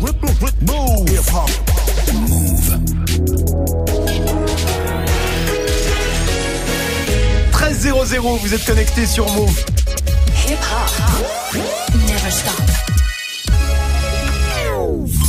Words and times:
Move. 0.00 1.08
Hip 1.10 1.20
hop. 1.32 1.50
Move. 2.12 2.78
13 7.52 7.78
00, 7.80 8.36
vous 8.42 8.54
êtes 8.54 8.64
connectés 8.64 9.06
sur 9.06 9.26
Move. 9.32 9.64
Hip 10.48 10.52
hop. 10.52 11.56
Never 11.94 12.30
stop. 12.30 12.52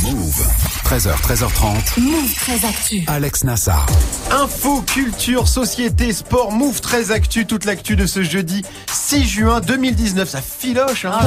Move. 0.02 0.46
13h, 0.84 1.16
13h30. 1.22 2.00
Move 2.00 2.34
très 2.34 2.64
actu. 2.66 3.04
Alex 3.06 3.44
Nassar. 3.44 3.86
Info, 4.30 4.82
culture, 4.82 5.48
société, 5.48 6.12
sport, 6.12 6.52
Move 6.52 6.80
très 6.80 7.10
actu, 7.10 7.46
toute 7.46 7.64
l'actu 7.64 7.96
de 7.96 8.06
ce 8.06 8.22
jeudi 8.22 8.62
6 9.08 9.24
juin 9.26 9.60
2019. 9.60 10.28
Ça 10.28 10.42
filoche, 10.42 11.06
hein 11.06 11.18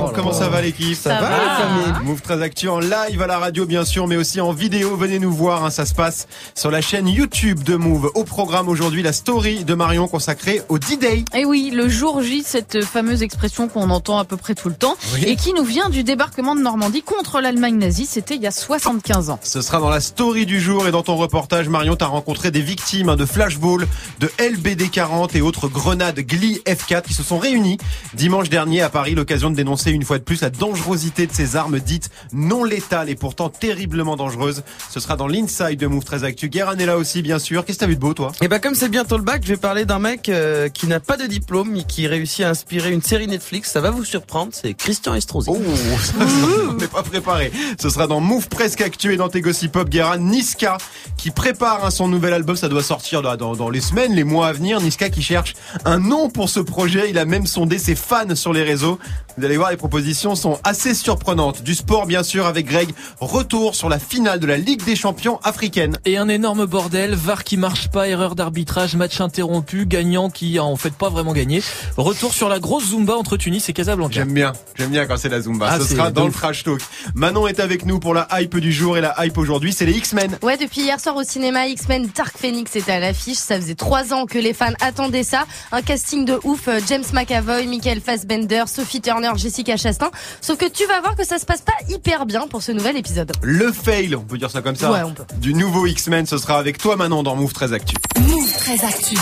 Oh, 0.00 0.12
Comment 0.14 0.32
ça 0.32 0.48
va 0.48 0.60
l'équipe? 0.60 0.94
Ça 0.94 1.20
va, 1.20 1.30
la 1.30 1.56
famille 1.56 2.04
Move 2.06 2.20
très 2.20 2.40
actu 2.42 2.68
en 2.68 2.78
live 2.78 3.20
à 3.20 3.26
la 3.26 3.40
radio 3.40 3.66
bien 3.66 3.84
sûr, 3.84 4.06
mais 4.06 4.14
aussi 4.14 4.40
en 4.40 4.52
vidéo. 4.52 4.94
Venez 4.96 5.18
nous 5.18 5.32
voir, 5.32 5.64
hein, 5.64 5.70
ça 5.70 5.84
se 5.84 5.94
passe 5.94 6.28
sur 6.54 6.70
la 6.70 6.80
chaîne 6.80 7.08
YouTube 7.08 7.64
de 7.64 7.74
Move. 7.74 8.12
Au 8.14 8.22
programme 8.22 8.68
aujourd'hui, 8.68 9.02
la 9.02 9.12
story 9.12 9.64
de 9.64 9.74
Marion 9.74 10.06
consacrée 10.06 10.62
au 10.68 10.78
D-Day. 10.78 11.24
Et 11.34 11.40
Eh 11.40 11.44
oui, 11.44 11.72
le 11.74 11.88
jour 11.88 12.22
J, 12.22 12.44
cette 12.46 12.84
fameuse 12.84 13.24
expression 13.24 13.66
qu'on 13.66 13.90
entend 13.90 14.18
à 14.18 14.24
peu 14.24 14.36
près 14.36 14.54
tout 14.54 14.68
le 14.68 14.76
temps 14.76 14.94
Oui. 15.14 15.24
et 15.24 15.34
qui 15.34 15.52
nous 15.54 15.64
vient 15.64 15.88
du 15.90 16.04
débarquement 16.04 16.54
de 16.54 16.60
Normandie 16.60 17.02
contre 17.02 17.40
l'Allemagne 17.40 17.78
nazie. 17.78 18.06
C'était 18.06 18.36
il 18.36 18.42
y 18.42 18.46
a 18.46 18.52
75 18.52 19.28
ans. 19.30 19.40
Ce 19.42 19.60
sera 19.60 19.80
dans 19.80 19.90
la 19.90 20.00
story 20.00 20.46
du 20.46 20.60
jour 20.60 20.86
et 20.86 20.92
dans 20.92 21.02
ton 21.02 21.16
reportage, 21.16 21.68
Marion, 21.68 21.96
t'as 21.96 22.06
rencontré 22.06 22.52
des 22.52 22.62
victimes 22.62 23.08
hein, 23.08 23.16
de 23.16 23.26
flashball, 23.26 23.88
de 24.20 24.30
LBD 24.38 24.88
40 24.88 25.34
et 25.34 25.40
autres 25.40 25.66
grenades 25.66 26.20
Glee 26.20 26.60
F4 26.92 27.02
qui 27.02 27.14
se 27.14 27.22
sont 27.22 27.38
réunies 27.38 27.78
dimanche 28.14 28.50
dernier 28.50 28.82
à 28.82 28.90
Paris, 28.90 29.14
l'occasion 29.14 29.50
de 29.50 29.56
dénoncer 29.56 29.90
une 29.90 30.04
fois 30.04 30.18
de 30.18 30.24
plus 30.24 30.42
la 30.42 30.50
dangerosité 30.50 31.26
de 31.26 31.32
ces 31.32 31.56
armes 31.56 31.80
dites 31.80 32.10
non 32.32 32.64
létales 32.64 33.08
et 33.08 33.14
pourtant 33.14 33.48
terriblement 33.48 34.16
dangereuses. 34.16 34.62
Ce 34.90 35.00
sera 35.00 35.16
dans 35.16 35.26
l'inside 35.26 35.78
de 35.78 35.86
Move 35.86 36.04
13 36.04 36.24
Actu. 36.24 36.48
Guérin 36.48 36.76
est 36.76 36.86
là 36.86 36.98
aussi, 36.98 37.22
bien 37.22 37.38
sûr. 37.38 37.64
Qu'est-ce 37.64 37.78
que 37.78 37.84
t'as 37.84 37.88
vu 37.88 37.94
de 37.94 38.00
beau, 38.00 38.12
toi? 38.12 38.32
Et 38.42 38.48
bah 38.48 38.58
comme 38.58 38.74
c'est 38.74 38.90
bientôt 38.90 39.16
le 39.16 39.22
bac, 39.22 39.42
je 39.42 39.48
vais 39.48 39.56
parler 39.56 39.84
d'un 39.84 39.98
mec 39.98 40.28
euh, 40.28 40.68
qui 40.68 40.86
n'a 40.86 41.00
pas 41.00 41.16
de 41.16 41.26
diplôme 41.26 41.70
mais 41.72 41.84
qui 41.84 42.06
réussit 42.06 42.44
à 42.44 42.50
inspirer 42.50 42.92
une 42.92 43.02
série 43.02 43.26
Netflix. 43.26 43.70
Ça 43.70 43.80
va 43.80 43.90
vous 43.90 44.04
surprendre, 44.04 44.52
c'est 44.52 44.74
Christian 44.74 45.14
Estrosi. 45.14 45.48
Oh, 45.50 45.58
ça, 45.98 46.12
ça, 46.12 46.26
on 46.68 46.74
n'est 46.74 46.88
pas 46.88 47.02
préparé. 47.02 47.52
Ce 47.80 47.88
sera 47.88 48.06
dans 48.06 48.20
Move 48.20 48.48
Presque 48.48 48.82
Actu 48.82 49.14
et 49.14 49.16
dans 49.16 49.28
tes 49.28 49.40
Gossip 49.40 49.72
Pop 49.72 49.88
Guérin. 49.88 50.18
Niska 50.18 50.76
qui 51.16 51.30
prépare 51.30 51.86
hein, 51.86 51.90
son 51.90 52.08
nouvel 52.08 52.34
album. 52.34 52.56
Ça 52.56 52.68
doit 52.68 52.82
sortir 52.82 53.22
dans 53.22 53.70
les 53.70 53.80
semaines, 53.80 54.14
les 54.14 54.24
mois 54.24 54.48
à 54.48 54.52
venir. 54.52 54.80
Niska 54.80 55.08
qui 55.08 55.22
cherche 55.22 55.54
un 55.84 55.98
nom 55.98 56.28
pour 56.28 56.50
ce 56.50 56.60
projet. 56.60 56.81
Il 56.88 57.18
a 57.18 57.24
même 57.24 57.46
sondé 57.46 57.78
ses 57.78 57.94
fans 57.94 58.34
sur 58.34 58.52
les 58.52 58.62
réseaux. 58.62 58.98
Vous 59.38 59.44
allez 59.44 59.56
voir, 59.56 59.70
les 59.70 59.76
propositions 59.76 60.34
sont 60.34 60.58
assez 60.62 60.94
surprenantes. 60.94 61.62
Du 61.62 61.74
sport, 61.74 62.06
bien 62.06 62.22
sûr, 62.22 62.44
avec 62.44 62.66
Greg. 62.66 62.90
Retour 63.20 63.74
sur 63.74 63.88
la 63.88 63.98
finale 63.98 64.40
de 64.40 64.46
la 64.46 64.58
Ligue 64.58 64.84
des 64.84 64.96
champions 64.96 65.38
africaine. 65.42 65.96
Et 66.04 66.18
un 66.18 66.28
énorme 66.28 66.66
bordel, 66.66 67.14
VAR 67.14 67.44
qui 67.44 67.56
marche 67.56 67.88
pas, 67.88 68.08
erreur 68.08 68.34
d'arbitrage, 68.34 68.94
match 68.94 69.20
interrompu, 69.20 69.86
gagnant 69.86 70.28
qui 70.28 70.58
a 70.58 70.64
en 70.64 70.76
fait 70.76 70.92
pas 70.92 71.08
vraiment 71.08 71.32
gagné. 71.32 71.62
Retour 71.96 72.34
sur 72.34 72.48
la 72.48 72.58
grosse 72.58 72.90
Zumba 72.90 73.14
entre 73.16 73.36
Tunis 73.36 73.66
et 73.68 73.72
Casablanca. 73.72 74.12
J'aime 74.12 74.32
bien, 74.32 74.52
j'aime 74.74 74.90
bien 74.90 75.06
quand 75.06 75.16
c'est 75.16 75.30
la 75.30 75.40
Zumba. 75.40 75.68
Ah, 75.70 75.78
Ce 75.78 75.86
sera 75.94 76.10
dans 76.10 76.26
le 76.26 76.32
trash 76.32 76.64
talk. 76.64 76.82
Manon 77.14 77.46
est 77.46 77.60
avec 77.60 77.86
nous 77.86 78.00
pour 78.00 78.12
la 78.12 78.28
hype 78.32 78.58
du 78.58 78.72
jour 78.72 78.98
et 78.98 79.00
la 79.00 79.14
hype 79.24 79.38
aujourd'hui, 79.38 79.72
c'est 79.72 79.86
les 79.86 79.96
X-Men. 79.96 80.36
Ouais, 80.42 80.58
depuis 80.58 80.82
hier 80.82 81.00
soir 81.00 81.16
au 81.16 81.22
cinéma, 81.22 81.68
X-Men 81.68 82.10
Dark 82.14 82.36
Phoenix 82.36 82.76
était 82.76 82.92
à 82.92 83.00
l'affiche. 83.00 83.38
Ça 83.38 83.56
faisait 83.56 83.76
trois 83.76 84.12
ans 84.12 84.26
que 84.26 84.38
les 84.38 84.52
fans 84.52 84.74
attendaient 84.80 85.22
ça. 85.22 85.46
Un 85.70 85.80
casting 85.80 86.26
de 86.26 86.38
ouf. 86.44 86.68
Euh, 86.72 86.80
James 86.88 87.04
McAvoy, 87.12 87.66
Michael 87.66 88.00
Fassbender, 88.00 88.64
Sophie 88.66 89.00
Turner, 89.00 89.30
Jessica 89.36 89.76
Chastain. 89.76 90.10
Sauf 90.40 90.58
que 90.58 90.68
tu 90.68 90.86
vas 90.86 91.00
voir 91.00 91.16
que 91.16 91.24
ça 91.24 91.38
se 91.38 91.46
passe 91.46 91.60
pas 91.60 91.72
hyper 91.88 92.26
bien 92.26 92.46
pour 92.48 92.62
ce 92.62 92.72
nouvel 92.72 92.96
épisode. 92.96 93.32
Le 93.42 93.72
fail, 93.72 94.14
on 94.16 94.22
peut 94.22 94.38
dire 94.38 94.50
ça 94.50 94.62
comme 94.62 94.76
ça. 94.76 94.90
Ouais, 94.90 95.02
on 95.02 95.12
peut. 95.12 95.24
Du 95.38 95.54
nouveau 95.54 95.86
X-Men, 95.86 96.26
ce 96.26 96.38
sera 96.38 96.58
avec 96.58 96.78
toi 96.78 96.96
Manon 96.96 97.22
dans 97.22 97.36
Move 97.36 97.52
13 97.52 97.72
Actu. 97.72 97.96
Move 98.20 98.52
très 98.56 98.84
actu. 98.84 99.16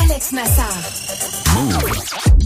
Alex 0.00 0.32
Nassar. 0.32 1.31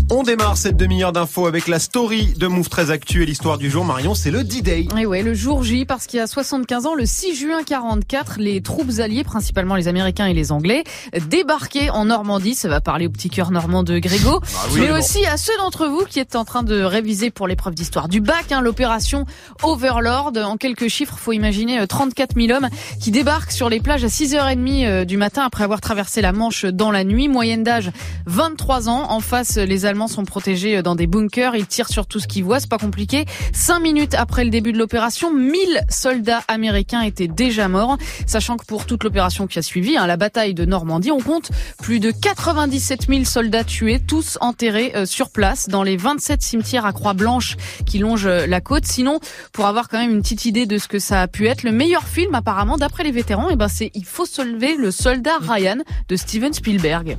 On 0.09 0.23
démarre 0.23 0.57
cette 0.57 0.77
demi-heure 0.77 1.13
d'infos 1.13 1.47
avec 1.47 1.67
la 1.67 1.81
story 1.81 2.33
de 2.37 2.47
Move 2.47 2.69
13 2.69 2.93
Actu 2.93 3.25
et 3.25 3.27
l'histoire 3.27 3.59
du 3.59 3.71
jour. 3.71 3.85
Marion, 3.85 4.15
c'est 4.15 4.31
le 4.31 4.45
D-Day. 4.45 4.87
Et 4.97 5.05
ouais, 5.05 5.23
le 5.23 5.35
jour 5.35 5.65
J, 5.65 5.85
parce 5.85 6.07
qu'il 6.07 6.19
y 6.19 6.23
a 6.23 6.29
75 6.29 6.87
ans, 6.87 6.95
le 6.95 7.05
6 7.05 7.35
juin 7.35 7.65
44, 7.65 8.37
les 8.39 8.63
troupes 8.63 9.01
alliées, 9.01 9.25
principalement 9.25 9.75
les 9.75 9.89
Américains 9.89 10.27
et 10.27 10.33
les 10.33 10.53
Anglais, 10.53 10.85
débarquaient 11.29 11.91
en 11.91 12.05
Normandie. 12.05 12.55
Ça 12.55 12.69
va 12.69 12.81
parler 12.81 13.09
au 13.09 13.11
petit 13.11 13.31
cœur 13.31 13.51
normand 13.51 13.83
de 13.83 13.99
Grégo, 13.99 14.41
Ah 14.45 14.67
oui, 14.73 14.81
mais 14.81 14.89
bon. 14.91 14.99
aussi 14.99 15.27
à 15.27 15.37
ceux 15.37 15.57
d'entre 15.59 15.89
vous 15.89 16.05
qui 16.09 16.21
êtes 16.21 16.37
en 16.37 16.45
train 16.45 16.63
de 16.63 16.81
réviser 16.83 17.33
pour 17.33 17.49
l'épreuve 17.49 17.75
d'histoire 17.75 18.07
du 18.09 18.21
bac, 18.21 18.53
hein, 18.53 18.61
l'opération 18.61 19.27
Overlord. 19.65 20.33
En 20.37 20.57
quelques 20.57 20.87
chiffres, 20.89 21.17
faut 21.19 21.33
imaginer 21.33 21.81
euh, 21.81 21.87
34 21.87 22.37
000 22.41 22.57
hommes 22.57 22.69
qui 23.01 23.11
débarquent 23.11 23.51
sur 23.53 23.69
les 23.69 23.81
plages 23.81 24.05
à 24.05 24.09
6h30 24.09 24.87
euh, 24.87 25.05
du 25.05 25.17
matin 25.17 25.43
après 25.45 25.65
avoir 25.65 25.81
traversé 25.81 26.21
la 26.21 26.33
Manche 26.33 26.65
dans 26.65 26.93
la 26.93 27.03
nuit. 27.03 27.27
Moyenne 27.29 27.65
d'âge 27.65 27.91
23 28.27 28.89
ans. 28.89 29.06
En 29.09 29.21
face, 29.21 29.57
les 29.57 29.87
Allemands 29.87 30.09
sont 30.09 30.25
protégés 30.25 30.83
dans 30.83 30.95
des 30.95 31.07
bunkers. 31.07 31.55
Ils 31.55 31.67
tirent 31.67 31.89
sur 31.89 32.07
tout 32.07 32.21
ce 32.21 32.27
qu'ils 32.27 32.45
voient. 32.45 32.61
C'est 32.61 32.69
pas 32.69 32.79
compliqué. 32.79 33.25
Cinq 33.53 33.81
minutes 33.81 34.15
après 34.15 34.45
le 34.45 34.51
début 34.51 34.73
de 34.73 34.79
l'opération, 34.79 35.33
1000 35.33 35.83
soldats 35.89 36.43
américains 36.49 37.03
étaient 37.03 37.29
déjà 37.29 37.69
morts. 37.69 37.99
Sachant 38.27 38.57
que 38.57 38.65
pour 38.65 38.87
toute 38.87 39.05
l'opération 39.05 39.47
qui 39.47 39.59
a 39.59 39.63
suivi, 39.63 39.97
hein, 39.97 40.07
la 40.07 40.17
bataille 40.17 40.55
de 40.55 40.65
Normandie, 40.65 41.11
on 41.11 41.21
compte 41.21 41.51
plus 41.83 42.01
de 42.01 42.11
97 42.11 43.07
000 43.09 43.25
soldats 43.25 43.65
tués, 43.65 44.01
tous 44.01 44.39
enterrés 44.41 44.93
euh, 44.95 45.07
sur 45.07 45.31
place 45.31 45.69
dans 45.69 45.83
les 45.83 45.97
27 45.97 46.43
cimetières 46.43 46.87
à 46.87 46.93
croix 46.93 47.15
blanche 47.15 47.57
qui 47.87 47.99
longent 47.99 48.27
euh, 48.27 48.47
la 48.47 48.61
côte. 48.61 48.87
Sinon, 48.87 49.21
pour 49.53 49.67
avoir 49.67 49.89
quand 49.89 49.99
même 49.99 50.13
une 50.13 50.23
petite 50.23 50.45
idée 50.45 50.67
de 50.67 50.79
ce 50.79 50.89
que 50.89 50.99
ça 50.99 51.23
a 51.23 51.29
pu 51.29 51.47
être, 51.47 51.63
le 51.63 51.73
meilleur 51.73 52.05
film 52.05 52.35
apparemment 52.35 52.77
d'après 52.77 53.05
les 53.05 53.13
vétérans, 53.13 53.51
et 53.51 53.57
ben 53.57 53.69
c'est 53.69 53.91
Il 53.95 54.05
faut 54.05 54.27
se 54.27 54.43
lever 54.43 54.77
le 54.77 54.91
soldat 54.91 55.39
Ryan 55.41 55.79
de 56.09 56.17
Steven 56.17 56.53
Spielberg. 56.53 57.17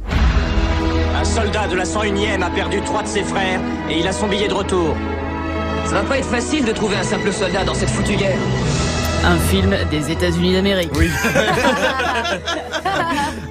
Un 1.19 1.23
soldat 1.25 1.67
de 1.67 1.75
la 1.75 1.83
101e 1.83 2.43
a 2.43 2.49
perdu 2.51 2.79
trois 2.81 3.01
de 3.01 3.07
ses 3.07 3.23
frères 3.23 3.59
et 3.89 3.97
il 3.97 4.07
a 4.07 4.11
son 4.11 4.27
billet 4.27 4.47
de 4.47 4.53
retour. 4.53 4.95
Ça 5.85 5.95
va 5.95 6.03
pas 6.03 6.19
être 6.19 6.29
facile 6.29 6.63
de 6.63 6.71
trouver 6.71 6.95
un 6.95 7.01
simple 7.01 7.33
soldat 7.33 7.63
dans 7.63 7.73
cette 7.73 7.89
foutue 7.89 8.15
guerre. 8.15 8.37
Un 9.23 9.37
film 9.39 9.75
des 9.91 10.11
États-Unis 10.11 10.53
d'Amérique. 10.53 10.89
Oui. 10.95 11.09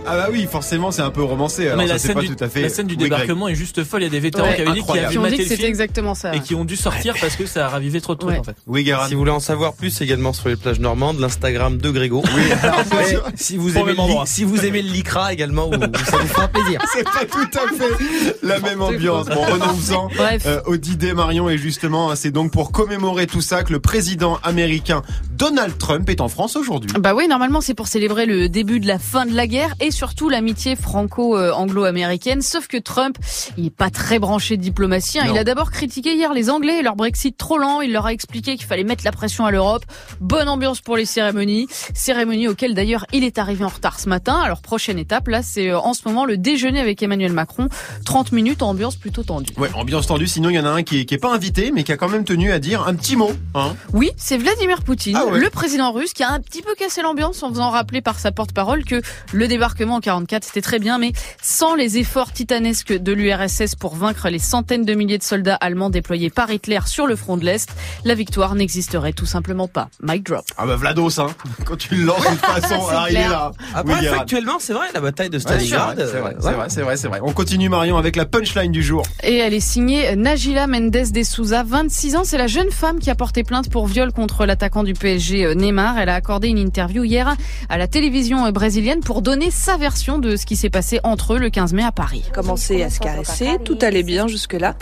ah 0.07 0.17
bah 0.17 0.29
oui, 0.31 0.47
forcément, 0.51 0.91
c'est 0.91 1.03
un 1.03 1.11
peu 1.11 1.23
romancé. 1.23 1.67
Alors 1.67 1.79
Mais 1.79 1.87
ça, 1.87 1.93
la 1.95 1.99
scène, 1.99 2.15
pas 2.15 2.21
du, 2.23 2.35
tout 2.35 2.43
à 2.45 2.49
fait. 2.49 2.63
la 2.63 2.69
scène 2.71 2.87
du 2.87 2.95
Oui, 2.95 3.09
Greg. 3.09 3.11
débarquement 3.21 3.49
est 3.49 3.55
juste 3.55 3.85
folle. 3.85 4.03
Il 4.03 4.05
y 4.05 4.07
a 4.07 4.11
des 4.11 4.21
vétérans 4.21 4.47
Ouais, 4.49 4.55
qui 4.57 4.63
avaient 4.63 4.73
dit 4.73 4.83
qu'ils 4.83 4.91
avaient 4.99 5.09
Qui 5.11 5.19
ont 5.19 5.23
dit 5.25 5.31
maté 5.31 5.43
que 5.43 5.49
c'était 5.49 5.67
exactement 5.69 6.15
ça. 6.15 6.35
et 6.35 6.41
qui 6.41 6.55
ont 6.55 6.65
dû 6.65 6.77
sortir 6.77 7.15
parce 7.21 7.37
que 7.37 7.45
ça 7.47 7.67
a 7.67 7.69
ravivé 7.69 8.01
trop 8.01 8.15
de 8.15 8.21
trucs 8.21 8.33
Ouais. 8.33 8.39
en 8.39 8.45
fait. 8.45 8.57
Oui. 8.67 8.91
Si 9.09 9.15
vous 9.15 9.19
voulez 9.21 9.31
en 9.33 9.41
savoir 9.41 9.75
plus 9.75 10.01
également 10.01 10.33
sur 10.33 10.49
les 10.49 10.57
plages 10.57 10.81
normandes, 10.81 11.19
l'Instagram 11.21 11.77
de 11.77 11.91
Grégo. 11.91 12.23
Et 12.25 13.17
si 13.37 13.57
vous 13.59 13.77
aimez 13.77 13.95
même 13.95 14.07
le, 14.09 14.27
si 14.27 14.45
vous 14.45 14.65
aimez 14.65 14.81
le 14.83 14.91
lycra 14.91 15.33
également, 15.33 15.71
ça 15.71 16.17
vous 16.17 16.29
fera 16.29 16.49
plaisir. 16.49 16.81
C'est 16.95 17.05
pas 17.05 17.25
tout 17.31 17.59
à 17.59 17.75
fait 17.75 18.37
la 18.43 18.61
même 18.61 18.81
ambiance. 18.81 19.27
Bon, 19.27 19.43
renonçons 19.43 20.09
Bref. 20.17 20.45
euh, 20.47 20.61
au 20.67 20.77
Marion. 21.15 21.51
Et 21.51 21.59
justement, 21.59 22.15
c'est 22.17 22.31
donc 22.31 22.51
pour 22.53 22.73
commémorer 22.73 23.27
tout 23.27 23.41
ça 23.41 23.63
que 23.63 23.73
le 23.73 23.81
président 23.81 24.39
américain 24.43 25.03
Donald 25.33 25.56
Trump 25.79 26.09
est 26.11 26.21
en 26.21 26.29
France 26.29 26.57
aujourd'hui. 26.57 26.91
Bah 26.99 27.15
oui, 27.15 27.29
normalement 27.29 27.61
c'est 27.61 27.75
pour 27.75 27.89
célébrer 27.89 28.27
le 28.27 28.49
début 28.49 28.81
de 28.81 28.87
la 28.87 28.99
fin 28.99 29.27
de 29.27 29.35
la 29.35 29.47
guerre 29.47 29.75
et 29.81 29.91
surtout 29.91 30.29
l'amitié 30.29 30.77
franco-anglo-américaine. 30.77 32.43
Sauf 32.43 32.67
que 32.67 32.77
Trump, 32.77 33.17
il 33.57 33.67
est 33.67 33.71
pas 33.71 33.91
très 33.91 34.19
branché 34.19 34.57
de 34.57 34.63
diplomatie. 34.63 35.19
hein. 35.19 35.27
Il 35.31 35.39
a 35.39 35.45
d'abord 35.45 35.71
critiqué 35.71 36.15
hier 36.15 36.33
les 36.35 36.51
Anglais 36.51 36.79
et 36.79 36.83
leur 36.83 36.97
Brexit 36.97 37.37
trop 37.37 37.59
lent. 37.59 37.81
Il 37.81 37.93
leur 37.93 38.07
a 38.07 38.13
expliqué 38.13 38.57
qu'il 38.57 38.67
fallait 38.67 38.85
mettre 38.85 39.05
la 39.05 39.13
pression 39.13 39.45
à 39.47 39.51
l'Europe. 39.51 39.85
Bonne 40.21 40.49
ambiance 40.49 40.81
pour 40.81 40.97
les 40.97 41.05
cérémonies, 41.07 41.67
cérémonies 41.95 42.49
auxquelles 42.49 42.75
d'ailleurs 42.75 43.07
il 43.13 43.25
est 43.25 43.39
arrivé 43.39 43.65
en 43.65 43.69
retard 43.69 43.99
ce 44.01 44.09
matin. 44.09 44.39
Alors 44.41 44.63
prochaine 44.63 44.99
étape, 44.99 45.29
là 45.29 45.43
c'est 45.43 45.71
euh, 45.71 45.79
en 45.79 45.95
ce 45.95 46.03
moment 46.07 46.25
le 46.25 46.37
déjeuner 46.37 46.81
avec 46.81 47.03
Emmanuel 47.03 47.33
Macron. 47.33 47.69
30 48.05 48.33
minutes, 48.33 48.63
ambiance 48.63 48.97
plutôt 48.97 49.23
tendue. 49.23 49.53
Ouais, 49.57 49.71
ambiance 49.75 50.07
tendue. 50.07 50.27
Sinon, 50.27 50.51
il 50.51 50.55
y 50.57 50.59
en 50.59 50.65
a 50.65 50.71
un 50.71 50.83
qui 50.83 51.01
est, 51.01 51.05
qui 51.05 51.15
est 51.15 51.19
pas 51.19 51.33
invité, 51.33 51.73
mais 51.73 51.85
qui 51.85 51.93
a 51.93 51.97
quand 51.97 52.09
même 52.09 52.25
tenu 52.25 52.53
à 52.53 52.59
dire 52.59 52.87
un 52.87 52.95
petit 52.95 53.17
mot. 53.17 53.31
Hein. 53.55 53.75
Oui, 53.93 54.11
c'est 54.17 54.37
Vladimir 54.37 54.83
Poutine, 54.83 55.17
Ah 55.19 55.27
ouais. 55.27 55.39
le 55.39 55.46
président 55.51 55.93
russe, 55.93 56.13
qui 56.13 56.23
a 56.23 56.31
un 56.31 56.41
petit 56.41 56.63
peu 56.63 56.75
cassé 56.75 57.03
l'ambiance 57.03 57.43
en 57.43 57.51
faisant 57.51 57.71
rappeler 57.71 58.01
par 58.01 58.19
sa 58.19 58.33
porte-parole 58.33 58.85
que 58.85 59.01
le 59.33 59.49
débarquement 59.49 59.97
en 59.97 60.01
44 60.01 60.45
c'était 60.45 60.61
très 60.63 60.79
bien, 60.79 60.99
mais 60.99 61.13
sans 61.43 61.75
les 61.75 61.99
efforts 61.99 62.33
titanesques 62.33 62.93
de 62.93 63.13
l'URSS 63.13 63.75
pour 63.79 63.95
vaincre 63.97 64.29
les 64.29 64.39
centaines 64.39 64.85
de 64.85 64.95
milliers 64.95 65.19
de 65.19 65.23
soldats 65.23 65.55
allemands 65.57 65.91
déployés 65.91 66.31
par 66.31 66.51
Hitler 66.51 66.81
sur 66.87 67.07
le 67.07 67.17
front 67.17 67.37
de 67.37 67.45
l'Est, 67.45 67.69
la 68.05 68.15
victoire 68.15 68.55
n'existerait 68.55 69.13
tout 69.13 69.27
simplement 69.27 69.69
pas. 69.69 69.89
Mic 70.03 70.25
drop. 70.25 70.45
Ah 70.57 70.67
bah 70.67 70.77
Vlados, 70.77 71.21
hein. 71.21 71.29
Quand 71.65 71.77
tu 71.77 71.95
le 71.95 72.05
lances 72.05 72.21
de 72.23 72.29
toute 72.31 72.41
façon, 72.47 73.05
est 73.07 73.11
clair. 73.11 73.31
là. 73.31 73.53
Après, 73.75 73.95
Oui, 73.95 74.01
Guérin. 74.01 74.17
factuellement, 74.19 74.57
c'est 74.59 74.73
vrai, 74.73 74.87
la 74.95 75.01
bataille 75.01 75.31
de 75.31 75.37
Ouais, 75.37 75.43
c'est 75.47 75.55
vrai, 75.55 75.67
Stalingrad. 75.67 75.99
c'est 75.99 76.19
vrai, 76.19 76.31
euh, 76.35 76.39
c'est 76.41 76.53
vrai, 76.53 76.67
c'est 76.69 76.83
vrai, 76.83 76.97
c'est 76.97 77.09
vrai. 77.09 77.21
On 77.23 77.33
continue 77.33 77.69
Marion 77.69 77.97
avec 77.99 78.17
la 78.17 78.25
punchline 78.27 78.73
du 78.73 78.83
jour. 78.83 79.03
Et 79.23 79.37
elle 79.37 79.55
est 79.55 79.61
signée 79.61 80.15
Najila 80.17 80.67
Mendes 80.67 80.91
de 80.91 81.23
Souza, 81.23 81.63
26 81.63 82.17
ans. 82.17 82.23
C'est 82.25 82.39
la 82.39 82.47
jeune 82.47 82.71
femme 82.71 82.99
qui 82.99 83.11
a 83.11 83.15
porté 83.15 83.43
plainte 83.45 83.71
pour 83.71 83.87
viol 83.87 84.13
contre 84.13 84.47
l'attaquant 84.47 84.83
du 84.83 84.95
PSG 84.95 85.36
euh, 85.45 85.55
Neymar. 85.55 85.99
Elle 85.99 86.09
a 86.09 86.15
accordé 86.15 86.49
une 86.49 86.59
interview 86.59 87.05
hier 87.05 87.37
à 87.69 87.79
la 87.79 87.87
télévision 87.87 88.47
euh, 88.47 88.51
brésilienne 88.51 89.01
pour 89.01 89.23
donner 89.23 89.51
sa 89.51 89.77
version 89.77 90.19
de 90.19 90.37
ce 90.37 90.47
qui 90.47 90.57
s'est 90.57 90.71
passé 90.71 91.01
entre 91.05 91.35
eux 91.35 91.39
le 91.39 91.51
15 91.51 91.73
mai 91.75 91.83
à 91.83 91.93
Paris. 91.93 92.25
Commencé 92.35 92.83
à 92.83 92.91
se 92.91 93.01
caresser, 93.01 93.59
tout 93.65 93.79
allait 93.83 94.03
bien 94.03 94.27
jusque-là. 94.29 94.75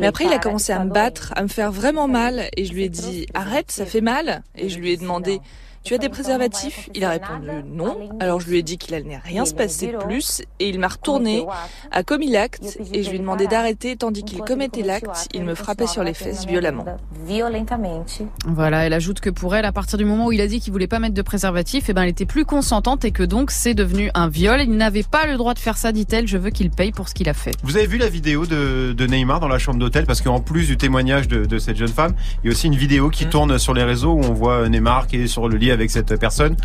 Mais 0.00 0.06
après, 0.06 0.24
il 0.24 0.32
a 0.32 0.38
commencé 0.38 0.72
à 0.72 0.84
me 0.84 0.90
battre, 0.90 1.32
à 1.36 1.42
me 1.42 1.48
faire 1.48 1.70
vraiment 1.70 2.08
mal, 2.08 2.48
et 2.56 2.64
je 2.64 2.72
lui 2.72 2.84
ai 2.84 2.88
dit 2.88 3.26
arrête, 3.34 3.70
ça 3.70 3.84
fait 3.84 4.00
mal. 4.00 4.42
Et 4.56 4.68
je 4.68 4.78
lui 4.78 4.92
ai 4.92 4.96
demandé 4.96 5.40
tu 5.84 5.94
as 5.94 5.98
des 5.98 6.08
préservatifs? 6.08 6.88
Il 6.94 7.04
a 7.04 7.10
répondu 7.10 7.48
non. 7.66 8.10
Alors 8.20 8.40
je 8.40 8.48
lui 8.48 8.58
ai 8.58 8.62
dit 8.62 8.78
qu'il 8.78 8.94
allait 8.94 9.20
rien 9.24 9.44
se 9.44 9.54
passer 9.54 9.92
de 9.92 9.96
plus 9.96 10.42
et 10.60 10.68
il 10.68 10.78
m'a 10.78 10.88
retourné, 10.88 11.46
a 11.90 12.02
commis 12.02 12.30
l'acte 12.30 12.78
et 12.92 13.02
je 13.02 13.10
lui 13.10 13.16
ai 13.16 13.20
demandé 13.20 13.46
d'arrêter 13.46 13.96
tandis 13.96 14.22
qu'il 14.22 14.40
commettait 14.40 14.82
l'acte, 14.82 15.28
il 15.34 15.44
me 15.44 15.54
frappait 15.54 15.86
sur 15.86 16.04
les 16.04 16.14
fesses 16.14 16.46
violemment. 16.46 16.84
Voilà, 18.46 18.86
elle 18.86 18.92
ajoute 18.92 19.20
que 19.20 19.30
pour 19.30 19.54
elle, 19.56 19.64
à 19.64 19.72
partir 19.72 19.98
du 19.98 20.04
moment 20.04 20.26
où 20.26 20.32
il 20.32 20.40
a 20.40 20.46
dit 20.46 20.60
qu'il 20.60 20.72
voulait 20.72 20.86
pas 20.86 20.98
mettre 20.98 21.14
de 21.14 21.22
préservatif, 21.22 21.86
eh 21.88 21.92
ben 21.92 22.02
elle 22.02 22.08
était 22.10 22.26
plus 22.26 22.44
consentante 22.44 23.04
et 23.04 23.10
que 23.10 23.22
donc 23.22 23.50
c'est 23.50 23.74
devenu 23.74 24.10
un 24.14 24.28
viol. 24.28 24.60
Il 24.60 24.76
n'avait 24.76 25.02
pas 25.02 25.26
le 25.26 25.36
droit 25.36 25.54
de 25.54 25.58
faire 25.58 25.76
ça, 25.76 25.92
dit-elle. 25.92 26.28
Je 26.28 26.38
veux 26.38 26.50
qu'il 26.50 26.70
paye 26.70 26.92
pour 26.92 27.08
ce 27.08 27.14
qu'il 27.14 27.28
a 27.28 27.34
fait. 27.34 27.52
Vous 27.62 27.76
avez 27.76 27.86
vu 27.86 27.98
la 27.98 28.08
vidéo 28.08 28.46
de, 28.46 28.92
de 28.92 29.06
Neymar 29.06 29.40
dans 29.40 29.48
la 29.48 29.58
chambre 29.58 29.78
d'hôtel? 29.78 30.06
Parce 30.06 30.20
qu'en 30.20 30.40
plus 30.40 30.66
du 30.66 30.76
témoignage 30.76 31.28
de, 31.28 31.44
de 31.44 31.58
cette 31.58 31.76
jeune 31.76 31.88
femme, 31.88 32.14
il 32.42 32.46
y 32.46 32.50
a 32.50 32.52
aussi 32.52 32.66
une 32.68 32.76
vidéo 32.76 33.10
qui 33.10 33.26
tourne 33.26 33.58
sur 33.58 33.74
les 33.74 33.82
réseaux 33.82 34.12
où 34.12 34.20
on 34.20 34.32
voit 34.32 34.68
Neymar 34.68 35.06
qui 35.06 35.16
est 35.16 35.26
sur 35.26 35.48
le 35.48 35.56
lit 35.56 35.71
avec 35.72 35.90
cette 35.90 36.16
personne. 36.18 36.56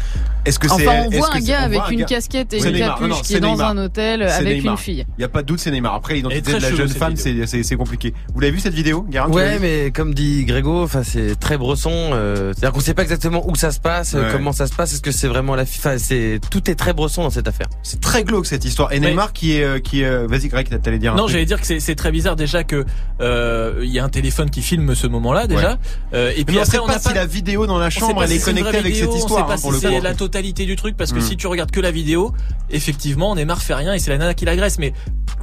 Est-ce 0.45 0.59
que 0.59 0.67
c'est 0.67 0.87
Enfin, 0.87 1.03
on 1.07 1.09
voit 1.09 1.35
un 1.35 1.39
gars 1.39 1.61
avec 1.61 1.81
une 1.91 1.99
gars- 1.99 2.05
casquette 2.05 2.53
et 2.53 2.59
une 2.59 2.71
Neymar. 2.71 2.95
capuche 2.99 3.01
Non, 3.09 3.15
non, 3.15 3.21
qui 3.21 3.35
est 3.35 3.39
dans 3.39 3.61
un 3.61 3.77
hôtel 3.77 4.21
avec 4.23 4.57
Neymar. 4.57 4.73
une 4.73 4.77
fille. 4.77 5.05
Il 5.17 5.21
y 5.21 5.25
a 5.25 5.29
pas 5.29 5.41
de 5.41 5.47
doute, 5.47 5.59
c'est 5.59 5.71
Neymar. 5.71 5.93
Après, 5.95 6.13
l'identité 6.15 6.53
de 6.53 6.57
la 6.59 6.73
jeune 6.73 6.87
femme, 6.89 7.15
c'est 7.15 7.75
compliqué. 7.75 8.13
Vous 8.33 8.39
l'avez 8.39 8.53
vu 8.53 8.59
cette 8.59 8.73
vidéo, 8.73 9.05
l'as 9.11 9.27
Ouais, 9.27 9.57
mais 9.59 9.91
comme 9.91 10.13
dit 10.13 10.45
Grégo, 10.45 10.83
enfin 10.83 11.03
c'est 11.03 11.37
très 11.39 11.57
bresson. 11.57 11.91
euh, 11.91 12.53
C'est-à-dire 12.53 12.71
qu'on 12.73 12.79
sait 12.79 12.93
pas 12.93 13.03
exactement 13.03 13.47
où 13.49 13.55
ça 13.55 13.71
se 13.71 13.79
passe, 13.79 14.13
euh, 14.15 14.21
Ouais. 14.21 14.29
comment 14.31 14.51
ça 14.51 14.67
se 14.67 14.73
passe. 14.73 14.93
Est-ce 14.93 15.01
que 15.01 15.11
c'est 15.11 15.27
vraiment 15.27 15.55
la 15.55 15.65
FIFA 15.65 15.97
C'est 15.99 16.39
tout 16.49 16.69
est 16.69 16.75
très 16.75 16.93
bresson 16.93 17.23
dans 17.23 17.29
cette 17.29 17.47
affaire. 17.47 17.67
C'est 17.83 17.99
très 18.01 18.23
glauque 18.23 18.45
cette 18.45 18.65
histoire. 18.65 18.91
Et 18.93 18.99
Neymar 18.99 19.33
qui 19.33 19.53
est, 19.57 19.63
euh, 19.63 19.79
qui 19.79 20.01
est, 20.01 20.27
vas-y 20.27 20.47
Greg, 20.47 20.67
t'allais 20.81 20.99
dire 20.99 21.13
un 21.13 21.17
Non, 21.17 21.27
j'allais 21.27 21.45
dire 21.45 21.59
que 21.61 21.79
c'est 21.79 21.95
très 21.95 22.11
bizarre 22.11 22.35
déjà 22.35 22.63
que 22.63 22.85
euh, 23.21 23.79
il 23.83 23.89
y 23.89 23.99
a 23.99 24.03
un 24.03 24.09
téléphone 24.09 24.49
qui 24.49 24.61
filme 24.61 24.95
ce 24.95 25.07
moment-là 25.07 25.47
déjà. 25.47 25.71
Ouais. 25.71 25.77
Euh, 26.13 26.31
et 26.31 26.39
Mais 26.39 26.43
puis 26.45 26.57
on 26.57 26.61
après 26.61 26.71
sait 26.71 26.79
on 26.79 26.85
pas 26.87 26.93
n'a 26.93 26.99
si 26.99 27.07
pas 27.09 27.13
la 27.13 27.25
vidéo 27.25 27.67
dans 27.67 27.77
la 27.79 27.89
chambre 27.89 28.15
pas 28.15 28.23
elle 28.23 28.29
si 28.29 28.35
est 28.37 28.39
connectée 28.41 28.77
avec 28.77 28.95
vidéo, 29.01 29.11
cette 29.13 29.19
histoire 29.21 29.39
On 29.45 29.55
sait 29.57 29.61
pas 29.61 29.69
hein, 29.69 29.73
si 29.73 29.79
c'est 29.81 29.99
la 30.01 30.13
totalité 30.13 30.65
du 30.65 30.75
truc 30.75 30.95
parce 30.97 31.11
que 31.11 31.19
Mm. 31.19 31.21
si 31.21 31.37
tu 31.37 31.47
regardes 31.47 31.71
que 31.71 31.79
la 31.79 31.91
vidéo, 31.91 32.33
effectivement, 32.69 33.35
Neymar 33.35 33.61
fait 33.61 33.73
rien 33.73 33.93
et 33.93 33.99
c'est 33.99 34.09
la 34.11 34.17
nana 34.17 34.33
qui 34.33 34.45
l'agresse. 34.45 34.77
Mais 34.79 34.93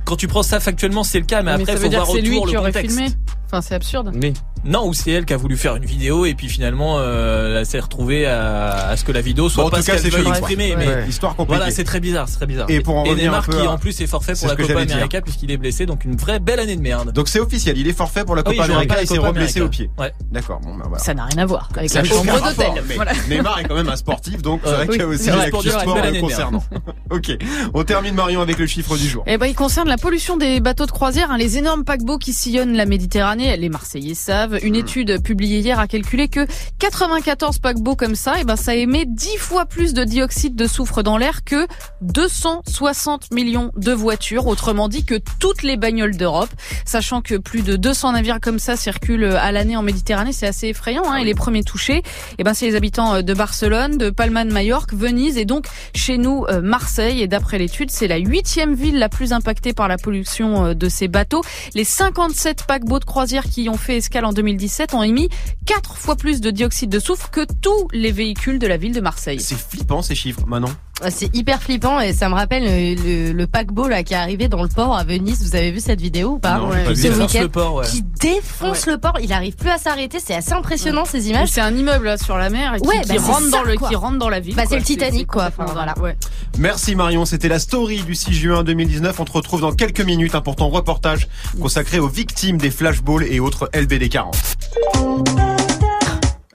quand 0.04 0.16
tu 0.16 0.28
prends 0.28 0.42
ça 0.42 0.60
factuellement, 0.60 1.04
c'est 1.04 1.18
le 1.20 1.24
cas. 1.26 1.42
Mais, 1.42 1.56
Mais 1.56 1.62
après, 1.62 1.72
ça 1.72 1.78
faut 1.78 1.82
veut 1.84 1.88
dire 1.88 1.98
voir 2.04 2.10
que 2.16 2.20
c'est 2.22 2.26
lui 2.28 2.36
autour 2.36 2.46
qui 2.48 2.52
le 2.54 2.58
aurait 2.60 2.72
contexte. 2.72 2.96
filmé. 2.98 3.14
Enfin, 3.54 3.60
c'est 3.68 3.74
absurde. 3.76 4.10
Oui. 4.20 4.32
Non, 4.64 4.88
ou 4.88 4.94
c'est 4.94 5.10
elle 5.12 5.26
qui 5.26 5.32
a 5.34 5.36
voulu 5.36 5.56
faire 5.58 5.76
une 5.76 5.84
vidéo 5.84 6.24
et 6.24 6.34
puis 6.34 6.48
finalement, 6.48 6.96
euh, 6.98 7.58
elle 7.60 7.66
s'est 7.66 7.78
retrouvée 7.78 8.24
à, 8.26 8.88
à 8.88 8.96
ce 8.96 9.04
que 9.04 9.12
la 9.12 9.20
vidéo 9.20 9.48
soit 9.50 9.62
Bon, 9.62 9.68
en 9.68 9.70
pas 9.70 9.76
tout 9.76 9.82
ce 9.82 9.86
cas, 9.88 9.92
qu'elle 9.92 10.02
c'est 10.02 10.08
veut 10.08 10.22
chelou. 10.24 10.30
exprimer. 10.30 10.74
Ouais. 10.74 10.86
Mais 11.04 11.08
Histoire 11.08 11.36
compliquée. 11.36 11.58
voilà, 11.58 11.70
c'est 11.70 11.84
très 11.84 12.00
bizarre, 12.00 12.28
c'est 12.28 12.36
très 12.36 12.46
bizarre. 12.46 12.68
Et 12.70 12.80
pour 12.80 12.96
en 12.96 13.04
Neymar 13.14 13.40
un 13.40 13.42
peu 13.42 13.52
qui 13.60 13.66
à- 13.66 13.70
en 13.70 13.76
plus 13.78 14.00
est 14.00 14.06
forfait 14.06 14.32
pour 14.32 14.48
la 14.48 14.56
Copa. 14.56 14.80
América 14.80 15.20
puisqu'il 15.20 15.50
est 15.50 15.58
blessé, 15.58 15.84
donc 15.86 16.04
une 16.06 16.16
vraie 16.16 16.40
belle 16.40 16.58
année 16.60 16.74
de 16.76 16.80
merde. 16.80 17.12
Donc 17.12 17.28
c'est 17.28 17.40
officiel, 17.40 17.76
il 17.78 17.86
est 17.86 17.92
forfait 17.92 18.24
pour 18.24 18.34
la 18.36 18.40
Oui, 18.40 18.56
Copa 18.56 18.64
il 18.64 18.66
jouera 18.66 18.80
América 18.80 19.02
et 19.02 19.06
s'est 19.06 19.18
reblessé 19.18 19.60
au 19.60 19.68
pied. 19.68 19.90
Ouais. 19.98 20.12
D'accord, 20.32 20.60
bon 20.60 20.74
bah 20.76 20.86
voilà. 20.88 21.04
Ça 21.04 21.12
n'a 21.14 21.26
rien 21.26 21.42
à 21.42 21.46
voir 21.46 21.68
avec 21.76 21.90
Ça 21.90 22.00
la 22.02 22.08
chambre 22.08 22.24
d'hôtel. 22.40 22.82
Voilà. 22.96 23.12
Neymar 23.28 23.58
est 23.60 23.64
quand 23.64 23.74
même 23.74 23.88
un 23.90 23.96
sportif, 23.96 24.40
donc 24.40 24.62
c'est 24.64 24.70
vrai 24.70 24.86
oui, 24.88 24.88
qu'il 24.92 25.00
y 25.00 25.04
a 25.04 25.06
aussi 25.08 25.26
l'actu 25.28 25.68
sport 25.68 25.98
concernant. 26.20 26.64
ok, 27.10 27.36
on 27.74 27.84
termine 27.84 28.14
Marion 28.14 28.40
avec 28.40 28.58
le 28.58 28.66
chiffre 28.66 28.96
du 28.96 29.06
jour. 29.06 29.24
Eh 29.26 29.36
ben, 29.36 29.44
il 29.46 29.54
concerne 29.54 29.88
la 29.88 29.98
pollution 29.98 30.38
des 30.38 30.60
bateaux 30.60 30.86
de 30.86 30.90
croisière, 30.90 31.30
hein, 31.30 31.36
les 31.36 31.58
énormes 31.58 31.84
paquebots 31.84 32.16
qui 32.18 32.32
sillonnent 32.32 32.74
la 32.74 32.86
Méditerranée. 32.86 33.43
Les 33.44 33.68
Marseillais 33.68 34.14
savent. 34.14 34.58
Une 34.62 34.74
étude 34.74 35.22
publiée 35.22 35.58
hier 35.58 35.78
a 35.78 35.86
calculé 35.86 36.28
que 36.28 36.46
94 36.78 37.58
paquebots 37.58 37.94
comme 37.94 38.14
ça, 38.14 38.36
eh 38.40 38.44
ben, 38.44 38.56
ça 38.56 38.74
émet 38.74 39.04
10 39.04 39.36
fois 39.36 39.66
plus 39.66 39.92
de 39.92 40.02
dioxyde 40.02 40.56
de 40.56 40.66
soufre 40.66 41.02
dans 41.02 41.18
l'air 41.18 41.44
que 41.44 41.66
260 42.00 43.32
millions 43.32 43.70
de 43.76 43.92
voitures. 43.92 44.46
Autrement 44.46 44.88
dit 44.88 45.04
que 45.04 45.16
toutes 45.38 45.62
les 45.62 45.76
bagnoles 45.76 46.16
d'Europe. 46.16 46.48
Sachant 46.86 47.20
que 47.20 47.34
plus 47.34 47.62
de 47.62 47.76
200 47.76 48.12
navires 48.12 48.40
comme 48.40 48.58
ça 48.58 48.76
circulent 48.76 49.26
à 49.26 49.52
l'année 49.52 49.76
en 49.76 49.82
Méditerranée, 49.82 50.32
c'est 50.32 50.46
assez 50.46 50.68
effrayant. 50.68 51.04
Hein, 51.04 51.16
et 51.16 51.24
les 51.24 51.34
premiers 51.34 51.64
touchés, 51.64 52.02
eh 52.38 52.44
ben, 52.44 52.54
c'est 52.54 52.66
les 52.66 52.76
habitants 52.76 53.20
de 53.20 53.34
Barcelone, 53.34 53.98
de 53.98 54.08
Palma 54.08 54.46
de 54.46 54.52
Majorque, 54.52 54.94
Venise 54.94 55.36
et 55.36 55.44
donc 55.44 55.66
chez 55.94 56.16
nous 56.16 56.46
euh, 56.48 56.62
Marseille. 56.62 57.20
Et 57.20 57.28
d'après 57.28 57.58
l'étude, 57.58 57.90
c'est 57.90 58.08
la 58.08 58.16
huitième 58.16 58.74
ville 58.74 58.98
la 58.98 59.10
plus 59.10 59.34
impactée 59.34 59.74
par 59.74 59.86
la 59.86 59.98
pollution 59.98 60.64
euh, 60.64 60.74
de 60.74 60.88
ces 60.88 61.08
bateaux. 61.08 61.42
Les 61.74 61.84
57 61.84 62.64
paquebots 62.66 63.00
de 63.00 63.04
croisière 63.04 63.33
qui 63.42 63.68
ont 63.68 63.76
fait 63.76 63.96
escale 63.96 64.24
en 64.24 64.32
2017 64.32 64.94
ont 64.94 65.02
émis 65.02 65.28
quatre 65.66 65.96
fois 65.96 66.16
plus 66.16 66.40
de 66.40 66.50
dioxyde 66.50 66.90
de 66.90 66.98
soufre 66.98 67.30
que 67.30 67.44
tous 67.60 67.88
les 67.92 68.12
véhicules 68.12 68.58
de 68.58 68.66
la 68.66 68.76
ville 68.76 68.92
de 68.92 69.00
Marseille. 69.00 69.40
C'est 69.40 69.58
flippant 69.58 70.02
ces 70.02 70.14
chiffres, 70.14 70.46
Manon. 70.46 70.68
Ah, 71.02 71.10
C'est 71.10 71.34
hyper 71.34 71.60
flippant 71.60 71.98
et 72.00 72.12
ça 72.12 72.28
me 72.28 72.34
rappelle 72.34 72.62
le, 72.64 72.94
le- 73.02 73.32
le 73.32 73.46
paquebot 73.48 73.88
là 73.88 74.04
qui 74.04 74.14
est 74.14 74.16
arrivé 74.16 74.46
dans 74.48 74.62
le 74.62 74.68
port 74.68 74.96
à 74.96 75.02
Venise. 75.04 75.42
Vous 75.42 75.56
avez 75.56 75.72
vu 75.72 75.80
cette 75.80 76.00
vidéo 76.00 76.34
ou 76.34 76.38
pas 76.38 76.58
Non, 76.58 76.70
j'ai 76.72 76.84
pas 76.84 76.90
vu 76.92 76.96
Ce 76.96 77.02
ça. 77.02 77.08
Défonce 77.08 77.32
week-end 77.32 77.42
le 77.42 77.48
port, 77.48 77.74
ouais. 77.74 77.86
qui 77.86 78.02
défonce 78.02 78.86
le 78.86 78.98
port. 78.98 79.18
Il 79.20 79.32
arrive 79.32 79.56
plus 79.56 79.70
à 79.70 79.78
s'arrêter. 79.78 80.18
C'est 80.24 80.34
assez 80.34 80.52
impressionnant 80.52 81.04
ces 81.04 81.28
images. 81.28 81.48
C'est 81.48 81.60
un 81.60 81.74
immeuble 81.74 82.04
là 82.06 82.16
sur 82.16 82.36
la 82.38 82.48
mer 82.48 82.74
et 82.76 82.80
qui, 82.80 82.86
Ouais, 82.86 83.00
qui 83.02 83.08
bah, 83.08 83.14
c'est 83.18 83.30
rentre 83.32 83.44
ça, 83.50 83.50
dans 83.50 83.62
le 83.64 83.74
quoi. 83.76 83.88
qui 83.88 83.94
rentre 83.96 84.18
dans 84.18 84.28
la 84.28 84.38
ville. 84.40 84.54
Bah, 84.54 84.62
c'est 84.68 84.76
le 84.78 84.84
Titanic, 84.84 85.26
quoi. 85.26 85.46
complètement 85.50 85.64
Enfin, 85.64 85.74
voilà. 85.74 85.94
dingue. 85.94 86.04
Ouais. 86.04 86.16
Merci 86.58 86.94
Marion, 86.94 87.24
c'était 87.24 87.48
la 87.48 87.58
story 87.58 88.02
du 88.04 88.14
6 88.14 88.32
juin 88.32 88.62
2019. 88.62 89.18
On 89.18 89.24
te 89.24 89.32
retrouve 89.32 89.60
dans 89.62 89.72
quelques 89.72 90.00
minutes, 90.00 90.34
un 90.36 90.38
important 90.44 90.68
reportage 90.68 91.26
consacré 91.60 91.98
aux 91.98 92.06
victimes 92.08 92.58
des 92.58 92.70
flashballs 92.70 93.24
et 93.28 93.40
autres 93.40 93.68
LBD 93.74 94.08
40. 94.10 94.36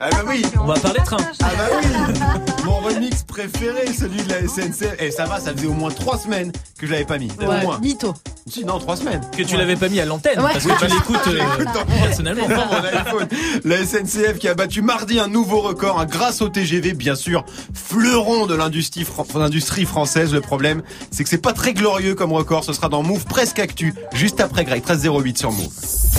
Ah 0.02 0.08
bah 0.10 0.22
oui 0.26 0.42
On 0.58 0.64
va 0.64 0.74
parler 0.80 1.00
train. 1.04 1.18
Ah 1.42 1.48
bah 1.58 1.64
oui 1.82 2.18
Mon 2.64 2.78
remix 2.78 3.22
préféré, 3.22 3.86
celui 3.92 4.22
de 4.22 4.30
la 4.30 4.40
SNCF. 4.48 4.94
Et 4.98 5.10
ça 5.10 5.26
va, 5.26 5.38
ça 5.38 5.52
faisait 5.52 5.66
au 5.66 5.74
moins 5.74 5.90
trois 5.90 6.16
semaines 6.18 6.52
que 6.78 6.86
je 6.86 6.92
l'avais 6.92 7.04
pas 7.04 7.18
mis. 7.18 7.30
Au 7.40 7.44
moins. 7.64 7.78
Mytho. 7.80 8.14
Si, 8.48 8.64
non, 8.64 8.78
trois 8.78 8.96
semaines. 8.96 9.20
Que 9.36 9.42
tu 9.42 9.56
l'avais 9.58 9.76
pas 9.76 9.88
mis 9.90 10.00
à 10.00 10.06
l'antenne 10.06 10.40
Ouais. 10.40 10.52
parce 10.54 10.64
que 10.64 10.78
tu 10.78 10.86
l'écoutes 10.86 11.26
euh, 11.28 11.64
personnellement. 12.02 12.48
dans 12.48 12.66
mon 12.66 12.82
iPhone. 12.82 13.28
La 13.64 13.84
SNCF 13.84 14.38
qui 14.38 14.48
a 14.48 14.54
battu 14.54 14.80
mardi 14.80 15.20
un 15.20 15.28
nouveau 15.28 15.60
record 15.60 16.00
hein, 16.00 16.06
grâce 16.06 16.40
au 16.40 16.48
TGV, 16.48 16.94
bien 16.94 17.14
sûr, 17.14 17.44
fleuron 17.74 18.46
de 18.46 18.54
l'industrie 18.54 19.04
fran- 19.04 19.26
l'industrie 19.34 19.84
française. 19.84 20.32
Le 20.32 20.40
problème, 20.40 20.82
c'est 21.10 21.24
que 21.24 21.28
c'est 21.30 21.38
pas 21.42 21.52
très 21.52 21.74
glorieux 21.74 22.14
comme 22.14 22.32
record. 22.32 22.64
Ce 22.64 22.72
sera 22.72 22.88
dans 22.88 23.02
Move 23.02 23.26
presque 23.26 23.58
actu, 23.58 23.94
juste 24.14 24.40
après 24.40 24.64
Greg 24.64 24.82
1308 24.82 25.36
sur 25.38 25.52
Move. 25.52 25.68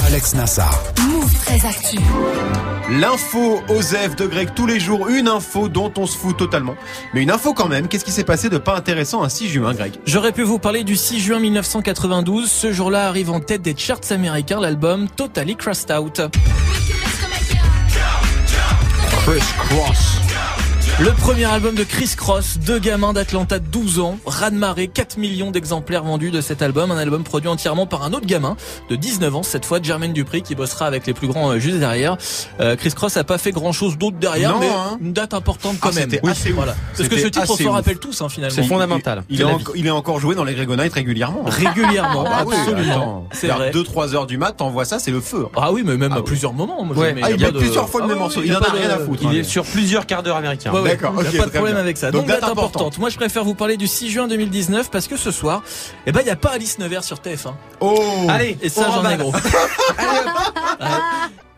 Alex 0.06 0.36
Nassar. 0.36 0.80
Move 1.10 1.34
très 1.46 1.68
actu. 1.68 1.98
L'info 2.90 3.62
Osef 3.72 4.18
de 4.18 4.28
Greg 4.28 4.50
tous 4.54 4.66
les 4.66 4.80
jours, 4.82 5.08
une 5.08 5.30
info 5.30 5.70
dont 5.70 5.92
on 5.98 6.06
se 6.06 6.18
fout 6.18 6.36
totalement. 6.36 6.76
Mais 7.14 7.22
une 7.22 7.32
info 7.32 7.54
quand 7.54 7.70
même, 7.70 7.88
qu'est-ce 7.88 8.04
qui 8.04 8.12
s'est 8.12 8.26
passé 8.26 8.50
de 8.50 8.58
pas 8.58 8.76
intéressant 8.76 9.24
un 9.24 9.30
6 9.30 9.48
juin, 9.48 9.74
Greg 9.74 9.94
J'aurais 10.06 10.34
pu 10.34 10.44
vous 10.44 10.60
parler 10.60 10.84
du 10.84 10.98
6 10.98 11.22
juin 11.22 11.40
1992. 11.40 12.52
Ce 12.52 12.74
jour-là 12.74 13.08
arrive 13.08 13.32
en 13.32 13.40
tête 13.40 13.62
des 13.62 13.76
charts 13.78 14.12
américains 14.12 14.60
l'album 14.60 15.08
Totally 15.10 15.56
Crossed 15.56 15.92
Out. 15.92 16.22
Chris 19.26 19.42
Cross. 19.58 20.21
Le 21.04 21.10
premier 21.14 21.46
album 21.46 21.74
de 21.74 21.84
Chris 21.84 22.12
Cross, 22.16 22.60
deux 22.64 22.78
gamins 22.78 23.12
d'Atlanta 23.12 23.58
de 23.58 23.66
12 23.66 24.00
ans, 24.00 24.20
raz-de-marée, 24.28 24.88
4 24.88 25.18
millions 25.18 25.50
d'exemplaires 25.50 26.04
vendus 26.04 26.30
de 26.30 26.42
cet 26.42 26.62
album, 26.62 26.92
un 26.92 26.98
album 26.98 27.24
produit 27.24 27.50
entièrement 27.50 27.88
par 27.88 28.04
un 28.04 28.14
autre 28.14 28.28
gamin 28.28 28.56
de 28.90 28.96
19 28.96 29.36
ans, 29.38 29.42
cette 29.42 29.66
fois 29.66 29.80
Jermaine 29.82 30.14
Dupri 30.14 30.44
qui 30.44 30.54
bossera 30.54 30.86
avec 30.86 31.08
les 31.08 31.14
plus 31.16 31.28
grands 31.28 31.50
euh, 31.54 31.58
juste 31.58 31.80
derrière. 31.80 32.18
Euh, 32.60 32.76
Chris 32.76 32.92
Cross 32.92 33.18
a 33.18 33.24
pas 33.24 33.40
fait 33.40 33.52
grand 33.52 33.72
chose 33.72 33.98
d'autre 33.98 34.18
derrière, 34.18 34.52
Non, 34.52 34.60
mais 34.60 34.68
hein. 34.70 35.00
une 35.02 35.12
date 35.14 35.34
importante 35.34 35.78
quand 35.80 35.90
Ah, 35.92 35.96
même. 35.96 36.10
c'était 36.12 36.28
assez 36.30 36.52
voilà. 36.52 36.76
Parce 36.96 37.10
que 37.10 37.18
ce 37.18 37.28
titre 37.28 37.50
on 37.50 37.56
s'en 37.58 37.72
rappelle 37.72 37.98
tous 37.98 38.22
hein, 38.22 38.30
finalement. 38.30 38.56
C'est 38.56 38.64
fondamental. 38.68 39.24
Il, 39.30 39.38
C'est 39.38 39.44
est 39.44 39.46
la 39.48 39.54
en- 39.54 39.58
vie. 39.58 39.66
il 39.76 39.88
est 39.88 39.92
encore 39.92 40.20
joué 40.20 40.36
dans 40.36 40.44
les 40.44 40.54
Grégonites 40.54 40.94
régulièrement. 40.94 41.44
Régulièrement, 41.48 42.26
Ah 42.28 42.44
oui, 42.46 42.56
absolument. 42.56 42.92
attends. 42.94 43.28
C'est 43.32 43.48
Vers 43.48 43.58
vrai. 43.58 43.72
2-3 43.72 44.14
heures 44.14 44.28
du 44.28 44.38
mat, 44.38 44.52
t'envoies 44.52 44.86
ça, 44.86 45.00
c'est 45.00 45.10
le 45.12 45.20
feu. 45.22 45.48
Ah 45.56 45.72
oui, 45.72 45.82
mais 45.84 45.98
même 45.98 46.12
Ah 46.12 46.18
à 46.18 46.20
oui. 46.20 46.26
plusieurs 46.26 46.54
moments. 46.54 46.84
Moi, 46.84 46.96
Ouais. 46.96 47.08
jamais- 47.10 47.22
Ah, 47.24 47.32
il 47.32 47.42
y 47.42 47.46
a 47.46 47.50
de- 47.52 47.58
plusieurs 47.58 47.90
fois 47.90 48.02
le 48.02 48.08
même 48.08 48.18
oui, 48.18 48.22
morceau. 48.22 48.40
oui, 48.42 48.48
Il 48.50 48.56
en 48.56 48.60
a 48.60 48.70
rien 48.72 48.88
de- 48.88 48.94
à 48.94 49.00
foutre. 49.00 49.24
Il 49.24 49.30
hein. 49.30 49.32
est 49.40 49.44
sur 49.44 49.64
plusieurs 49.64 50.06
quarts 50.06 50.22
d'heure 50.22 50.36
américains. 50.38 50.72
D'accord, 50.92 51.14
Il 51.18 51.22
n'y 51.22 51.28
a 51.28 51.30
ok, 51.32 51.38
pas 51.38 51.46
de 51.46 51.50
problème 51.52 51.74
bien. 51.76 51.84
avec 51.84 51.98
ça. 51.98 52.12
Donc, 52.12 52.22
Donc, 52.22 52.28
date 52.30 52.42
date 52.42 52.50
importante. 52.52 52.76
importante. 52.76 52.98
Moi, 53.00 53.10
je 53.10 53.18
préfère 53.18 53.44
vous 53.44 53.56
parler 53.56 53.78
du 53.78 53.88
6 53.88 54.10
juin 54.10 54.28
2019 54.28 54.90
parce 54.92 55.08
que 55.08 55.18
ce 55.18 55.32
soir, 55.32 55.64
eh 56.06 56.12
ben, 56.12 56.22
il 56.22 56.26
n'y 56.26 56.30
a 56.32 56.36
pas 56.36 56.50
Alice 56.50 56.80
Nevers 56.80 57.04
sur 57.04 57.18
TF1. 57.18 57.54
Oh 57.80 58.00
Allez, 58.30 58.58
Et 58.62 58.70
ça, 58.70 58.86
on 58.90 59.02
j'en 59.04 59.10
ai 59.10 59.18
gros. 59.18 59.34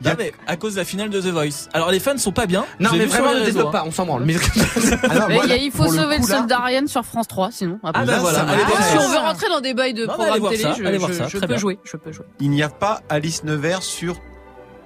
Non, 0.04 0.12
mais 0.18 0.34
à 0.48 0.58
cause 0.58 0.74
de 0.74 0.80
la 0.80 0.86
finale 0.86 1.10
de 1.10 1.22
The 1.22 1.28
Voice. 1.28 1.70
Alors, 1.72 1.90
les 1.90 2.02
fans 2.02 2.18
sont 2.18 2.34
pas 2.34 2.46
bien. 2.46 2.66
Non, 2.80 2.90
mais 2.98 3.06
vraiment, 3.06 3.32
les 3.32 3.40
ne 3.40 3.46
développe 3.46 3.68
hein. 3.68 3.72
pas, 3.72 3.84
on 3.88 3.92
s'en 3.92 4.06
branle. 4.06 4.26
Mais- 4.26 4.36
Ah 5.10 5.16
non, 5.16 5.28
il 5.30 5.72
faut 5.72 5.84
pour 5.84 5.94
sauver 5.94 6.18
le 6.18 6.24
soldat 6.24 6.58
Ariane 6.60 6.88
sur 6.90 7.06
France 7.06 7.28
3, 7.30 7.52
sinon. 7.52 7.80
après. 7.84 8.02
Ah, 8.02 8.06
bah 8.06 8.12
Là, 8.14 8.20
voilà. 8.20 8.46
si 8.82 8.98
on 8.98 9.10
veut 9.10 9.18
rentrer 9.18 9.48
dans 9.48 9.62
des 9.62 9.74
bails 9.74 9.94
de 9.94 10.06
Non, 10.06 10.18
télé, 10.50 10.62
ça, 10.62 10.74
je, 10.74 11.38
peux 11.38 11.48
bien. 11.48 11.58
jouer, 11.58 11.80
je 11.86 11.96
peux 11.96 12.12
jouer. 12.12 12.26
Il 12.42 12.50
n'y 12.50 12.64
a 12.64 12.68
pas 12.70 13.02
Alice 13.08 13.46
Nevers 13.46 13.82
sur 13.82 14.18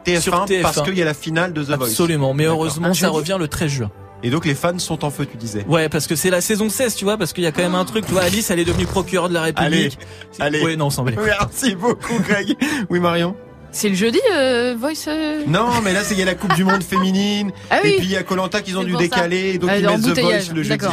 TF1, 0.06 0.22
Sur 0.22 0.46
TF1. 0.46 0.62
parce 0.62 0.82
qu'il 0.84 0.96
y 0.98 1.01
a 1.01 1.06
la 1.06 1.16
finale 1.16 1.51
de 1.51 1.63
The 1.63 1.70
Voice. 1.70 1.88
Absolument. 1.88 2.36
Mais 2.36 2.46
heureusement, 2.46 2.94
ça 2.94 3.10
revient 3.10 3.38
le 3.39 3.48
13 3.48 3.72
juin. 3.72 3.92
Et 4.24 4.30
donc 4.30 4.46
les 4.46 4.56
fans 4.56 4.78
sont 4.80 5.06
en 5.06 5.10
feu, 5.12 5.26
tu 5.26 5.38
disais. 5.38 5.64
Ouais, 5.68 5.90
parce 5.90 6.08
que 6.08 6.16
c'est 6.16 6.30
la 6.30 6.42
saison 6.42 6.70
16, 6.70 6.96
tu 6.96 7.06
vois, 7.06 7.18
parce 7.18 7.34
qu'il 7.34 7.44
y 7.44 7.48
a 7.48 7.52
quand 7.52 7.62
même 7.62 7.76
un 7.76 7.86
truc, 7.86 8.06
tu 8.06 8.14
vois, 8.14 8.24
Alice, 8.24 8.50
elle 8.50 8.60
est 8.60 8.66
devenue 8.66 8.86
procureure 8.86 9.30
de 9.30 9.34
la 9.34 9.44
République. 9.44 9.98
Allez, 10.40 10.58
allez. 10.58 10.64
Ouais, 10.64 10.76
non, 10.76 10.88
on 10.88 10.90
s'en. 10.90 11.04
Merci 11.04 11.76
beaucoup, 11.76 12.20
Greg. 12.20 12.56
Oui, 12.90 13.00
Marion? 13.00 13.36
C'est 13.72 13.90
le 13.90 13.96
jeudi, 13.96 14.20
euh, 14.34 14.76
Voice. 14.80 15.08
euh, 15.08 15.44
Non, 15.48 15.68
mais 15.84 15.94
là, 15.94 16.04
c'est 16.04 16.16
il 16.16 16.20
y 16.20 16.24
a 16.24 16.26
la 16.26 16.34
Coupe 16.36 16.54
du 16.56 16.64
Monde 16.64 16.84
féminine. 16.84 17.52
Ah 17.70 17.80
oui. 17.84 17.92
Et 17.92 17.98
puis 17.98 18.06
il 18.06 18.12
y 18.12 18.16
a 18.16 18.24
Colanta 18.24 18.62
qu'ils 18.62 18.78
ont 18.78 18.84
dû 18.84 18.96
décaler. 18.96 19.52
Et 19.56 19.58
donc 19.58 19.70
Ah, 19.72 19.78
ils 19.78 19.86
mettent 19.86 20.02
The. 20.02 20.20
Voice 20.20 20.54
le 20.54 20.64
jeudi. 20.64 20.86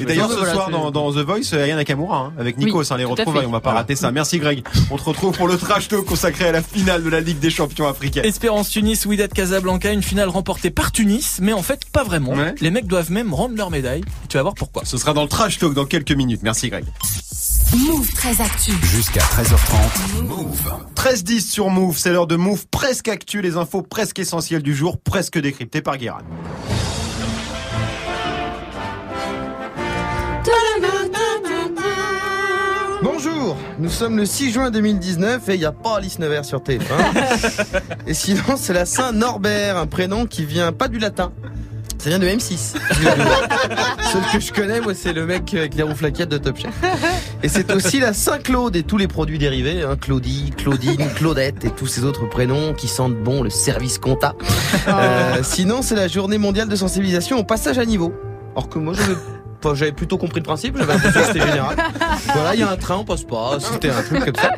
Et 0.00 0.04
d'ailleurs, 0.04 0.30
ce 0.30 0.36
voilà, 0.36 0.52
soir, 0.54 0.70
dans, 0.70 0.90
dans 0.90 1.12
The 1.12 1.18
Voice, 1.18 1.52
euh, 1.52 1.62
Aya 1.64 1.76
Nakamura, 1.76 2.18
hein, 2.18 2.32
avec 2.38 2.56
Nikos, 2.58 2.80
Oui, 2.80 2.86
hein, 2.90 2.96
les 2.96 3.04
retrouvailles. 3.04 3.42
fait. 3.42 3.46
On 3.46 3.52
va 3.52 3.60
pas 3.60 3.72
rater 3.72 3.94
ça. 3.96 4.10
Merci 4.10 4.38
Greg. 4.38 4.64
On 4.90 4.96
te 4.96 5.02
retrouve 5.02 5.36
pour 5.36 5.46
le 5.46 5.56
trash 5.58 5.88
talk 5.88 6.04
consacré 6.04 6.46
à 6.48 6.52
la 6.52 6.62
finale 6.62 7.04
de 7.04 7.08
la 7.10 7.20
Ligue 7.20 7.38
des 7.38 7.50
champions 7.50 7.86
africains. 7.86 8.22
Espérance 8.22 8.70
Tunis, 8.70 9.04
Wydad 9.06 9.32
Casablanca, 9.32 9.92
une 9.92 10.02
finale 10.02 10.28
remportée 10.30 10.70
par 10.70 10.90
Tunis, 10.92 11.38
mais 11.40 11.52
en 11.52 11.62
fait 11.62 11.80
pas 11.92 12.02
vraiment. 12.02 12.32
Ouais. 12.32 12.54
Les 12.60 12.70
mecs 12.70 12.86
doivent 12.86 13.12
même 13.12 13.32
rendre 13.34 13.56
leur 13.56 13.70
médaille. 13.70 14.00
Et 14.24 14.28
tu 14.28 14.36
vas 14.36 14.42
voir 14.42 14.54
pourquoi. 14.54 14.84
Ce 14.84 14.96
sera 14.96 15.12
dans 15.12 15.22
le 15.22 15.28
trash 15.28 15.58
talk 15.58 15.74
dans 15.74 15.84
quelques 15.86 16.12
minutes. 16.12 16.40
Merci 16.42 16.70
Greg. 16.70 16.84
Move 17.74 18.08
très 18.12 18.40
actu. 18.40 18.72
Jusqu'à 18.84 19.20
13h30. 19.20 20.22
Move. 20.22 20.72
13-10 20.94 21.40
sur 21.40 21.68
Move, 21.68 21.98
c'est 21.98 22.12
l'heure 22.12 22.28
de 22.28 22.36
Move 22.36 22.66
presque 22.70 23.08
actu, 23.08 23.42
les 23.42 23.56
infos 23.56 23.82
presque 23.82 24.20
essentielles 24.20 24.62
du 24.62 24.74
jour, 24.74 24.98
presque 25.00 25.38
décryptées 25.38 25.82
par 25.82 25.96
Guérin. 25.96 26.20
Bonjour, 33.02 33.56
nous 33.78 33.90
sommes 33.90 34.16
le 34.16 34.26
6 34.26 34.52
juin 34.52 34.70
2019 34.70 35.48
et 35.48 35.54
il 35.54 35.58
n'y 35.58 35.64
a 35.64 35.72
pas 35.72 35.96
Alice 35.96 36.18
Nevers 36.18 36.44
sur 36.44 36.60
TF1. 36.60 36.80
et 38.06 38.14
sinon, 38.14 38.56
c'est 38.56 38.72
la 38.72 38.86
Saint-Norbert, 38.86 39.76
un 39.76 39.86
prénom 39.86 40.26
qui 40.26 40.44
vient 40.44 40.72
pas 40.72 40.88
du 40.88 40.98
latin. 40.98 41.32
Ça 42.06 42.10
vient 42.10 42.20
de 42.20 42.28
M6. 42.28 42.76
Seul 44.12 44.22
que 44.32 44.38
je 44.38 44.52
connais, 44.52 44.80
moi, 44.80 44.94
c'est 44.94 45.12
le 45.12 45.26
mec 45.26 45.52
avec 45.54 45.74
les 45.74 45.82
rouflaquettes 45.82 46.28
de 46.28 46.38
Top 46.38 46.56
Chef. 46.56 46.72
Et 47.42 47.48
c'est 47.48 47.72
aussi 47.72 47.98
la 47.98 48.12
Saint-Claude 48.12 48.76
et 48.76 48.84
tous 48.84 48.96
les 48.96 49.08
produits 49.08 49.40
dérivés, 49.40 49.82
hein, 49.82 49.96
Claudie, 50.00 50.52
Claudine, 50.56 51.08
Claudette 51.16 51.64
et 51.64 51.70
tous 51.70 51.88
ces 51.88 52.04
autres 52.04 52.28
prénoms 52.28 52.74
qui 52.74 52.86
sentent 52.86 53.16
bon 53.16 53.42
le 53.42 53.50
service 53.50 53.98
compta. 53.98 54.36
Euh, 54.86 55.40
sinon, 55.42 55.82
c'est 55.82 55.96
la 55.96 56.06
journée 56.06 56.38
mondiale 56.38 56.68
de 56.68 56.76
sensibilisation 56.76 57.40
au 57.40 57.44
passage 57.44 57.76
à 57.76 57.84
niveau. 57.84 58.14
Or 58.54 58.68
que 58.68 58.78
moi, 58.78 58.94
j'avais 58.94 59.16
Enfin, 59.58 59.74
j'avais 59.74 59.92
plutôt 59.92 60.18
compris 60.18 60.40
le 60.40 60.44
principe, 60.44 60.76
j'avais 60.76 60.92
l'impression 60.92 61.20
que 61.20 61.26
c'était 61.26 61.46
général. 61.46 61.76
Voilà, 62.34 62.54
il 62.54 62.60
y 62.60 62.62
a 62.62 62.70
un 62.70 62.76
train, 62.76 62.96
on 62.96 63.04
passe 63.04 63.24
pas, 63.24 63.58
c'était 63.60 63.90
un 63.90 64.02
truc 64.02 64.24
comme 64.24 64.34
ça. 64.34 64.52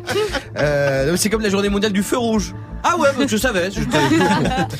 Euh, 0.57 1.15
c'est 1.17 1.29
comme 1.29 1.41
la 1.41 1.49
journée 1.49 1.69
mondiale 1.69 1.91
du 1.91 2.03
feu 2.03 2.17
rouge. 2.17 2.53
Ah 2.83 2.97
ouais, 2.97 3.09
bah, 3.17 3.25
je 3.27 3.37
savais, 3.37 3.69
courant. 3.69 4.67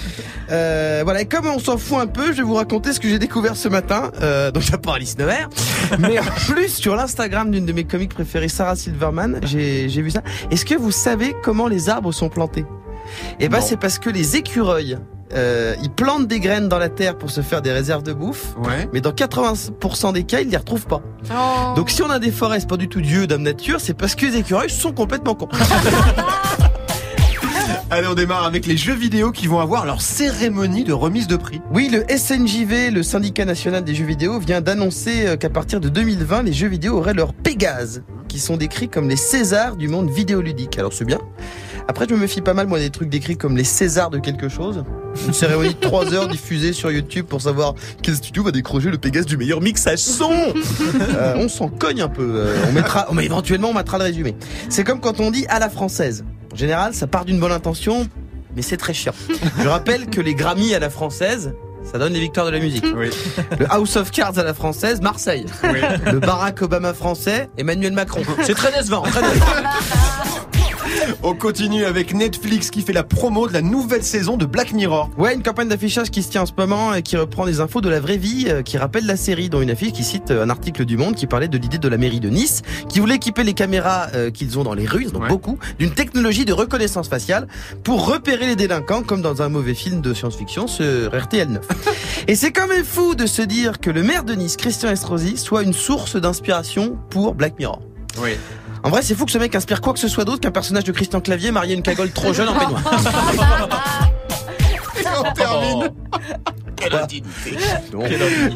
Euh, 0.51 1.01
voilà, 1.03 1.21
et 1.21 1.25
comme 1.27 1.45
on 1.45 1.59
s'en 1.59 1.77
fout 1.77 1.99
un 1.99 2.07
peu, 2.07 2.31
je 2.31 2.37
vais 2.37 2.41
vous 2.41 2.55
raconter 2.55 2.91
ce 2.91 2.99
que 2.99 3.07
j'ai 3.07 3.19
découvert 3.19 3.55
ce 3.55 3.69
matin. 3.69 4.11
Euh, 4.23 4.49
donc, 4.49 4.63
a 4.73 4.79
pas 4.79 4.95
Alice 4.95 5.15
Nevers. 5.15 5.47
Mais 5.99 6.17
en 6.17 6.23
plus, 6.51 6.69
sur 6.69 6.95
l'Instagram 6.95 7.51
d'une 7.51 7.67
de 7.67 7.71
mes 7.71 7.83
comiques 7.83 8.15
préférées, 8.15 8.47
Sarah 8.47 8.75
Silverman, 8.75 9.39
j'ai 9.43 9.87
vu 9.87 10.09
ça. 10.09 10.23
Est-ce 10.49 10.65
que 10.65 10.73
vous 10.73 10.89
savez 10.89 11.35
comment 11.43 11.67
les 11.67 11.87
arbres 11.87 12.11
sont 12.11 12.29
plantés? 12.29 12.65
Eh 13.39 13.47
ben, 13.47 13.61
c'est 13.61 13.77
parce 13.77 13.99
que 13.99 14.09
les 14.09 14.37
écureuils, 14.37 14.97
euh, 15.33 15.75
ils 15.81 15.91
plantent 15.91 16.27
des 16.27 16.39
graines 16.39 16.69
dans 16.69 16.79
la 16.79 16.89
terre 16.89 17.17
pour 17.17 17.29
se 17.29 17.41
faire 17.41 17.61
des 17.61 17.71
réserves 17.71 18.03
de 18.03 18.13
bouffe. 18.13 18.55
Ouais. 18.57 18.89
Mais 18.93 19.01
dans 19.01 19.11
80% 19.11 20.13
des 20.13 20.23
cas, 20.23 20.41
ils 20.41 20.49
les 20.49 20.57
retrouvent 20.57 20.87
pas. 20.87 21.01
Oh. 21.31 21.73
Donc 21.75 21.89
si 21.89 22.01
on 22.01 22.09
a 22.09 22.19
des 22.19 22.31
forêts, 22.31 22.59
c'est 22.59 22.69
pas 22.69 22.77
du 22.77 22.89
tout 22.89 23.01
Dieu, 23.01 23.27
dame 23.27 23.43
nature, 23.43 23.79
c'est 23.79 23.93
parce 23.93 24.15
que 24.15 24.25
les 24.25 24.37
écureuils 24.37 24.69
sont 24.69 24.91
complètement 24.91 25.35
cons. 25.35 25.49
Allez, 27.91 28.05
on 28.05 28.13
démarre 28.13 28.43
avec 28.43 28.67
les 28.67 28.77
jeux 28.77 28.93
vidéo 28.93 29.31
qui 29.31 29.47
vont 29.47 29.59
avoir 29.59 29.83
leur 29.83 29.99
cérémonie 29.99 30.83
de 30.83 30.93
remise 30.93 31.25
de 31.25 31.35
prix. 31.35 31.59
Oui, 31.73 31.89
le 31.91 32.05
SNJV, 32.15 32.91
le 32.91 33.01
syndicat 33.01 33.45
national 33.45 33.83
des 33.83 33.95
jeux 33.95 34.05
vidéo, 34.05 34.37
vient 34.37 34.61
d'annoncer 34.61 35.25
euh, 35.25 35.37
qu'à 35.37 35.49
partir 35.49 35.79
de 35.79 35.89
2020, 35.89 36.43
les 36.43 36.53
jeux 36.53 36.67
vidéo 36.67 36.97
auraient 36.97 37.15
leur 37.15 37.33
Pégase, 37.33 38.03
qui 38.27 38.37
sont 38.37 38.57
décrits 38.57 38.89
comme 38.89 39.09
les 39.09 39.15
Césars 39.15 39.75
du 39.75 39.87
monde 39.87 40.11
vidéoludique. 40.11 40.77
Alors 40.77 40.93
c'est 40.93 41.03
bien. 41.03 41.17
Après, 41.87 42.05
je 42.07 42.13
me 42.13 42.19
méfie 42.19 42.41
pas 42.41 42.53
mal, 42.53 42.67
moi, 42.67 42.77
des 42.77 42.91
trucs 42.91 43.09
décrits 43.09 43.37
comme 43.37 43.57
les 43.57 43.63
Césars 43.63 44.11
de 44.11 44.19
quelque 44.19 44.49
chose. 44.49 44.83
Une 45.25 45.33
cérémonie 45.33 45.73
de 45.73 45.79
3 45.79 46.13
heures 46.13 46.27
diffusée 46.27 46.73
sur 46.73 46.91
YouTube 46.91 47.25
pour 47.25 47.41
savoir 47.41 47.73
quel 48.03 48.15
studio 48.15 48.43
va 48.43 48.51
décrocher 48.51 48.91
le 48.91 48.99
Pégase 48.99 49.25
du 49.25 49.35
meilleur 49.35 49.61
mixage 49.61 49.97
son. 49.97 50.29
Euh, 50.31 51.33
on 51.37 51.49
s'en 51.49 51.69
cogne 51.69 52.03
un 52.03 52.07
peu. 52.07 52.33
Euh, 52.35 52.55
on 52.69 52.71
mettra, 52.71 53.07
mais 53.13 53.25
éventuellement, 53.25 53.69
on 53.69 53.73
mettra 53.73 53.97
le 53.97 54.03
résumé. 54.03 54.35
C'est 54.69 54.83
comme 54.83 54.99
quand 54.99 55.19
on 55.19 55.31
dit 55.31 55.47
à 55.49 55.57
la 55.57 55.69
française. 55.69 56.23
En 56.51 56.55
général, 56.55 56.93
ça 56.93 57.07
part 57.07 57.25
d'une 57.25 57.39
bonne 57.39 57.51
intention, 57.51 58.07
mais 58.55 58.61
c'est 58.61 58.77
très 58.77 58.93
chiant. 58.93 59.13
Je 59.61 59.67
rappelle 59.67 60.07
que 60.09 60.21
les 60.21 60.35
Grammy 60.35 60.73
à 60.73 60.79
la 60.79 60.89
française, 60.89 61.53
ça 61.83 61.97
donne 61.97 62.13
les 62.13 62.19
victoires 62.19 62.45
de 62.45 62.51
la 62.51 62.59
musique. 62.59 62.85
Oui. 62.95 63.09
Le 63.59 63.71
House 63.71 63.95
of 63.95 64.11
Cards 64.11 64.37
à 64.37 64.43
la 64.43 64.53
française, 64.53 65.01
Marseille. 65.01 65.45
Oui. 65.63 65.79
Le 66.11 66.19
Barack 66.19 66.61
Obama 66.61 66.93
français, 66.93 67.49
Emmanuel 67.57 67.93
Macron. 67.93 68.21
C'est 68.43 68.55
très 68.55 68.71
décevant. 68.71 69.03
Très 69.03 69.21
décevant. 69.21 69.45
On 71.23 71.33
continue 71.33 71.85
avec 71.85 72.13
Netflix 72.13 72.69
qui 72.69 72.81
fait 72.81 72.93
la 72.93 73.03
promo 73.03 73.47
de 73.47 73.53
la 73.53 73.61
nouvelle 73.61 74.03
saison 74.03 74.37
de 74.37 74.45
Black 74.45 74.73
Mirror. 74.73 75.09
Ouais, 75.17 75.33
une 75.33 75.43
campagne 75.43 75.67
d'affichage 75.67 76.09
qui 76.11 76.23
se 76.23 76.29
tient 76.29 76.43
en 76.43 76.45
ce 76.45 76.53
moment 76.57 76.93
et 76.93 77.01
qui 77.01 77.17
reprend 77.17 77.45
des 77.45 77.59
infos 77.61 77.81
de 77.81 77.89
la 77.89 77.99
vraie 77.99 78.17
vie, 78.17 78.45
euh, 78.47 78.61
qui 78.61 78.77
rappelle 78.77 79.05
la 79.05 79.15
série, 79.17 79.49
dont 79.49 79.61
une 79.61 79.69
affiche 79.71 79.91
qui 79.93 80.03
cite 80.03 80.31
euh, 80.31 80.43
un 80.43 80.49
article 80.49 80.85
du 80.85 80.97
Monde 80.97 81.15
qui 81.15 81.27
parlait 81.27 81.47
de 81.47 81.57
l'idée 81.57 81.77
de 81.77 81.87
la 81.87 81.97
mairie 81.97 82.19
de 82.19 82.29
Nice, 82.29 82.61
qui 82.87 82.99
voulait 82.99 83.15
équiper 83.15 83.43
les 83.43 83.53
caméras 83.53 84.07
euh, 84.13 84.31
qu'ils 84.31 84.57
ont 84.59 84.63
dans 84.63 84.73
les 84.73 84.85
rues, 84.85 85.07
Ouais. 85.13 85.27
beaucoup, 85.27 85.57
d'une 85.79 85.91
technologie 85.91 86.45
de 86.45 86.53
reconnaissance 86.53 87.09
faciale 87.09 87.47
pour 87.83 88.05
repérer 88.05 88.45
les 88.47 88.55
délinquants, 88.55 89.03
comme 89.03 89.21
dans 89.21 89.41
un 89.41 89.49
mauvais 89.49 89.73
film 89.73 90.01
de 90.01 90.13
science-fiction 90.13 90.67
sur 90.67 90.85
RTL 91.17 91.47
9. 91.49 91.67
et 92.27 92.35
c'est 92.35 92.51
quand 92.51 92.67
même 92.67 92.85
fou 92.85 93.15
de 93.15 93.25
se 93.25 93.41
dire 93.41 93.79
que 93.79 93.89
le 93.89 94.03
maire 94.03 94.23
de 94.23 94.33
Nice, 94.35 94.55
Christian 94.57 94.89
Estrosi, 94.89 95.37
soit 95.37 95.63
une 95.63 95.73
source 95.73 96.15
d'inspiration 96.15 96.97
pour 97.09 97.33
Black 97.35 97.57
Mirror. 97.59 97.81
Oui. 98.21 98.31
En 98.83 98.89
vrai, 98.89 99.01
c'est 99.01 99.15
fou 99.15 99.25
que 99.25 99.31
ce 99.31 99.37
mec 99.37 99.53
inspire 99.55 99.81
quoi 99.81 99.93
que 99.93 99.99
ce 99.99 100.07
soit 100.07 100.25
d'autre 100.25 100.41
qu'un 100.41 100.51
personnage 100.51 100.83
de 100.85 100.91
Christian 100.91 101.21
Clavier 101.21 101.51
marié 101.51 101.73
à 101.73 101.77
une 101.77 101.83
cagole 101.83 102.11
trop 102.11 102.33
jeune 102.33 102.49
en 102.49 102.57
peignoir. 102.57 102.81
Et 104.99 105.05
on 105.17 105.33
termine. 105.33 105.89
Quelle 106.75 106.95
indignité. 106.95 107.57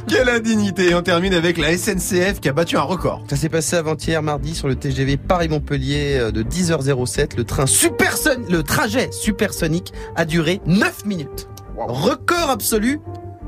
Quelle 0.08 0.30
indignité. 0.30 0.89
Et 0.92 0.96
on 0.96 1.01
termine 1.01 1.34
avec 1.34 1.58
la 1.58 1.75
SNCF 1.77 2.39
qui 2.39 2.48
a 2.48 2.53
battu 2.53 2.77
un 2.77 2.82
record. 2.82 3.24
Ça 3.30 3.36
s'est 3.36 3.50
passé 3.50 3.75
avant-hier 3.75 4.22
mardi 4.22 4.56
sur 4.56 4.68
le 4.68 4.75
TGV 4.75 5.18
Paris-Montpellier 5.18 6.18
euh, 6.20 6.32
de 6.32 6.42
10h07. 6.42 7.36
Le 7.36 7.44
train 7.44 7.65
superson... 7.65 8.42
le 8.50 8.63
trajet 8.63 9.10
supersonique 9.12 9.92
a 10.15 10.24
duré 10.25 10.62
9 10.65 11.06
minutes. 11.06 11.50
Record 11.77 12.50
absolu. 12.50 13.00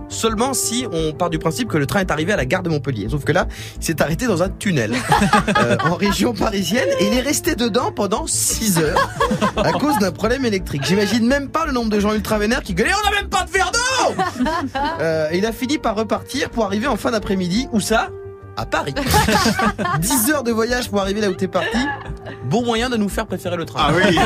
Seulement 0.09 0.53
si 0.53 0.85
on 0.91 1.13
part 1.13 1.29
du 1.29 1.39
principe 1.39 1.67
que 1.67 1.77
le 1.77 1.85
train 1.85 2.01
est 2.01 2.11
arrivé 2.11 2.33
à 2.33 2.37
la 2.37 2.45
gare 2.45 2.63
de 2.63 2.69
Montpellier. 2.69 3.07
Sauf 3.09 3.23
que 3.23 3.31
là, 3.31 3.47
il 3.79 3.83
s'est 3.85 4.01
arrêté 4.01 4.27
dans 4.27 4.43
un 4.43 4.49
tunnel 4.49 4.93
euh, 5.59 5.77
en 5.83 5.95
région 5.95 6.33
parisienne 6.33 6.87
et 6.99 7.07
il 7.07 7.13
est 7.17 7.21
resté 7.21 7.55
dedans 7.55 7.91
pendant 7.91 8.27
6 8.27 8.79
heures 8.79 9.09
à 9.57 9.71
cause 9.73 9.97
d'un 9.99 10.11
problème 10.11 10.45
électrique. 10.45 10.83
J'imagine 10.85 11.25
même 11.27 11.49
pas 11.49 11.65
le 11.65 11.71
nombre 11.71 11.89
de 11.89 11.99
gens 11.99 12.13
ultra 12.13 12.37
vénères 12.37 12.61
qui 12.63 12.73
gueulaient 12.73 12.91
On 13.03 13.09
n'a 13.09 13.15
même 13.21 13.29
pas 13.29 13.43
de 13.43 13.49
verre 13.51 13.71
d'eau 13.71 14.13
Euh, 14.99 15.29
Il 15.33 15.45
a 15.45 15.51
fini 15.51 15.77
par 15.77 15.95
repartir 15.95 16.49
pour 16.49 16.65
arriver 16.65 16.87
en 16.87 16.95
fin 16.97 17.11
d'après-midi. 17.11 17.67
Où 17.71 17.79
ça 17.79 18.09
à 18.57 18.65
Paris. 18.65 18.93
10 19.99 20.31
heures 20.31 20.43
de 20.43 20.51
voyage 20.51 20.89
pour 20.89 21.01
arriver 21.01 21.21
là 21.21 21.29
où 21.29 21.33
t'es 21.33 21.47
parti. 21.47 21.77
Bon 22.49 22.63
moyen 22.63 22.89
de 22.89 22.97
nous 22.97 23.09
faire 23.09 23.25
préférer 23.25 23.57
le 23.57 23.65
train. 23.65 23.79
Ah 23.81 23.91
oui, 23.93 24.17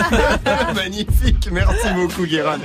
magnifique, 0.76 1.50
merci 1.52 1.88
beaucoup 1.96 2.26
Guérin. 2.26 2.60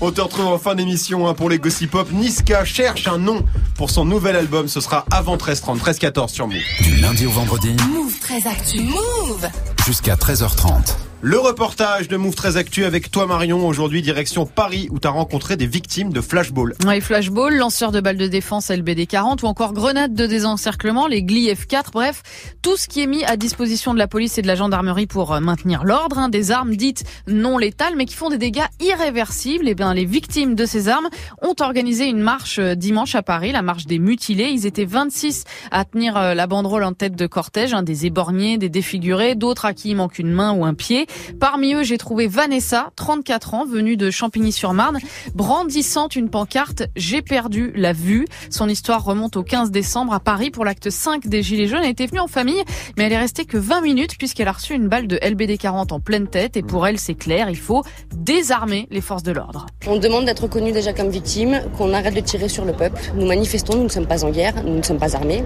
On 0.00 0.10
te 0.10 0.20
retrouve 0.20 0.46
en 0.46 0.58
fin 0.58 0.74
d'émission 0.74 1.28
hein, 1.28 1.34
pour 1.34 1.50
les 1.50 1.58
Gossip 1.58 1.90
Pop. 1.90 2.10
Niska 2.12 2.64
cherche 2.64 3.06
un 3.08 3.18
nom 3.18 3.44
pour 3.76 3.90
son 3.90 4.04
nouvel 4.04 4.36
album, 4.36 4.68
ce 4.68 4.80
sera 4.80 5.04
avant 5.10 5.36
13h30, 5.36 5.78
13h14 5.78 6.28
sur 6.28 6.46
Move. 6.46 6.56
Du 6.82 6.96
lundi 6.96 7.26
au 7.26 7.30
vendredi, 7.30 7.74
Move 7.92 8.18
très 8.20 8.46
actu. 8.46 8.80
Move. 8.82 9.48
jusqu'à 9.86 10.14
13h30. 10.14 10.94
Le 11.22 11.38
reportage 11.38 12.08
de 12.08 12.16
Move 12.16 12.34
très 12.34 12.56
Actu 12.56 12.86
avec 12.86 13.10
toi 13.10 13.26
Marion, 13.26 13.66
aujourd'hui 13.66 14.00
direction 14.00 14.46
Paris 14.46 14.88
où 14.90 14.98
t'as 14.98 15.10
rencontré 15.10 15.58
des 15.58 15.66
victimes 15.66 16.14
de 16.14 16.22
flashball. 16.22 16.74
Ouais, 16.86 17.02
flashball, 17.02 17.54
lanceur 17.54 17.92
de 17.92 18.00
balles 18.00 18.16
de 18.16 18.26
défense 18.26 18.70
LBD 18.70 19.06
40 19.06 19.42
ou 19.42 19.46
encore 19.46 19.74
grenades 19.74 20.14
de 20.14 20.24
désencerclement, 20.24 21.06
les 21.06 21.22
GLI 21.22 21.52
F4, 21.52 21.90
bref, 21.92 22.22
tout 22.62 22.78
ce 22.78 22.88
qui 22.88 23.02
est 23.02 23.06
mis 23.06 23.22
à 23.24 23.36
disposition 23.36 23.92
de 23.92 23.98
la 23.98 24.08
police 24.08 24.38
et 24.38 24.42
de 24.42 24.46
la 24.46 24.54
gendarmerie 24.54 25.06
pour 25.06 25.34
euh, 25.34 25.40
maintenir 25.40 25.84
l'ordre, 25.84 26.16
hein, 26.16 26.30
des 26.30 26.52
armes 26.52 26.74
dites 26.74 27.04
non 27.26 27.58
létales 27.58 27.96
mais 27.98 28.06
qui 28.06 28.14
font 28.14 28.30
des 28.30 28.38
dégâts 28.38 28.64
irréversibles. 28.80 29.68
Et 29.68 29.74
bien 29.74 29.92
les 29.92 30.06
victimes 30.06 30.54
de 30.54 30.64
ces 30.64 30.88
armes 30.88 31.10
ont 31.42 31.54
organisé 31.60 32.06
une 32.06 32.20
marche 32.20 32.58
euh, 32.58 32.74
dimanche 32.74 33.14
à 33.14 33.22
Paris, 33.22 33.52
la 33.52 33.60
marche 33.60 33.84
des 33.84 33.98
mutilés. 33.98 34.48
Ils 34.54 34.64
étaient 34.64 34.86
26 34.86 35.44
à 35.70 35.84
tenir 35.84 36.16
euh, 36.16 36.32
la 36.32 36.46
banderole 36.46 36.84
en 36.84 36.94
tête 36.94 37.14
de 37.14 37.26
cortège, 37.26 37.74
hein, 37.74 37.82
des 37.82 38.06
éborgnés, 38.06 38.56
des 38.56 38.70
défigurés, 38.70 39.34
d'autres 39.34 39.66
à 39.66 39.74
qui 39.74 39.90
il 39.90 39.96
manque 39.96 40.18
une 40.18 40.32
main 40.32 40.52
ou 40.52 40.64
un 40.64 40.72
pied. 40.72 41.08
Parmi 41.38 41.74
eux, 41.74 41.82
j'ai 41.82 41.98
trouvé 41.98 42.26
Vanessa, 42.26 42.90
34 42.96 43.54
ans, 43.54 43.64
venue 43.64 43.96
de 43.96 44.10
Champigny-sur-Marne, 44.10 44.98
brandissant 45.34 46.08
une 46.08 46.28
pancarte 46.28 46.84
«J'ai 46.96 47.22
perdu 47.22 47.72
la 47.74 47.92
vue». 47.92 48.26
Son 48.50 48.68
histoire 48.68 49.04
remonte 49.04 49.36
au 49.36 49.42
15 49.42 49.70
décembre 49.70 50.12
à 50.12 50.20
Paris 50.20 50.50
pour 50.50 50.64
l'acte 50.64 50.90
5 50.90 51.26
des 51.26 51.42
Gilets 51.42 51.66
jaunes. 51.66 51.80
Elle 51.82 51.90
était 51.90 52.06
venue 52.06 52.20
en 52.20 52.26
famille, 52.26 52.62
mais 52.96 53.04
elle 53.04 53.12
est 53.12 53.18
restée 53.18 53.44
que 53.44 53.58
20 53.58 53.80
minutes 53.80 54.18
puisqu'elle 54.18 54.48
a 54.48 54.52
reçu 54.52 54.74
une 54.74 54.88
balle 54.88 55.06
de 55.06 55.18
LBD 55.22 55.58
40 55.58 55.92
en 55.92 56.00
pleine 56.00 56.26
tête. 56.26 56.56
Et 56.56 56.62
pour 56.62 56.86
elle, 56.86 56.98
c'est 56.98 57.14
clair, 57.14 57.48
il 57.50 57.56
faut 57.56 57.82
désarmer 58.14 58.86
les 58.90 59.00
forces 59.00 59.22
de 59.22 59.32
l'ordre. 59.32 59.66
On 59.86 59.96
demande 59.96 60.24
d'être 60.24 60.44
reconnu 60.44 60.72
déjà 60.72 60.92
comme 60.92 61.08
victime, 61.08 61.62
qu'on 61.76 61.92
arrête 61.92 62.14
de 62.14 62.20
tirer 62.20 62.48
sur 62.48 62.64
le 62.64 62.72
peuple. 62.72 63.00
Nous 63.14 63.26
manifestons, 63.26 63.76
nous 63.76 63.84
ne 63.84 63.88
sommes 63.88 64.06
pas 64.06 64.24
en 64.24 64.30
guerre, 64.30 64.62
nous 64.64 64.76
ne 64.76 64.82
sommes 64.82 64.98
pas 64.98 65.16
armés. 65.16 65.44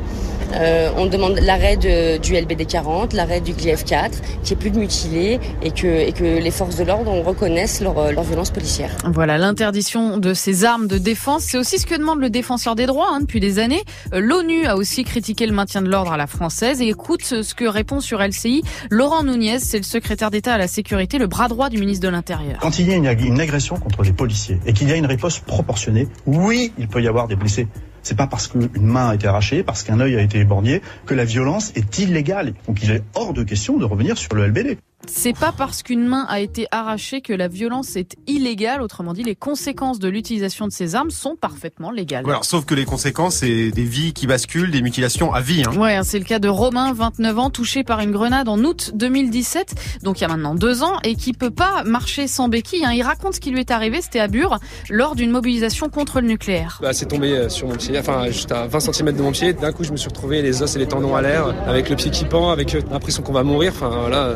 Euh, 0.55 0.91
on 0.97 1.07
demande 1.07 1.39
l'arrêt 1.41 1.77
du 1.77 2.35
LBD 2.35 2.67
40, 2.67 3.13
l'arrêt 3.13 3.41
du 3.41 3.53
GLIF 3.53 3.85
4, 3.85 4.21
qu'il 4.21 4.43
n'y 4.43 4.53
ait 4.53 4.57
plus 4.57 4.71
de 4.71 4.79
mutilés 4.79 5.41
et 5.63 5.71
que, 5.71 5.87
et 5.87 6.13
que 6.13 6.25
les 6.25 6.51
forces 6.51 6.77
de 6.77 6.85
l'ordre 6.85 7.11
reconnaissent 7.23 7.81
leur, 7.81 7.99
euh, 7.99 8.13
leur 8.13 8.25
violence 8.25 8.51
policière. 8.51 8.91
Voilà, 9.13 9.39
l'interdiction 9.39 10.19
de 10.19 10.35
ces 10.35 10.65
armes 10.65 10.87
de 10.87 10.99
défense, 10.99 11.43
c'est 11.45 11.59
aussi 11.59 11.79
ce 11.79 11.87
que 11.87 11.95
demande 11.97 12.21
le 12.21 12.31
défenseur 12.31 12.75
des 12.75 12.87
droits 12.87 13.09
hein, 13.11 13.21
depuis 13.21 13.41
des 13.41 13.59
années. 13.59 13.83
Euh, 14.13 14.21
L'ONU 14.21 14.67
a 14.67 14.77
aussi 14.77 15.05
critiqué 15.05 15.47
le 15.47 15.53
maintien 15.53 15.83
de 15.83 15.89
l'ordre 15.89 16.13
à 16.13 16.17
la 16.17 16.27
française 16.27 16.81
et 16.81 16.89
écoute 16.89 17.23
ce 17.25 17.55
que 17.55 17.65
répond 17.65 18.01
sur 18.01 18.21
LCI 18.21 18.63
Laurent 18.91 19.23
Nunez, 19.25 19.59
c'est 19.59 19.79
le 19.79 19.83
secrétaire 19.85 20.31
d'État 20.31 20.55
à 20.55 20.59
la 20.59 20.69
sécurité, 20.69 21.19
le 21.19 21.27
bras 21.27 21.49
droit 21.49 21.69
du 21.69 21.79
ministre 21.79 22.05
de 22.05 22.09
l'Intérieur. 22.11 22.59
Quand 22.61 22.79
il 22.79 22.89
y 22.89 22.93
a 22.93 22.97
une, 22.97 23.07
ag- 23.07 23.21
une 23.25 23.41
agression 23.41 23.77
contre 23.77 24.03
des 24.03 24.13
policiers 24.13 24.59
et 24.67 24.73
qu'il 24.73 24.89
y 24.89 24.93
a 24.93 24.97
une 24.97 25.07
riposte 25.07 25.45
proportionnée, 25.45 26.09
oui, 26.27 26.73
il 26.79 26.89
peut 26.89 27.03
y 27.03 27.09
avoir 27.09 27.29
des 27.29 27.37
blessés. 27.37 27.69
C'est 28.03 28.17
pas 28.17 28.27
parce 28.27 28.49
qu'une 28.49 28.69
main 28.83 29.09
a 29.09 29.15
été 29.15 29.27
arrachée, 29.27 29.63
parce 29.63 29.83
qu'un 29.83 29.99
œil 29.99 30.17
a 30.17 30.21
été 30.21 30.39
éborgné, 30.39 30.83
que 31.07 31.15
la 31.15 31.25
violence 31.25 31.73
est 31.75 31.99
illégale. 31.99 32.53
Donc 32.69 32.83
il 32.83 32.91
est 32.91 33.03
hors 33.15 33.33
de 33.33 33.43
question 33.43 33.79
de 33.79 33.87
revenir 33.87 34.19
sur 34.19 34.35
le 34.35 34.47
LBD. 34.47 34.77
C'est 35.07 35.37
pas 35.37 35.53
parce 35.57 35.83
qu'une 35.83 36.07
main 36.07 36.27
a 36.29 36.41
été 36.41 36.67
arrachée 36.71 37.21
que 37.21 37.33
la 37.33 37.49
violence 37.49 37.97
est 37.97 38.17
illégale. 38.27 38.83
Autrement 38.83 39.13
dit, 39.13 39.23
les 39.23 39.35
conséquences 39.35 39.99
de 39.99 40.09
l'utilisation 40.09 40.67
de 40.67 40.73
ces 40.73 40.95
armes 40.95 41.11
sont 41.11 41.37
parfaitement 41.37 41.91
légales. 41.91 42.25
Voilà, 42.25 42.41
sauf 42.43 42.65
que 42.65 42.75
les 42.75 42.85
conséquences, 42.85 43.37
c'est 43.37 43.71
des 43.71 43.85
vies 43.85 44.13
qui 44.13 44.27
basculent, 44.27 44.71
des 44.71 44.83
mutilations 44.83 45.33
à 45.33 45.41
vie. 45.41 45.63
Hein. 45.67 45.77
Ouais, 45.77 45.99
c'est 46.03 46.19
le 46.19 46.25
cas 46.25 46.39
de 46.39 46.49
Romain, 46.49 46.93
29 46.93 47.39
ans, 47.39 47.51
touché 47.51 47.85
par 47.85 48.01
une 48.01 48.13
grenade 48.13 48.49
en 48.49 48.59
août 48.65 48.93
2017, 48.95 49.75
donc 50.03 50.21
il 50.21 50.23
y 50.23 50.25
a 50.25 50.29
maintenant 50.29 50.55
deux 50.55 50.83
ans, 50.83 50.99
et 51.05 51.15
qui 51.15 51.33
peut 51.33 51.51
pas 51.51 51.85
marcher 51.85 52.27
sans 52.27 52.49
béquille. 52.49 52.85
Hein. 52.85 52.93
Il 52.93 53.03
raconte 53.03 53.35
ce 53.35 53.41
qui 53.41 53.51
lui 53.51 53.61
est 53.61 53.71
arrivé, 53.71 54.01
c'était 54.01 54.21
à 54.21 54.29
Bure, 54.29 54.59
lors 54.91 55.15
d'une 55.15 55.31
mobilisation 55.31 55.89
contre 55.89 56.21
le 56.21 56.29
nucléaire. 56.29 56.79
Bah, 56.83 56.93
c'est 56.93 57.07
tombé 57.07 57.33
euh, 57.33 57.49
sur 57.49 57.69
mon 57.69 57.77
pied, 57.77 57.99
enfin 57.99 58.27
juste 58.29 58.53
à 58.53 58.67
20 58.67 58.81
cm 58.81 59.17
de 59.17 59.23
mon 59.23 59.33
pied. 59.33 59.53
D'un 59.53 59.73
coup, 59.73 59.85
je 59.85 59.93
me 59.93 59.97
suis 59.97 60.09
retrouvé 60.09 60.43
les 60.43 60.63
os 60.63 60.77
et 60.77 60.79
les 60.79 60.87
tendons 60.87 61.15
à 61.15 61.23
l'air, 61.23 61.55
avec 61.67 61.91
le 61.91 61.97
pied 61.97 62.11
qui 62.11 62.25
pend, 62.25 62.51
avec 62.51 62.75
euh, 62.75 62.81
l'impression 62.91 63.23
qu'on 63.23 63.33
va 63.33 63.43
mourir. 63.43 63.73
Enfin 63.75 63.91
voilà. 63.91 64.35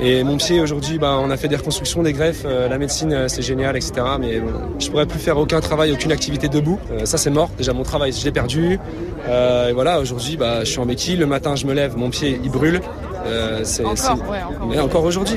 Et 0.00 0.07
mon 0.24 0.36
pied 0.36 0.60
aujourd'hui, 0.60 0.98
bah, 0.98 1.18
on 1.20 1.30
a 1.30 1.36
fait 1.36 1.48
des 1.48 1.56
reconstructions, 1.56 2.02
des 2.02 2.12
greffes, 2.12 2.42
euh, 2.44 2.68
la 2.68 2.78
médecine, 2.78 3.12
euh, 3.12 3.28
c'est 3.28 3.42
génial, 3.42 3.76
etc. 3.76 3.92
Mais 4.18 4.40
bon, 4.40 4.52
je 4.78 4.88
pourrais 4.90 5.06
plus 5.06 5.18
faire 5.18 5.38
aucun 5.38 5.60
travail, 5.60 5.92
aucune 5.92 6.12
activité 6.12 6.48
debout. 6.48 6.78
Euh, 6.90 7.04
ça, 7.04 7.18
c'est 7.18 7.30
mort. 7.30 7.50
Déjà, 7.56 7.72
mon 7.72 7.82
travail, 7.82 8.12
je 8.12 8.24
l'ai 8.24 8.32
perdu. 8.32 8.78
Et 9.26 9.72
voilà, 9.72 10.00
aujourd'hui, 10.00 10.36
bah, 10.36 10.60
je 10.64 10.70
suis 10.70 10.78
en 10.78 10.86
béquille. 10.86 11.16
Le 11.16 11.26
matin, 11.26 11.54
je 11.54 11.66
me 11.66 11.74
lève, 11.74 11.96
mon 11.96 12.08
pied, 12.10 12.40
il 12.42 12.50
brûle. 12.50 12.80
Euh, 13.28 13.60
c'est, 13.64 13.84
Encore, 13.84 13.96
c'est- 13.98 14.10
ouais, 14.30 14.42
encore. 14.42 14.66
Mais 14.68 14.80
encore 14.80 15.04
aujourd'hui, 15.04 15.36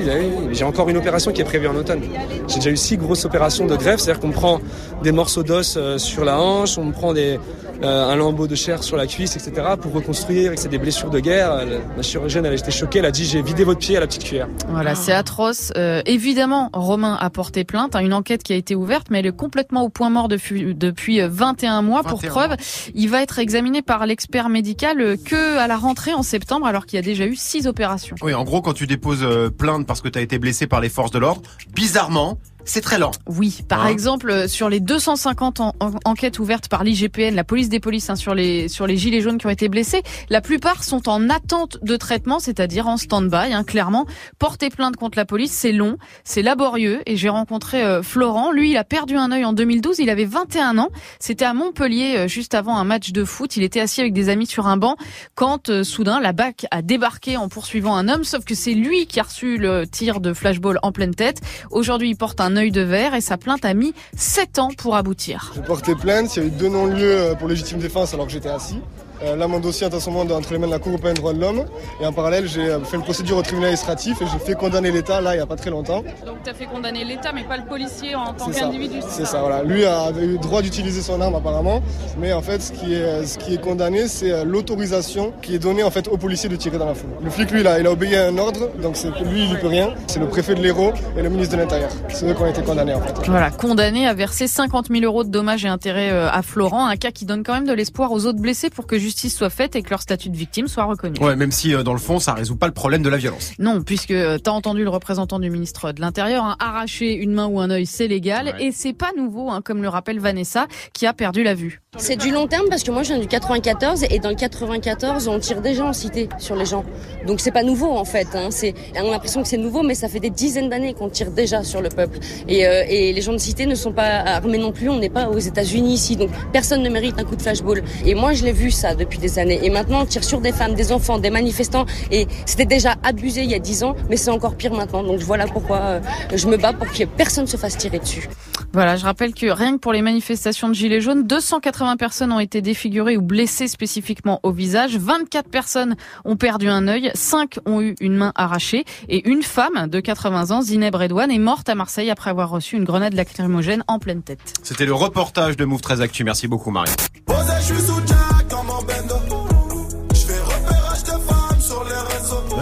j'ai 0.52 0.64
encore 0.64 0.88
une 0.88 0.96
opération 0.96 1.32
qui 1.32 1.40
est 1.40 1.44
prévue 1.44 1.68
en 1.68 1.76
automne. 1.76 2.00
J'ai 2.48 2.56
déjà 2.56 2.70
eu 2.70 2.76
six 2.76 2.96
grosses 2.96 3.24
opérations 3.24 3.66
de 3.66 3.76
greffe, 3.76 4.00
c'est-à-dire 4.00 4.20
qu'on 4.20 4.28
me 4.28 4.32
prend 4.32 4.60
des 5.02 5.12
morceaux 5.12 5.42
d'os 5.42 5.74
euh, 5.76 5.98
sur 5.98 6.24
la 6.24 6.40
hanche, 6.40 6.78
on 6.78 6.84
me 6.84 6.92
prend 6.92 7.12
des, 7.12 7.38
euh, 7.82 8.08
un 8.10 8.14
lambeau 8.16 8.46
de 8.46 8.54
chair 8.54 8.82
sur 8.82 8.96
la 8.96 9.06
cuisse, 9.06 9.36
etc. 9.36 9.66
pour 9.80 9.92
reconstruire, 9.92 10.52
et 10.52 10.54
que 10.54 10.60
c'est 10.60 10.68
des 10.68 10.78
blessures 10.78 11.10
de 11.10 11.18
guerre. 11.20 11.64
La 11.96 12.02
chirurgienne, 12.02 12.46
elle 12.46 12.54
était 12.54 12.70
choquée, 12.70 13.00
elle 13.00 13.06
a 13.06 13.10
dit 13.10 13.24
j'ai 13.24 13.42
vidé 13.42 13.64
votre 13.64 13.80
pied 13.80 13.96
à 13.96 14.00
la 14.00 14.06
petite 14.06 14.24
cuillère. 14.24 14.48
Voilà, 14.68 14.94
c'est 14.94 15.12
atroce. 15.12 15.72
Euh, 15.76 16.00
évidemment, 16.06 16.70
Romain 16.72 17.16
a 17.20 17.28
porté 17.30 17.64
plainte, 17.64 17.96
hein, 17.96 18.00
une 18.00 18.14
enquête 18.14 18.42
qui 18.42 18.52
a 18.52 18.56
été 18.56 18.74
ouverte, 18.74 19.08
mais 19.10 19.18
elle 19.18 19.26
est 19.26 19.36
complètement 19.36 19.82
au 19.82 19.88
point 19.88 20.10
mort 20.10 20.28
depuis, 20.28 20.74
depuis 20.74 21.20
euh, 21.20 21.28
21 21.30 21.82
mois. 21.82 22.02
Pour 22.02 22.20
21 22.20 22.30
preuve, 22.30 22.56
il 22.94 23.08
va 23.10 23.22
être 23.22 23.38
examiné 23.38 23.82
par 23.82 24.06
l'expert 24.06 24.48
médical 24.48 25.16
que 25.24 25.58
à 25.58 25.66
la 25.66 25.76
rentrée 25.76 26.14
en 26.14 26.22
septembre, 26.22 26.66
alors 26.66 26.86
qu'il 26.86 26.96
y 26.96 27.00
a 27.00 27.02
déjà 27.02 27.26
eu 27.26 27.34
six 27.36 27.66
opérations. 27.66 27.81
Oui, 28.22 28.34
en 28.34 28.44
gros, 28.44 28.62
quand 28.62 28.72
tu 28.72 28.86
déposes 28.86 29.22
euh, 29.22 29.50
plainte 29.50 29.86
parce 29.86 30.00
que 30.00 30.08
tu 30.08 30.18
as 30.18 30.22
été 30.22 30.38
blessé 30.38 30.66
par 30.66 30.80
les 30.80 30.88
forces 30.88 31.10
de 31.10 31.18
l'ordre, 31.18 31.42
bizarrement, 31.74 32.38
c'est 32.64 32.80
très 32.80 32.98
lent. 32.98 33.10
Oui, 33.26 33.60
par 33.68 33.84
Hein 33.84 33.88
exemple, 33.88 34.30
euh, 34.30 34.48
sur 34.48 34.68
les 34.68 34.80
250 34.80 35.60
en- 35.60 35.74
en- 35.80 35.92
enquêtes 36.04 36.38
ouvertes 36.38 36.68
par 36.68 36.84
l'IGPN, 36.84 37.34
la 37.34 37.44
police 37.44 37.68
des 37.68 37.80
polices, 37.80 38.08
hein, 38.10 38.16
sur 38.16 38.34
les 38.34 38.68
sur 38.68 38.86
les 38.86 38.96
gilets 38.96 39.20
jaunes 39.20 39.38
qui 39.38 39.46
ont 39.46 39.50
été 39.50 39.68
blessés, 39.68 40.02
la 40.30 40.40
plupart 40.40 40.84
sont 40.84 41.08
en 41.08 41.28
attente 41.30 41.78
de 41.82 41.96
traitement, 41.96 42.38
c'est-à-dire 42.38 42.86
en 42.88 42.96
stand-by. 42.96 43.52
Hein, 43.52 43.64
clairement, 43.64 44.06
porter 44.38 44.70
plainte 44.70 44.96
contre 44.96 45.18
la 45.18 45.24
police, 45.24 45.52
c'est 45.52 45.72
long, 45.72 45.96
c'est 46.24 46.42
laborieux. 46.42 47.00
Et 47.06 47.16
j'ai 47.16 47.28
rencontré 47.28 47.82
euh, 47.82 48.02
Florent. 48.02 48.52
Lui, 48.52 48.70
il 48.70 48.76
a 48.76 48.84
perdu 48.84 49.16
un 49.16 49.32
œil 49.32 49.44
en 49.44 49.52
2012. 49.52 49.98
Il 49.98 50.10
avait 50.10 50.24
21 50.24 50.78
ans. 50.78 50.90
C'était 51.18 51.44
à 51.44 51.54
Montpellier, 51.54 52.14
euh, 52.16 52.28
juste 52.28 52.54
avant 52.54 52.76
un 52.76 52.84
match 52.84 53.12
de 53.12 53.24
foot. 53.24 53.56
Il 53.56 53.62
était 53.62 53.80
assis 53.80 54.00
avec 54.00 54.12
des 54.12 54.28
amis 54.28 54.46
sur 54.46 54.66
un 54.66 54.76
banc 54.76 54.96
quand 55.34 55.68
euh, 55.68 55.84
soudain 55.84 56.20
la 56.20 56.32
BAC 56.32 56.66
a 56.70 56.82
débarqué 56.82 57.36
en 57.36 57.48
poursuivant 57.48 57.96
un 57.96 58.08
homme. 58.08 58.24
Sauf 58.24 58.44
que 58.44 58.54
c'est 58.54 58.74
lui 58.74 59.06
qui 59.06 59.20
a 59.20 59.24
reçu 59.24 59.56
le 59.58 59.86
tir 59.86 60.20
de 60.20 60.32
flashball 60.32 60.78
en 60.82 60.92
pleine 60.92 61.14
tête. 61.14 61.40
Aujourd'hui, 61.70 62.10
il 62.10 62.16
porte 62.16 62.40
un 62.40 62.51
œil 62.56 62.70
de 62.70 62.80
verre 62.80 63.14
et 63.14 63.20
sa 63.20 63.36
plainte 63.36 63.64
a 63.64 63.74
mis 63.74 63.94
7 64.16 64.58
ans 64.58 64.70
pour 64.76 64.96
aboutir. 64.96 65.52
J'ai 65.54 65.62
porté 65.62 65.94
plainte, 65.94 66.36
il 66.36 66.42
y 66.42 66.44
a 66.44 66.48
eu 66.48 66.50
deux 66.50 66.68
non-lieux 66.68 67.20
euh, 67.20 67.34
pour 67.34 67.48
légitime 67.48 67.78
défense 67.78 68.14
alors 68.14 68.26
que 68.26 68.32
j'étais 68.32 68.48
assis. 68.48 68.80
Euh, 69.24 69.36
là, 69.36 69.46
mon 69.46 69.60
dossier 69.60 69.86
est 69.86 69.94
en 69.94 70.00
ce 70.00 70.10
moment 70.10 70.34
entre 70.34 70.52
les 70.52 70.58
mains 70.58 70.66
de 70.66 70.72
la 70.72 70.78
Cour 70.78 70.92
européenne 70.92 71.14
des 71.14 71.20
droits 71.20 71.32
de 71.32 71.40
l'homme. 71.40 71.64
Et 72.00 72.06
en 72.06 72.12
parallèle, 72.12 72.48
j'ai 72.48 72.68
euh, 72.68 72.80
fait 72.80 72.96
une 72.96 73.02
procédure 73.02 73.36
au 73.36 73.42
tribunal 73.42 73.66
administratif 73.66 74.20
et 74.20 74.26
j'ai 74.26 74.38
fait 74.38 74.54
condamner 74.54 74.90
l'État, 74.90 75.20
là, 75.20 75.34
il 75.34 75.36
n'y 75.36 75.42
a 75.42 75.46
pas 75.46 75.56
très 75.56 75.70
longtemps. 75.70 76.02
Donc 76.26 76.42
tu 76.42 76.50
as 76.50 76.54
fait 76.54 76.66
condamner 76.66 77.04
l'État, 77.04 77.32
mais 77.32 77.44
pas 77.44 77.56
le 77.56 77.64
policier 77.64 78.14
en 78.14 78.32
tant 78.32 78.46
C'est 78.46 78.60
ça. 78.60 78.70
C'est 79.08 79.24
ça, 79.24 79.40
voilà. 79.40 79.62
Lui 79.62 79.84
avait 79.84 80.24
eu 80.24 80.32
le 80.32 80.38
droit 80.38 80.62
d'utiliser 80.62 81.02
son 81.02 81.20
arme 81.20 81.36
apparemment, 81.36 81.82
mais 82.18 82.32
en 82.32 82.42
fait, 82.42 82.60
ce 82.62 82.72
qui 82.72 82.94
est, 82.94 83.24
ce 83.24 83.38
qui 83.38 83.54
est 83.54 83.60
condamné, 83.60 84.08
c'est 84.08 84.32
euh, 84.32 84.44
l'autorisation 84.44 85.32
qui 85.40 85.54
est 85.54 85.58
donnée 85.58 85.84
en 85.84 85.90
fait 85.90 86.08
au 86.08 86.16
policier 86.16 86.48
de 86.48 86.56
tirer 86.56 86.78
dans 86.78 86.86
la 86.86 86.94
foule. 86.94 87.10
Le 87.22 87.30
flic, 87.30 87.50
lui, 87.52 87.62
là, 87.62 87.78
il 87.78 87.86
a 87.86 87.92
obéi 87.92 88.16
à 88.16 88.26
un 88.26 88.38
ordre, 88.38 88.70
donc 88.80 88.96
c'est 88.96 89.08
lui, 89.20 89.44
il 89.44 89.50
n'y 89.50 89.56
peut 89.56 89.68
rien. 89.68 89.94
C'est 90.08 90.18
le 90.20 90.28
préfet 90.28 90.54
de 90.54 90.62
l'Hérault 90.62 90.92
et 91.16 91.22
le 91.22 91.28
ministre 91.28 91.54
de 91.54 91.60
l'Intérieur. 91.60 91.90
C'est 92.08 92.28
eux 92.28 92.34
qui 92.34 92.42
ont 92.42 92.46
été 92.46 92.62
condamnés 92.62 92.94
en 92.94 93.00
fait. 93.00 93.14
Voilà, 93.26 93.50
condamné 93.50 94.08
à 94.08 94.14
verser 94.14 94.48
50 94.48 94.88
000 94.88 95.04
euros 95.04 95.22
de 95.22 95.30
dommages 95.30 95.64
et 95.64 95.68
intérêts 95.68 96.10
à 96.10 96.42
Florent, 96.42 96.86
un 96.86 96.96
cas 96.96 97.12
qui 97.12 97.24
donne 97.24 97.44
quand 97.44 97.54
même 97.54 97.66
de 97.66 97.72
l'espoir 97.72 98.10
aux 98.10 98.26
autres 98.26 98.40
blessés 98.40 98.70
pour 98.70 98.86
que 98.86 98.98
justice 98.98 99.11
soit 99.12 99.50
faite 99.50 99.76
et 99.76 99.82
que 99.82 99.90
leur 99.90 100.00
statut 100.00 100.30
de 100.30 100.36
victime 100.36 100.68
soit 100.68 100.84
reconnu. 100.84 101.18
Ouais, 101.20 101.36
même 101.36 101.52
si 101.52 101.74
euh, 101.74 101.82
dans 101.82 101.92
le 101.92 101.98
fond, 101.98 102.18
ça 102.18 102.34
résout 102.34 102.56
pas 102.56 102.66
le 102.66 102.72
problème 102.72 103.02
de 103.02 103.08
la 103.08 103.16
violence. 103.16 103.52
Non, 103.58 103.82
puisque 103.82 104.10
euh, 104.10 104.38
t'as 104.38 104.50
entendu 104.52 104.84
le 104.84 104.90
représentant 104.90 105.38
du 105.38 105.50
ministre 105.50 105.92
de 105.92 106.00
l'Intérieur, 106.00 106.44
hein, 106.44 106.56
arracher 106.58 107.14
une 107.14 107.32
main 107.32 107.46
ou 107.46 107.60
un 107.60 107.70
œil, 107.70 107.86
c'est 107.86 108.08
légal, 108.08 108.54
et 108.58 108.72
c'est 108.72 108.92
pas 108.92 109.10
nouveau, 109.16 109.50
hein, 109.50 109.60
comme 109.62 109.82
le 109.82 109.88
rappelle 109.88 110.18
Vanessa, 110.18 110.66
qui 110.92 111.06
a 111.06 111.12
perdu 111.12 111.42
la 111.42 111.54
vue. 111.54 111.81
C'est 111.98 112.16
du 112.16 112.30
long 112.30 112.46
terme 112.46 112.70
parce 112.70 112.82
que 112.84 112.90
moi 112.90 113.02
je 113.02 113.08
viens 113.08 113.18
du 113.18 113.26
94 113.26 114.04
et 114.08 114.18
dans 114.18 114.30
le 114.30 114.34
94 114.34 115.28
on 115.28 115.38
tire 115.38 115.60
déjà 115.60 115.84
en 115.84 115.92
cité 115.92 116.30
sur 116.38 116.56
les 116.56 116.64
gens. 116.64 116.86
Donc 117.26 117.38
c'est 117.38 117.50
pas 117.50 117.62
nouveau 117.62 117.90
en 117.90 118.06
fait. 118.06 118.28
Hein. 118.34 118.48
C'est, 118.48 118.72
on 118.96 119.08
a 119.08 119.10
l'impression 119.10 119.42
que 119.42 119.48
c'est 119.48 119.58
nouveau 119.58 119.82
mais 119.82 119.94
ça 119.94 120.08
fait 120.08 120.18
des 120.18 120.30
dizaines 120.30 120.70
d'années 120.70 120.94
qu'on 120.94 121.10
tire 121.10 121.30
déjà 121.30 121.62
sur 121.62 121.82
le 121.82 121.90
peuple. 121.90 122.18
Et, 122.48 122.66
euh, 122.66 122.84
et 122.88 123.12
les 123.12 123.20
gens 123.20 123.34
de 123.34 123.38
cité 123.38 123.66
ne 123.66 123.74
sont 123.74 123.92
pas 123.92 124.08
armés 124.20 124.56
non 124.56 124.72
plus. 124.72 124.88
On 124.88 124.98
n'est 124.98 125.10
pas 125.10 125.28
aux 125.28 125.38
États-Unis 125.38 125.92
ici 125.92 126.16
donc 126.16 126.30
personne 126.50 126.82
ne 126.82 126.88
mérite 126.88 127.20
un 127.20 127.24
coup 127.24 127.36
de 127.36 127.42
flashball. 127.42 127.82
Et 128.06 128.14
moi 128.14 128.32
je 128.32 128.44
l'ai 128.44 128.52
vu 128.52 128.70
ça 128.70 128.94
depuis 128.94 129.18
des 129.18 129.38
années. 129.38 129.60
Et 129.62 129.68
maintenant 129.68 130.00
on 130.00 130.06
tire 130.06 130.24
sur 130.24 130.40
des 130.40 130.52
femmes, 130.52 130.72
des 130.72 130.92
enfants, 130.92 131.18
des 131.18 131.30
manifestants 131.30 131.84
et 132.10 132.26
c'était 132.46 132.64
déjà 132.64 132.94
abusé 133.02 133.42
il 133.42 133.50
y 133.50 133.54
a 133.54 133.58
10 133.58 133.82
ans 133.84 133.96
mais 134.08 134.16
c'est 134.16 134.30
encore 134.30 134.54
pire 134.54 134.72
maintenant. 134.72 135.02
Donc 135.02 135.20
voilà 135.20 135.46
pourquoi 135.46 135.78
euh, 135.78 136.00
je 136.34 136.48
me 136.48 136.56
bats 136.56 136.72
pour 136.72 136.90
que 136.90 137.04
personne 137.04 137.46
se 137.46 137.58
fasse 137.58 137.76
tirer 137.76 137.98
dessus. 137.98 138.30
Voilà, 138.72 138.96
je 138.96 139.04
rappelle 139.04 139.34
que 139.34 139.44
rien 139.48 139.72
que 139.72 139.78
pour 139.80 139.92
les 139.92 140.00
manifestations 140.00 140.70
de 140.70 140.72
Gilets 140.72 141.02
jaunes, 141.02 141.26
280 141.26 141.81
personnes 141.98 142.32
ont 142.32 142.40
été 142.40 142.60
défigurées 142.62 143.16
ou 143.16 143.22
blessées 143.22 143.68
spécifiquement 143.68 144.40
au 144.42 144.52
visage, 144.52 144.96
24 144.96 145.48
personnes 145.48 145.96
ont 146.24 146.36
perdu 146.36 146.68
un 146.68 146.88
œil, 146.88 147.10
5 147.14 147.58
ont 147.66 147.80
eu 147.80 147.94
une 148.00 148.16
main 148.16 148.32
arrachée 148.34 148.84
et 149.08 149.28
une 149.28 149.42
femme 149.42 149.88
de 149.88 150.00
80 150.00 150.50
ans, 150.50 150.62
Zineb 150.62 150.94
Redouane, 150.94 151.30
est 151.30 151.38
morte 151.38 151.68
à 151.68 151.74
Marseille 151.74 152.10
après 152.10 152.30
avoir 152.30 152.50
reçu 152.50 152.76
une 152.76 152.84
grenade 152.84 153.14
lacrymogène 153.14 153.84
en 153.88 153.98
pleine 153.98 154.22
tête. 154.22 154.54
C'était 154.62 154.86
le 154.86 154.94
reportage 154.94 155.56
de 155.56 155.64
Move 155.64 155.80
13 155.80 156.00
Actu. 156.00 156.24
Merci 156.24 156.48
beaucoup, 156.48 156.70
Marie. 156.70 156.90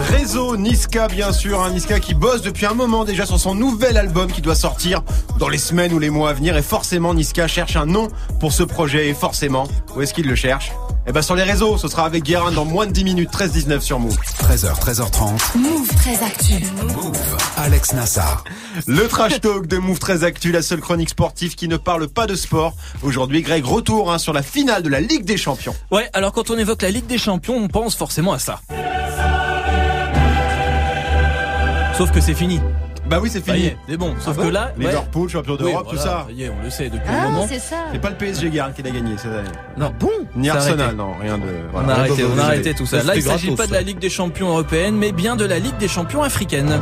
Réseau 0.09 0.57
Niska, 0.57 1.07
bien 1.07 1.31
sûr, 1.31 1.61
un 1.61 1.71
Niska 1.71 1.99
qui 1.99 2.13
bosse 2.13 2.41
depuis 2.41 2.65
un 2.65 2.73
moment 2.73 3.05
déjà 3.05 3.25
sur 3.25 3.39
son 3.39 3.55
nouvel 3.55 3.97
album 3.97 4.31
qui 4.31 4.41
doit 4.41 4.55
sortir 4.55 5.03
dans 5.41 5.49
les 5.49 5.57
semaines 5.57 5.91
ou 5.91 5.97
les 5.97 6.11
mois 6.11 6.29
à 6.29 6.33
venir. 6.33 6.55
Et 6.55 6.61
forcément, 6.61 7.15
Niska 7.15 7.47
cherche 7.47 7.75
un 7.75 7.87
nom 7.87 8.09
pour 8.39 8.53
ce 8.53 8.61
projet. 8.61 9.09
Et 9.09 9.15
forcément, 9.15 9.67
où 9.95 10.01
est-ce 10.01 10.13
qu'il 10.13 10.27
le 10.27 10.35
cherche? 10.35 10.71
Eh 11.07 11.11
ben 11.11 11.23
sur 11.23 11.33
les 11.33 11.41
réseaux, 11.41 11.79
ce 11.79 11.87
sera 11.87 12.05
avec 12.05 12.23
Guérin 12.23 12.51
dans 12.51 12.63
moins 12.63 12.85
de 12.85 12.91
10 12.91 13.03
minutes, 13.03 13.31
13-19 13.31 13.79
sur 13.79 13.99
Move. 13.99 14.15
13h, 14.43 14.79
13h30. 14.79 15.57
Move 15.57 15.87
très 15.95 16.23
actu. 16.23 16.63
Move. 16.83 17.17
Alex 17.57 17.93
Nassar. 17.93 18.43
Le 18.85 19.07
trash 19.07 19.41
talk 19.41 19.65
de 19.65 19.79
Move 19.79 19.97
13 19.97 20.23
Actu, 20.23 20.51
la 20.51 20.61
seule 20.61 20.79
chronique 20.79 21.09
sportive 21.09 21.55
qui 21.55 21.67
ne 21.67 21.77
parle 21.77 22.07
pas 22.07 22.27
de 22.27 22.35
sport. 22.35 22.75
Aujourd'hui, 23.01 23.41
Greg, 23.41 23.65
retour 23.65 24.13
hein, 24.13 24.19
sur 24.19 24.33
la 24.33 24.43
finale 24.43 24.83
de 24.83 24.89
la 24.89 25.01
Ligue 25.01 25.25
des 25.25 25.37
Champions. 25.37 25.73
Ouais, 25.89 26.07
alors 26.13 26.33
quand 26.33 26.51
on 26.51 26.57
évoque 26.59 26.83
la 26.83 26.91
Ligue 26.91 27.07
des 27.07 27.17
Champions, 27.17 27.55
on 27.55 27.67
pense 27.67 27.95
forcément 27.95 28.33
à 28.33 28.39
ça. 28.39 28.61
Sauf 31.97 32.11
que 32.11 32.21
c'est 32.21 32.35
fini. 32.35 32.59
Bah 33.11 33.19
oui, 33.21 33.29
c'est 33.31 33.43
fini. 33.43 33.73
c'est 33.89 33.97
bon. 33.97 34.15
Sauf 34.19 34.35
Ah 34.37 34.39
que 34.41 34.45
bon 34.47 34.51
là, 34.53 34.71
ouais. 34.77 34.85
Liverpool, 34.85 35.29
champion 35.29 35.53
Oui, 35.53 35.59
d'Europe, 35.59 35.83
voilà, 35.83 35.99
tout 35.99 36.03
ça. 36.03 36.25
Ça 36.27 36.31
y 36.31 36.43
est, 36.43 36.49
on 36.49 36.63
le 36.63 36.69
sait 36.69 36.85
depuis 36.89 37.01
Ah, 37.09 37.23
un 37.27 37.29
moment. 37.29 37.45
c'est 37.47 37.59
ça. 37.59 37.75
C'est 37.91 37.99
pas 37.99 38.09
le 38.09 38.15
PSG 38.15 38.49
Garde 38.49 38.73
qui 38.73 38.81
l'a 38.83 38.89
gagné 38.89 39.17
cette 39.17 39.33
année. 39.33 39.49
Non, 39.77 39.93
bon. 39.99 40.09
Ni 40.35 40.49
Arsenal, 40.49 40.79
arrêté. 40.79 40.95
non, 40.97 41.11
rien 41.21 41.37
de. 41.37 41.43
On 41.73 41.89
a 41.89 41.91
arrêté, 41.93 42.11
on 42.11 42.13
a 42.13 42.17
Désolé. 42.29 42.41
arrêté 42.41 42.73
tout 42.73 42.85
ça. 42.85 43.03
Là, 43.03 43.15
il 43.15 43.21
s'agit 43.21 43.51
pas 43.53 43.67
de 43.67 43.73
la 43.73 43.81
Ligue 43.81 43.99
des 43.99 44.09
Champions 44.09 44.47
européenne, 44.49 44.95
mais 44.95 45.11
bien 45.11 45.35
de 45.35 45.43
la 45.45 45.59
Ligue 45.59 45.77
des 45.77 45.89
Champions 45.89 46.23
africaine. 46.23 46.79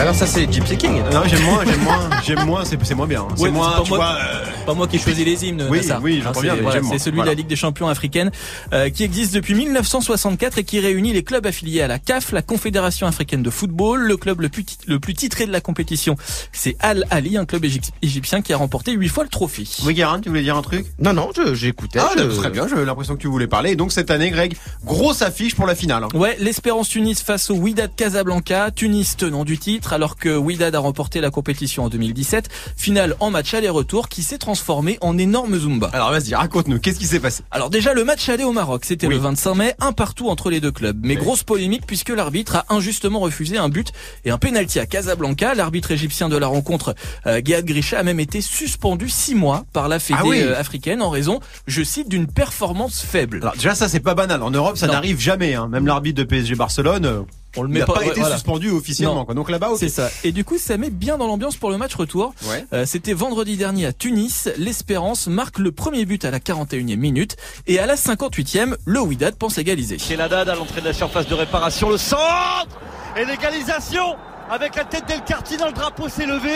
Alors 0.00 0.14
ça 0.14 0.26
c'est 0.26 0.50
Gypsy 0.50 0.78
King. 0.78 1.02
Non, 1.12 1.20
j'aime 1.26 1.42
moins, 1.42 1.62
j'aime 1.64 1.82
moins, 1.82 2.10
j'aime 2.24 2.46
moins, 2.46 2.64
c'est 2.64 2.82
c'est 2.84 2.94
moins 2.94 3.06
bien. 3.06 3.26
C'est 3.36 3.42
Ouais, 3.42 3.50
moins, 3.50 3.72
pas 3.72 3.82
tu 3.82 3.90
moi, 3.90 3.98
vois, 3.98 4.18
euh, 4.18 4.44
pas 4.64 4.72
moi 4.72 4.88
qui 4.88 4.96
ai 4.96 4.98
choisi 4.98 5.24
les 5.26 5.44
hymnes. 5.44 5.66
Oui, 5.70 5.78
Nassar. 5.78 6.00
oui, 6.02 6.16
Hein, 6.16 6.20
j'entends 6.24 6.40
c'est- 6.40 6.46
bien, 6.46 6.56
voilà. 6.56 6.80
C'est 6.90 6.98
celui 6.98 7.16
Voilà. 7.16 7.32
de 7.32 7.36
la 7.36 7.38
Ligue 7.42 7.46
des 7.48 7.56
Champions 7.56 7.86
africaine 7.86 8.30
euh, 8.72 8.88
qui 8.88 9.04
existe 9.04 9.34
depuis 9.34 9.54
1964 9.54 10.56
et 10.56 10.64
qui 10.64 10.80
réunit 10.80 11.12
les 11.12 11.22
clubs 11.22 11.44
affiliés 11.44 11.82
à 11.82 11.86
la 11.86 11.98
CAF, 11.98 12.32
la 12.32 12.40
Confédération 12.40 13.06
africaine 13.06 13.42
de 13.42 13.50
football. 13.50 14.00
Le 14.00 14.16
club 14.16 14.40
le 14.40 14.48
plus, 14.48 14.64
tit- 14.64 14.78
le 14.86 14.98
plus 15.00 15.12
titré 15.12 15.44
de 15.44 15.52
la 15.52 15.60
compétition, 15.60 16.16
c'est 16.50 16.76
Al 16.80 17.04
Ali, 17.10 17.36
un 17.36 17.44
club 17.44 17.64
égyp- 17.64 17.90
égyptien 18.00 18.40
qui 18.40 18.54
a 18.54 18.56
remporté 18.56 18.92
huit 18.92 19.08
fois 19.08 19.24
le 19.24 19.28
trophée. 19.30 19.64
Oui, 19.84 19.92
Guérin, 19.92 20.18
tu 20.20 20.30
voulais 20.30 20.42
dire 20.42 20.56
un 20.56 20.62
truc? 20.62 20.86
Non, 20.98 21.12
non, 21.12 21.28
je- 21.36 21.52
j'écoutais. 21.52 21.98
Ah, 21.98 22.10
je- 22.16 22.22
très 22.38 22.48
bien, 22.48 22.66
j'ai 22.66 22.82
l'impression 22.86 23.16
que 23.16 23.20
tu 23.20 23.28
voulais 23.28 23.46
parler. 23.48 23.72
Et 23.72 23.76
donc 23.76 23.92
cette 23.92 24.10
année, 24.10 24.30
Greg, 24.30 24.56
grosse 24.84 25.20
affiche 25.20 25.54
pour 25.54 25.66
la 25.66 25.74
finale. 25.74 26.04
hein. 26.04 26.08
Ouais, 26.16 26.36
l'Espérance 26.40 26.88
Tunis 26.88 27.20
face 27.22 27.50
au 27.50 27.54
Wydad 27.56 27.90
Casablanca, 27.94 28.70
Tunis 28.70 29.16
tenant 29.18 29.44
du 29.44 29.58
titre, 29.58 29.89
alors 29.92 30.16
que 30.16 30.36
Wydad 30.36 30.74
a 30.74 30.78
remporté 30.78 31.20
la 31.20 31.30
compétition 31.30 31.84
en 31.84 31.88
2017. 31.88 32.48
Finale 32.76 33.16
en 33.20 33.30
match 33.30 33.54
aller-retour 33.54 34.08
qui 34.08 34.22
s'est 34.22 34.38
transformé 34.38 34.98
en 35.00 35.18
énorme 35.18 35.58
Zumba. 35.58 35.90
Alors 35.92 36.10
vas-y, 36.10 36.34
raconte-nous, 36.34 36.78
qu'est-ce 36.78 36.98
qui 36.98 37.06
s'est 37.06 37.20
passé? 37.20 37.42
Alors 37.50 37.70
déjà 37.70 37.94
le 37.94 38.04
match 38.04 38.28
aller 38.28 38.44
au 38.44 38.52
Maroc, 38.52 38.84
c'était 38.84 39.06
Oui. 39.06 39.14
le 39.14 39.20
25 39.20 39.54
mai, 39.54 39.74
un 39.80 39.92
partout 39.92 40.28
entre 40.28 40.50
les 40.50 40.60
deux 40.60 40.72
clubs. 40.72 40.98
Mais 41.02 41.16
Oui. 41.16 41.22
grosse 41.22 41.42
polémique 41.42 41.82
puisque 41.86 42.10
l'arbitre 42.10 42.56
a 42.56 42.64
injustement 42.70 43.20
refusé 43.20 43.58
un 43.58 43.68
but 43.68 43.92
et 44.24 44.30
un 44.30 44.38
penalty 44.38 44.78
à 44.78 44.86
Casablanca. 44.86 45.54
L'arbitre 45.54 45.90
égyptien 45.90 46.28
de 46.28 46.36
la 46.36 46.46
rencontre, 46.46 46.94
euh, 47.26 47.40
Grisha, 47.42 47.98
a 47.98 48.02
même 48.02 48.20
été 48.20 48.40
suspendu 48.40 49.08
six 49.08 49.34
mois 49.34 49.64
par 49.72 49.88
la 49.88 49.98
Fédé 49.98 50.18
Ah 50.22 50.26
oui. 50.26 50.40
euh, 50.42 50.58
africaine 50.58 51.02
en 51.02 51.10
raison, 51.10 51.40
je 51.66 51.82
cite, 51.82 52.08
d'une 52.08 52.26
performance 52.26 53.00
faible. 53.02 53.38
Alors 53.42 53.54
déjà, 53.54 53.74
ça 53.74 53.88
c'est 53.88 54.00
pas 54.00 54.14
banal. 54.14 54.42
En 54.42 54.50
Europe, 54.50 54.76
ça 54.76 54.86
n'arrive 54.86 55.18
jamais. 55.20 55.54
hein. 55.54 55.68
Même 55.68 55.86
l'arbitre 55.86 56.18
de 56.18 56.24
PSG 56.24 56.54
Barcelone, 56.54 57.04
euh, 57.06 57.20
On 57.56 57.62
le 57.62 57.68
il 57.68 57.72
met 57.72 57.80
n'a 57.80 57.86
pas, 57.86 58.04
été 58.04 58.20
voilà. 58.20 58.34
suspendu 58.36 58.70
officiellement. 58.70 59.24
Quoi. 59.24 59.34
Donc 59.34 59.50
là-bas. 59.50 59.70
C'est 59.76 59.88
ça. 59.88 60.10
Et 60.24 60.32
du 60.32 60.44
coup, 60.44 60.58
ça 60.58 60.76
met 60.76 60.90
bien 60.90 61.18
dans 61.18 61.26
l'ambiance 61.26 61.56
pour 61.56 61.70
le 61.70 61.78
match 61.78 61.94
retour. 61.94 62.32
Ouais. 62.48 62.64
Euh, 62.72 62.84
C'était 62.86 63.12
vendredi 63.12 63.56
dernier 63.56 63.86
à 63.86 63.92
Tunis. 63.92 64.48
L'Espérance 64.56 65.26
marque 65.26 65.58
le 65.58 65.72
premier 65.72 66.04
but 66.04 66.24
à 66.24 66.30
la 66.30 66.38
41e 66.38 66.96
minute. 66.96 67.36
Et 67.66 67.78
à 67.78 67.86
la 67.86 67.96
58e, 67.96 68.76
le 68.84 69.00
Wydad 69.00 69.34
pense 69.36 69.58
égaliser. 69.58 69.98
Chez 69.98 70.20
Haddad 70.20 70.48
à 70.48 70.54
l'entrée 70.54 70.80
de 70.80 70.86
la 70.86 70.92
surface 70.92 71.26
de 71.26 71.34
réparation, 71.34 71.90
le 71.90 71.98
centre 71.98 72.78
et 73.16 73.24
l'égalisation 73.24 74.16
avec 74.50 74.74
la 74.74 74.84
tête 74.84 75.04
d'El 75.06 75.20
dans 75.58 75.66
le 75.66 75.72
drapeau 75.72 76.08
s'est 76.08 76.26
levé. 76.26 76.50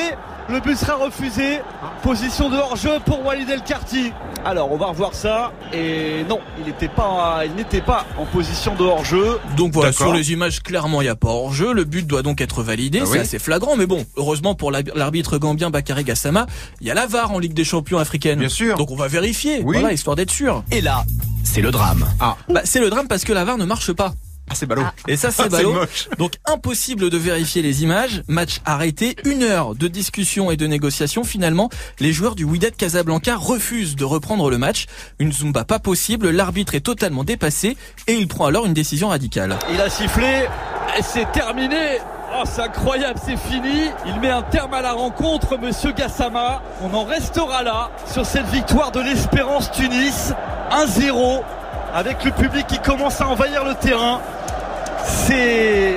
Le 0.50 0.60
but 0.60 0.76
sera 0.76 0.96
refusé. 0.96 1.60
Position 2.02 2.50
de 2.50 2.56
hors-jeu 2.56 2.98
pour 3.06 3.24
Walid 3.24 3.48
El 3.48 3.62
Karti. 3.62 4.12
Alors 4.44 4.70
on 4.70 4.76
va 4.76 4.86
revoir 4.86 5.14
ça 5.14 5.52
et 5.72 6.22
non, 6.28 6.38
il 6.58 6.66
n'était 6.66 6.88
pas, 6.88 7.42
il 7.46 7.54
n'était 7.54 7.80
pas 7.80 8.04
en 8.18 8.26
position 8.26 8.74
de 8.74 8.82
hors-jeu. 8.84 9.38
Donc 9.56 9.72
voilà, 9.72 9.92
sur 9.92 10.12
les 10.12 10.32
images, 10.32 10.60
clairement, 10.62 11.00
il 11.00 11.04
n'y 11.04 11.10
a 11.10 11.16
pas 11.16 11.28
hors-jeu. 11.28 11.72
Le 11.72 11.84
but 11.84 12.06
doit 12.06 12.22
donc 12.22 12.40
être 12.42 12.62
validé. 12.62 13.00
Ah 13.02 13.06
c'est 13.06 13.12
oui. 13.12 13.18
assez 13.20 13.38
flagrant, 13.38 13.76
mais 13.76 13.86
bon, 13.86 14.04
heureusement 14.16 14.54
pour 14.54 14.70
l'arbitre 14.70 15.38
gambien 15.38 15.70
Bakary 15.70 16.04
Gassama, 16.04 16.46
il 16.82 16.86
y 16.86 16.90
a 16.90 16.94
la 16.94 17.06
VAR 17.06 17.32
en 17.32 17.38
Ligue 17.38 17.54
des 17.54 17.64
Champions 17.64 17.98
africaine. 17.98 18.38
Bien 18.40 18.48
sûr. 18.50 18.76
Donc 18.76 18.90
on 18.90 18.96
va 18.96 19.08
vérifier, 19.08 19.62
Oui. 19.64 19.78
voilà, 19.78 19.94
histoire 19.94 20.16
d'être 20.16 20.30
sûr. 20.32 20.62
Et 20.70 20.82
là, 20.82 21.04
c'est 21.42 21.62
le 21.62 21.70
drame. 21.70 22.04
Ah, 22.20 22.36
Bah, 22.50 22.60
c'est 22.64 22.80
le 22.80 22.90
drame 22.90 23.08
parce 23.08 23.24
que 23.24 23.32
la 23.32 23.44
VAR 23.44 23.56
ne 23.56 23.64
marche 23.64 23.92
pas. 23.92 24.12
Ah 24.50 24.54
c'est 24.54 24.66
ballot. 24.66 24.82
Et 25.08 25.16
ça, 25.16 25.28
Ah, 25.28 25.42
c'est 25.44 25.48
ballot. 25.50 25.72
moche. 25.72 26.08
Donc 26.18 26.34
impossible 26.44 27.08
de 27.10 27.16
vérifier 27.16 27.62
les 27.62 27.82
images. 27.82 28.22
Match 28.28 28.60
arrêté. 28.66 29.16
Une 29.24 29.42
heure 29.42 29.74
de 29.74 29.88
discussion 29.88 30.50
et 30.50 30.56
de 30.56 30.66
négociation. 30.66 31.24
Finalement, 31.24 31.70
les 31.98 32.12
joueurs 32.12 32.34
du 32.34 32.44
Wydad 32.44 32.76
Casablanca 32.76 33.36
refusent 33.36 33.96
de 33.96 34.04
reprendre 34.04 34.50
le 34.50 34.58
match. 34.58 34.86
Une 35.18 35.32
zumba 35.32 35.64
pas 35.64 35.78
possible. 35.78 36.30
L'arbitre 36.30 36.74
est 36.74 36.80
totalement 36.80 37.24
dépassé 37.24 37.76
et 38.06 38.14
il 38.14 38.28
prend 38.28 38.46
alors 38.46 38.66
une 38.66 38.74
décision 38.74 39.08
radicale. 39.08 39.56
Il 39.72 39.80
a 39.80 39.88
sifflé 39.88 40.46
et 40.98 41.02
c'est 41.02 41.30
terminé. 41.32 41.98
Oh, 42.36 42.42
c'est 42.44 42.62
incroyable, 42.62 43.18
c'est 43.24 43.36
fini. 43.38 43.88
Il 44.06 44.20
met 44.20 44.28
un 44.30 44.42
terme 44.42 44.74
à 44.74 44.82
la 44.82 44.92
rencontre, 44.92 45.56
monsieur 45.56 45.92
Gassama. 45.92 46.62
On 46.82 46.92
en 46.92 47.04
restera 47.04 47.62
là 47.62 47.90
sur 48.12 48.26
cette 48.26 48.46
victoire 48.46 48.90
de 48.90 49.00
l'Espérance 49.00 49.70
Tunis. 49.70 50.32
1-0 50.72 51.42
avec 51.94 52.24
le 52.24 52.32
public 52.32 52.66
qui 52.66 52.80
commence 52.80 53.20
à 53.20 53.28
envahir 53.28 53.64
le 53.64 53.74
terrain. 53.76 54.20
C'est 55.04 55.96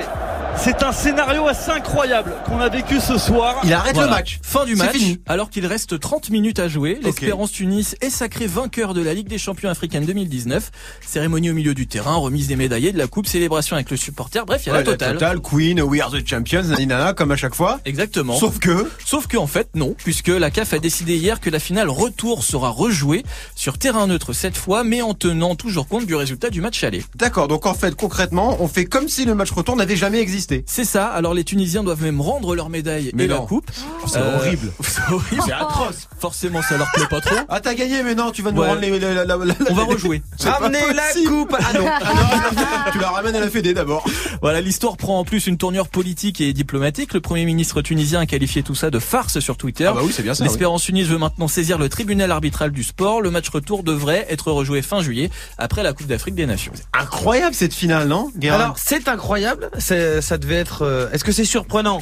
c'est 0.60 0.82
un 0.82 0.92
scénario 0.92 1.46
assez 1.46 1.70
incroyable 1.70 2.32
qu'on 2.44 2.58
a 2.60 2.68
vécu 2.68 3.00
ce 3.00 3.16
soir. 3.18 3.60
Il 3.64 3.72
arrête 3.72 3.94
Voilà. 3.94 4.10
le 4.10 4.16
match. 4.16 4.38
Fin 4.42 4.64
du 4.64 4.74
match, 4.76 4.92
fini. 4.96 5.20
alors 5.26 5.50
qu'il 5.50 5.64
reste 5.66 5.98
30 5.98 6.30
minutes 6.30 6.58
à 6.58 6.68
jouer. 6.68 6.98
L'Espérance 7.02 7.52
Tunis 7.52 7.94
est 8.00 8.10
sacré 8.10 8.46
vainqueur 8.46 8.92
de 8.94 9.02
la 9.02 9.14
Ligue 9.14 9.28
des 9.28 9.38
Champions 9.38 9.70
africaine 9.70 10.04
2019. 10.04 10.70
Cérémonie 11.06 11.50
au 11.50 11.54
milieu 11.54 11.74
du 11.74 11.86
terrain, 11.86 12.16
remise 12.16 12.48
des 12.48 12.56
médaillés, 12.56 12.92
de 12.92 12.98
la 12.98 13.06
coupe, 13.06 13.26
célébration 13.26 13.76
avec 13.76 13.90
le 13.90 13.96
supporter. 13.96 14.44
Bref, 14.46 14.62
il 14.64 14.68
y 14.68 14.70
a 14.70 14.74
Ouais, 14.78 14.84
la 14.84 14.96
totale. 14.96 15.40
Queen, 15.40 15.80
We 15.80 16.00
Are 16.02 16.10
the 16.10 16.26
Champions, 16.26 16.62
naninana, 16.64 17.12
comme 17.12 17.30
à 17.30 17.36
chaque 17.36 17.54
fois. 17.54 17.80
Exactement. 17.84 18.36
Sauf 18.36 18.58
que, 18.58 18.90
Sauf 19.04 19.26
que 19.26 19.36
en 19.36 19.46
fait 19.46 19.68
non, 19.74 19.94
puisque 19.96 20.28
la 20.28 20.50
CAF 20.50 20.72
a 20.74 20.78
décidé 20.78 21.16
hier 21.16 21.40
que 21.40 21.50
la 21.50 21.58
finale 21.60 21.88
retour 21.88 22.42
sera 22.44 22.68
rejouée 22.70 23.24
sur 23.54 23.78
terrain 23.78 24.06
neutre 24.06 24.32
cette 24.32 24.56
fois, 24.56 24.84
mais 24.84 25.02
en 25.02 25.14
tenant 25.14 25.54
toujours 25.54 25.88
compte 25.88 26.06
du 26.06 26.14
résultat 26.14 26.50
du 26.50 26.60
match 26.60 26.82
aller. 26.84 27.04
d'accord, 27.14 27.48
donc 27.48 27.66
en 27.66 27.74
fait, 27.74 27.94
concrètement, 27.94 28.56
on 28.60 28.68
fait 28.68 28.84
comme 28.86 29.08
si 29.08 29.24
le 29.24 29.34
match 29.34 29.50
retour 29.50 29.76
n'avait 29.76 29.96
jamais 29.96 30.18
existé. 30.20 30.47
C'est 30.66 30.84
ça. 30.84 31.06
Alors 31.06 31.34
les 31.34 31.44
Tunisiens 31.44 31.82
doivent 31.84 32.02
même 32.02 32.20
rendre 32.20 32.54
leur 32.54 32.68
médaille 32.70 33.10
Mais 33.14 33.24
et 33.24 33.26
la 33.28 33.36
non. 33.36 33.46
coupe. 33.46 33.70
c'est 34.06 34.18
Euh, 34.18 34.36
horrible. 34.36 34.72
C'est 34.82 35.12
horrible. 35.12 35.42
C'est 35.46 35.52
atroce. 35.52 36.08
Forcément, 36.18 36.62
ça 36.62 36.76
leur 36.76 36.90
plaît 36.92 37.06
pas 37.08 37.20
trop. 37.20 37.36
Ah, 37.48 37.60
t'as 37.60 37.74
gagné, 37.74 38.02
mais 38.02 38.14
non, 38.14 38.30
tu 38.30 38.42
vas 38.42 38.50
nous 38.52 38.60
Ouais. 38.62 38.68
rendre 38.68 38.80
les, 38.80 38.98
la- 38.98 39.14
la- 39.14 39.24
la- 39.24 39.36
la- 39.36 39.54
On 39.70 39.74
va 39.74 39.84
rejouer. 39.84 40.22
Ramenez 40.44 40.78
la 40.94 41.28
coupe. 41.28 41.54
Ah 41.58 41.72
non. 41.74 41.86
Ah 41.88 42.12
non, 42.54 42.92
tu 42.92 42.98
la 42.98 43.10
ramènes 43.10 43.36
à 43.36 43.40
la 43.40 43.50
Fédé 43.50 43.74
d'abord. 43.74 44.04
Voilà, 44.42 44.60
l'histoire 44.60 44.96
prend 44.96 45.18
en 45.20 45.24
plus 45.24 45.46
une 45.46 45.56
tournure 45.58 45.88
politique 45.88 46.40
et 46.40 46.52
diplomatique. 46.52 47.14
Le 47.14 47.20
Premier 47.20 47.44
ministre 47.44 47.82
tunisien 47.82 48.20
a 48.20 48.26
qualifié 48.26 48.62
tout 48.62 48.74
ça 48.74 48.90
de 48.90 48.98
farce 48.98 49.38
sur 49.40 49.56
Twitter. 49.56 49.86
Ah 49.86 49.92
bah 49.92 50.00
oui, 50.04 50.12
c'est 50.14 50.22
bien 50.22 50.34
ça. 50.34 50.42
oui. 50.44 50.48
L'Espérance 50.48 50.82
Tunis 50.82 51.04
veut 51.06 51.18
maintenant 51.18 51.48
saisir 51.48 51.78
le 51.78 51.88
tribunal 51.88 52.30
arbitral 52.32 52.70
du 52.72 52.82
sport. 52.82 53.20
Le 53.20 53.30
match 53.30 53.48
retour 53.48 53.82
devrait 53.82 54.26
être 54.30 54.50
rejoué 54.52 54.82
fin 54.82 55.02
juillet 55.02 55.30
après 55.58 55.82
la 55.82 55.92
Coupe 55.92 56.06
d'Afrique 56.06 56.34
des 56.34 56.46
Nations. 56.46 56.72
Incroyable 56.98 57.54
cette 57.54 57.74
finale, 57.74 58.08
non 58.08 58.30
Guérin 58.36 58.56
Alors 58.56 58.76
c'est 58.78 59.08
incroyable. 59.08 59.70
C'est- 59.78 60.20
Ça 60.38 60.42
devait 60.42 60.54
être. 60.60 60.82
euh, 60.82 61.10
Est-ce 61.10 61.24
que 61.24 61.32
c'est 61.32 61.44
surprenant? 61.44 62.00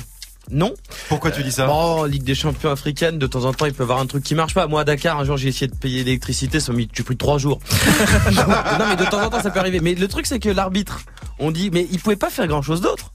Non. 0.51 0.75
Pourquoi 1.09 1.31
tu 1.31 1.42
dis 1.42 1.51
ça? 1.51 1.66
Bon, 1.66 2.05
Ligue 2.05 2.22
des 2.22 2.35
Champions 2.35 2.70
africaine, 2.70 3.18
de 3.18 3.27
temps 3.27 3.46
en 3.46 3.55
temps, 3.55 3.64
il 3.64 3.72
peut 3.72 3.83
y 3.83 3.85
avoir 3.85 3.99
un 3.99 4.05
truc 4.05 4.22
qui 4.22 4.35
marche 4.35 4.53
pas. 4.53 4.66
Moi, 4.66 4.83
à 4.83 4.85
Dakar, 4.85 5.18
un 5.18 5.25
jour, 5.25 5.38
j'ai 5.38 5.49
essayé 5.49 5.68
de 5.68 5.75
payer 5.75 6.05
l'électricité, 6.05 6.61
ça 6.61 6.70
m'a 6.72 6.79
mis, 6.79 6.88
j'ai 6.92 7.03
pris 7.03 7.16
trois 7.16 7.38
jours. 7.38 7.61
non, 8.37 8.85
mais 8.90 8.96
de 8.96 9.09
temps 9.11 9.22
en 9.25 9.31
temps, 9.31 9.40
ça 9.42 9.51
peut 9.51 9.59
arriver. 9.59 9.81
Mais 9.81 9.94
le 9.94 10.07
truc, 10.07 10.27
c'est 10.27 10.38
que 10.38 10.51
l'arbitre, 10.51 11.01
on 11.38 11.51
dit, 11.51 11.70
mais 11.72 11.88
il 11.90 11.99
pouvait 11.99 12.16
pas 12.16 12.29
faire 12.29 12.46
grand 12.46 12.61
chose 12.61 12.83
d'autre. 12.83 13.11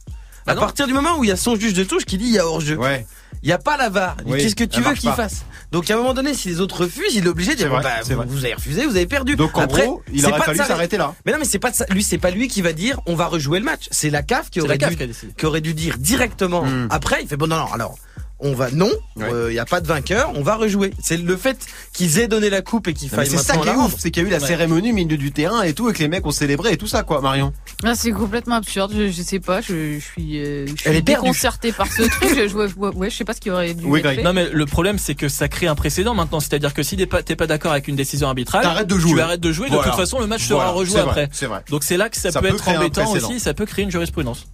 Ah 0.48 0.54
À 0.54 0.56
partir 0.56 0.88
du 0.88 0.94
moment 0.94 1.20
où 1.20 1.24
il 1.24 1.28
y 1.28 1.32
a 1.32 1.38
son 1.38 1.56
juge 1.56 1.74
de 1.74 1.84
touche 1.84 2.04
qui 2.06 2.18
dit 2.18 2.26
il 2.26 2.32
y 2.34 2.40
a 2.40 2.48
hors-jeu. 2.48 2.78
Ouais. 2.78 3.06
Il 3.44 3.48
n'y 3.48 3.54
a 3.54 3.58
pas 3.58 3.78
la 3.78 3.90
VAR. 3.90 4.18
Oui, 4.26 4.40
Qu'est-ce 4.40 4.56
que 4.56 4.64
tu 4.64 4.82
veux 4.82 4.94
qu'il 4.94 5.12
fasse 5.12 5.46
Donc 5.72 5.90
à 5.90 5.96
un 5.96 5.98
moment 5.98 6.14
donné, 6.14 6.34
si 6.34 6.50
les 6.50 6.62
autres 6.62 6.82
refusent, 6.82 7.16
il 7.16 7.26
est 7.26 7.30
obligé 7.30 7.52
de 7.52 7.58
dire 7.58 7.70
vrai, 7.70 7.82
bah, 7.82 8.26
vous, 8.28 8.46
avez 8.46 8.54
refusé, 8.54 8.86
vous 8.86 8.96
avez 8.96 9.08
perdu. 9.08 9.36
Donc 9.36 9.58
en 9.58 9.62
Après, 9.62 9.86
gros, 9.86 10.04
il 10.14 10.26
aurait 10.26 10.40
pas 10.40 10.46
fallu 10.46 10.58
sa- 10.60 10.66
s'arrêter 10.66 10.98
là. 10.98 11.16
Mais 11.26 11.32
non, 11.32 11.40
mais 11.40 11.46
c'est 11.46 11.60
pas 11.60 11.72
de 11.72 11.76
ça. 11.76 11.86
Lui, 11.90 12.04
c'est 12.04 12.18
pas 12.18 12.32
lui 12.32 12.48
qui 12.48 12.62
va 12.62 12.74
dire 12.74 13.00
on 13.06 13.16
va 13.16 13.26
rejouer 13.26 13.60
le 13.60 13.66
match. 13.66 13.88
C'est 13.92 14.10
la 14.10 14.22
CAF 14.22 14.50
aurait 14.60 14.78
dû 14.78 14.98
qui 15.38 15.46
aurait 15.46 15.62
dû 15.62 15.74
dire 15.74 15.98
directement. 15.98 16.64
Hmm. 16.64 16.88
Après, 16.90 17.22
il 17.22 17.28
fait 17.28 17.38
bon 17.38 17.48
non 17.48 17.58
non 17.58 17.72
alors. 17.74 17.98
On 18.44 18.54
va 18.54 18.72
non, 18.72 18.90
il 19.18 19.24
Ouais. 19.24 19.54
y 19.54 19.60
a 19.60 19.66
pas 19.66 19.82
de 19.82 19.88
vainqueur, 19.88 20.32
on 20.36 20.42
va 20.42 20.56
rejouer. 20.56 20.92
C'est 21.02 21.18
le 21.18 21.38
fait 21.38 21.66
qu'ils 21.94 22.18
aient 22.20 22.28
donné 22.28 22.50
la 22.50 22.62
coupe 22.62 22.88
et 22.88 22.94
qu'il 22.94 23.08
faille 23.10 23.28
C'est 23.28 23.38
ça 23.38 23.56
qui 23.58 23.68
est 23.70 23.76
ouf, 23.76 23.94
c'est 24.00 24.10
qu'il 24.10 24.24
y 24.24 24.26
a 24.26 24.30
eu 24.30 24.32
la 24.32 24.40
Ouais. 24.40 24.48
cérémonie 24.48 24.92
au 24.92 24.96
milieu 24.96 25.16
du 25.18 25.32
terrain 25.32 25.62
et 25.62 25.74
tout, 25.74 25.90
et 25.90 25.94
que 25.94 26.00
les 26.00 26.08
mecs 26.08 26.26
ont 26.26 26.32
célébré 26.32 26.74
et 26.74 26.78
tout 26.78 26.88
ça, 26.88 27.04
quoi, 27.04 27.22
Marion. 27.22 27.54
Là, 27.84 27.94
c'est 27.96 28.12
complètement 28.12 28.56
absurde. 28.56 28.92
Je, 28.96 29.10
je 29.12 29.22
sais 29.22 29.40
pas. 29.40 29.62
Je, 29.62 29.96
je 29.96 30.00
suis, 30.00 30.40
euh, 30.40 30.66
je 30.68 30.76
suis 30.76 30.90
Elle 30.90 30.96
est 30.96 31.02
perdue. 31.04 31.22
déconcertée 31.24 31.72
par 31.72 31.88
ce 31.88 32.02
truc. 32.04 32.30
Je, 32.36 32.48
je, 32.48 32.56
ouais, 32.58 33.10
je 33.10 33.16
sais 33.16 33.26
pas 33.26 33.34
ce 33.34 33.42
qui 33.42 33.52
aurait 33.52 33.74
dû 33.76 33.86
Oui, 33.86 34.00
être 34.00 34.04
Greg. 34.06 34.18
fait. 34.18 34.24
Non 34.24 34.34
mais 34.34 34.50
le 34.50 34.66
problème 34.66 34.98
c'est 34.98 35.14
que 35.16 35.30
ça 35.30 35.48
crée 35.48 35.68
un 35.68 35.76
précédent 35.76 36.14
maintenant, 36.16 36.40
c'est-à-dire 36.40 36.74
que 36.74 36.82
si 36.84 36.98
t'es 36.98 37.06
pas, 37.06 37.22
pas 37.22 37.48
d'accord 37.48 37.72
avec 37.74 37.88
une 37.88 37.96
décision 37.96 38.28
arbitrale, 38.28 38.64
T'arrêtes 38.64 38.88
de 38.88 38.98
jouer. 38.98 39.14
tu 39.14 39.22
arrêtes 39.22 39.40
de 39.42 39.52
jouer, 39.52 39.70
de 39.70 39.76
toute 39.76 39.96
façon 39.96 40.20
le 40.20 40.28
match 40.28 40.48
Voilà, 40.48 40.64
sera 40.66 40.72
rejoué 40.74 41.02
vrai, 41.02 41.10
après. 41.10 41.30
C'est 41.32 41.46
vrai. 41.46 41.64
Donc 41.70 41.84
c'est 41.84 41.98
là 41.98 42.10
que 42.10 42.18
ça, 42.18 42.32
Ça 42.32 42.42
peut, 42.42 42.48
peut 42.50 42.56
être 42.56 42.68
embêtant 42.70 43.12
aussi, 43.12 43.40
ça 43.40 43.54
peut 43.54 43.66
créer 43.66 43.84
une 43.86 43.92
jurisprudence. 43.92 44.46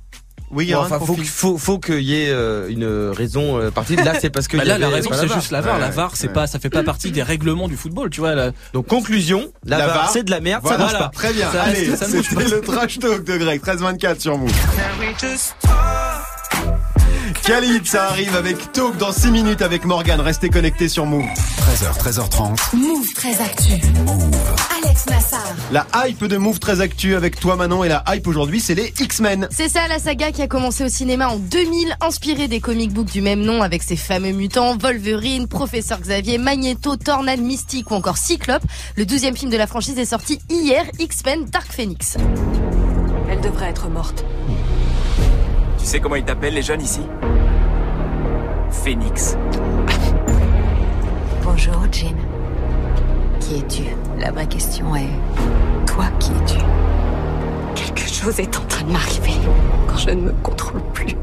Oui, 0.50 0.66
Bon, 0.66 0.70
Guérin, 0.72 0.86
enfin, 0.86 1.00
faut, 1.06 1.16
faut, 1.18 1.58
faut 1.58 1.78
qu'il 1.80 2.02
y 2.04 2.24
ait 2.24 2.30
euh, 2.30 2.70
une 2.70 2.86
raison 3.12 3.60
euh, 3.60 3.70
partie. 3.70 3.96
Là, 3.98 4.14
c'est 4.20 4.30
parce 4.30 4.48
que 4.48 4.56
Bah 4.58 4.64
il 4.64 4.68
y 4.68 4.70
là 4.70 4.78
la 4.78 4.88
avait 4.88 4.96
raison 4.96 5.10
pas 5.10 5.18
c'est 5.18 5.34
juste 5.34 5.52
la 5.52 5.60
VAR, 5.62 5.78
la 5.78 5.90
VAR 5.90 6.16
c'est 6.16 6.28
ouais. 6.28 6.34
pas 6.34 6.48
ça 6.48 6.58
fait 6.60 6.70
pas 6.70 6.84
partie 6.84 7.12
des 7.12 7.22
règlements 7.24 7.68
du 7.68 7.76
football, 7.76 8.10
tu 8.10 8.22
vois 8.22 8.34
là. 8.34 8.52
Donc 8.74 8.88
conclusion, 8.88 9.52
la, 9.66 9.78
La 9.80 9.88
VAR, 9.88 10.10
c'est 10.10 10.24
de 10.24 10.32
la 10.32 10.40
merde, 10.40 10.62
Voilà, 10.64 10.78
ça 10.78 10.84
marche 10.84 11.00
pas. 11.00 11.10
Très 11.14 11.34
bien. 11.34 11.52
Ça 11.52 11.64
Allez, 11.64 11.90
reste- 11.90 11.98
ça 11.98 12.08
ne 12.08 12.14
bouge 12.14 12.26
c'était 12.30 12.44
pas. 12.44 12.56
le 12.56 12.62
trash 12.62 13.00
talk 13.00 13.24
de 13.26 13.38
Greg, 13.38 13.62
13-24 13.62 14.20
sur 14.22 14.38
Move. 14.38 14.52
Khalid, 17.34 17.86
ça 17.86 18.06
arrive 18.06 18.36
avec 18.36 18.72
Talk 18.72 18.98
dans 18.98 19.12
6 19.12 19.32
minutes 19.32 19.62
avec 19.62 19.86
Morgan. 19.86 20.20
Restez 20.22 20.50
connectés 20.50 20.88
sur 20.88 21.06
Move. 21.06 21.26
13h, 21.26 21.98
13h30. 22.00 22.76
Move 22.76 23.14
très 23.14 23.42
actu. 23.42 23.74
Alex 24.84 25.06
Nassar. 25.08 25.56
La 25.72 25.86
hype 26.06 26.26
de 26.26 26.38
Move 26.38 26.60
très 26.60 26.82
actu 26.82 27.16
avec 27.16 27.40
toi 27.40 27.56
Manon 27.56 27.84
et 27.84 27.90
la 27.90 28.04
hype 28.08 28.28
aujourd'hui 28.28 28.60
c'est 28.60 28.76
les 28.76 28.94
X-Men. 29.00 29.48
C'est 29.52 29.70
ça 29.70 29.88
la 29.88 30.00
saga 30.00 30.32
qui 30.32 30.42
a 30.42 30.48
commencé 30.48 30.84
au 30.84 30.90
cinéma 30.90 31.30
en 31.30 31.38
2000, 31.38 31.98
inspirée 32.02 32.48
des 32.48 32.60
comic 32.60 32.94
books 32.94 33.12
du 33.12 33.22
même 33.22 33.42
nom 33.42 33.62
avec 33.62 33.84
ses 33.84 33.98
fameux 33.98 34.32
mutants 34.32 34.78
Wolverine, 34.78 35.48
Professeur 35.48 36.00
Xavier, 36.00 36.38
Magneto, 36.38 36.96
Tornade, 36.96 37.42
Mystique 37.42 37.92
ou 37.92 37.96
encore 37.96 38.18
Cyclope. 38.18 38.64
Le 38.96 39.06
douzième 39.06 39.36
film 39.36 39.52
de 39.52 39.58
la 39.58 39.68
franchise 39.68 39.98
est 39.98 40.06
sorti 40.06 40.40
hier, 40.50 40.86
X-Men 41.00 41.46
Dark 41.46 41.72
Phoenix. 41.72 42.18
Elle 43.30 43.42
devrait 43.42 43.70
être 43.70 43.90
morte. 43.90 44.24
Tu 45.88 45.92
sais 45.92 46.00
comment 46.02 46.18
ils 46.18 46.26
t'appellent 46.26 46.54
les 46.54 46.62
jeunes 46.62 46.82
ici 46.82 47.00
Phoenix. 48.72 49.38
Bonjour, 51.44 51.82
Jim. 51.90 52.18
Qui 53.40 53.60
es-tu? 53.60 53.84
La 54.20 54.32
vraie 54.32 54.48
question 54.48 54.94
est 54.98 55.08
toi, 55.86 56.08
qui 56.20 56.32
es-tu? 56.32 56.60
Quelque 57.74 58.06
chose 58.06 58.38
est 58.38 58.58
en 58.58 58.66
train 58.68 58.84
de 58.84 58.92
m'arriver. 58.92 59.32
Quand 59.88 59.96
je 59.96 60.10
ne 60.10 60.22
me 60.24 60.32
contrôle 60.44 60.82
plus, 60.94 61.16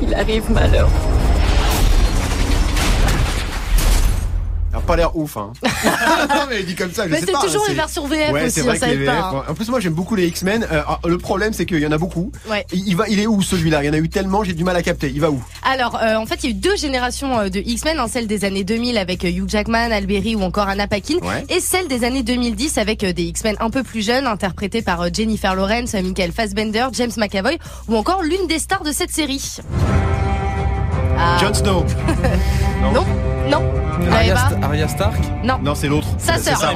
il 0.00 0.14
arrive 0.14 0.52
malheur. 0.52 0.88
A 4.76 4.80
pas 4.80 4.96
l'air 4.96 5.16
ouf, 5.16 5.36
hein. 5.36 5.52
non, 6.28 6.42
mais 6.48 6.62
dit 6.62 6.74
comme 6.74 6.92
ça, 6.92 7.04
je 7.06 7.10
Mais 7.10 7.20
sais 7.20 7.26
c'est 7.26 7.32
pas. 7.32 7.40
toujours 7.40 7.62
c'est- 7.64 7.70
les 7.70 7.76
versions 7.76 8.06
VF 8.06 8.32
Ouais, 8.32 8.42
aussi, 8.44 8.50
c'est 8.52 8.60
vrai 8.62 8.78
ça 8.78 8.86
que 8.88 8.92
les 8.94 9.00
aide 9.00 9.06
pas, 9.06 9.30
VF. 9.32 9.50
En 9.50 9.54
plus, 9.54 9.68
moi, 9.68 9.80
j'aime 9.80 9.94
beaucoup 9.94 10.14
les 10.14 10.26
X-Men. 10.28 10.66
Euh, 10.70 10.82
ah, 10.86 10.98
le 11.06 11.18
problème, 11.18 11.52
c'est 11.52 11.66
qu'il 11.66 11.78
y 11.80 11.86
en 11.86 11.92
a 11.92 11.98
beaucoup. 11.98 12.30
Ouais. 12.48 12.66
Il, 12.72 12.86
il 12.88 12.96
va, 12.96 13.08
il 13.08 13.18
est 13.20 13.26
où 13.26 13.40
celui-là? 13.42 13.82
Il 13.82 13.86
y 13.86 13.90
en 13.90 13.92
a 13.94 13.98
eu 13.98 14.08
tellement, 14.08 14.44
j'ai 14.44 14.52
du 14.52 14.64
mal 14.64 14.76
à 14.76 14.82
capter. 14.82 15.08
Il 15.14 15.20
va 15.20 15.30
où? 15.30 15.42
Alors, 15.64 15.96
euh, 16.02 16.16
en 16.16 16.26
fait, 16.26 16.42
il 16.44 16.50
y 16.50 16.52
a 16.52 16.56
eu 16.56 16.58
deux 16.58 16.76
générations 16.76 17.38
euh, 17.38 17.48
de 17.48 17.60
X-Men, 17.60 17.98
hein, 17.98 18.06
celle 18.10 18.26
des 18.26 18.44
années 18.44 18.64
2000 18.64 18.98
avec 18.98 19.22
Hugh 19.24 19.48
Jackman, 19.48 19.90
Alberi 19.92 20.34
ou 20.36 20.42
encore 20.42 20.68
Anna 20.68 20.86
Paquin, 20.86 21.16
Ouais. 21.22 21.44
et 21.48 21.60
celle 21.60 21.88
des 21.88 22.04
années 22.04 22.22
2010 22.22 22.78
avec 22.78 23.04
des 23.04 23.22
X-Men 23.24 23.56
un 23.60 23.70
peu 23.70 23.82
plus 23.82 24.04
jeunes, 24.04 24.26
interprétés 24.26 24.82
par 24.82 25.12
Jennifer 25.12 25.54
Lawrence, 25.54 25.94
Michael 25.94 26.32
Fassbender, 26.32 26.86
James 26.92 27.12
McAvoy, 27.16 27.58
ou 27.88 27.96
encore 27.96 28.22
l'une 28.22 28.46
des 28.46 28.58
stars 28.58 28.82
de 28.82 28.92
cette 28.92 29.10
série. 29.10 29.42
Ah. 31.18 31.38
Jon 31.40 31.54
Snow. 31.54 31.84
Non, 32.92 33.04
non, 33.50 33.62
l'avez 34.00 34.12
Arya, 34.30 34.34
pas 34.34 34.40
Sta- 34.50 34.62
Arya 34.64 34.88
Stark 34.88 35.16
Non. 35.42 35.58
Non, 35.62 35.74
c'est 35.74 35.88
l'autre. 35.88 36.06
Sa 36.18 36.36
C'est 36.36 36.54
sœur. 36.54 36.72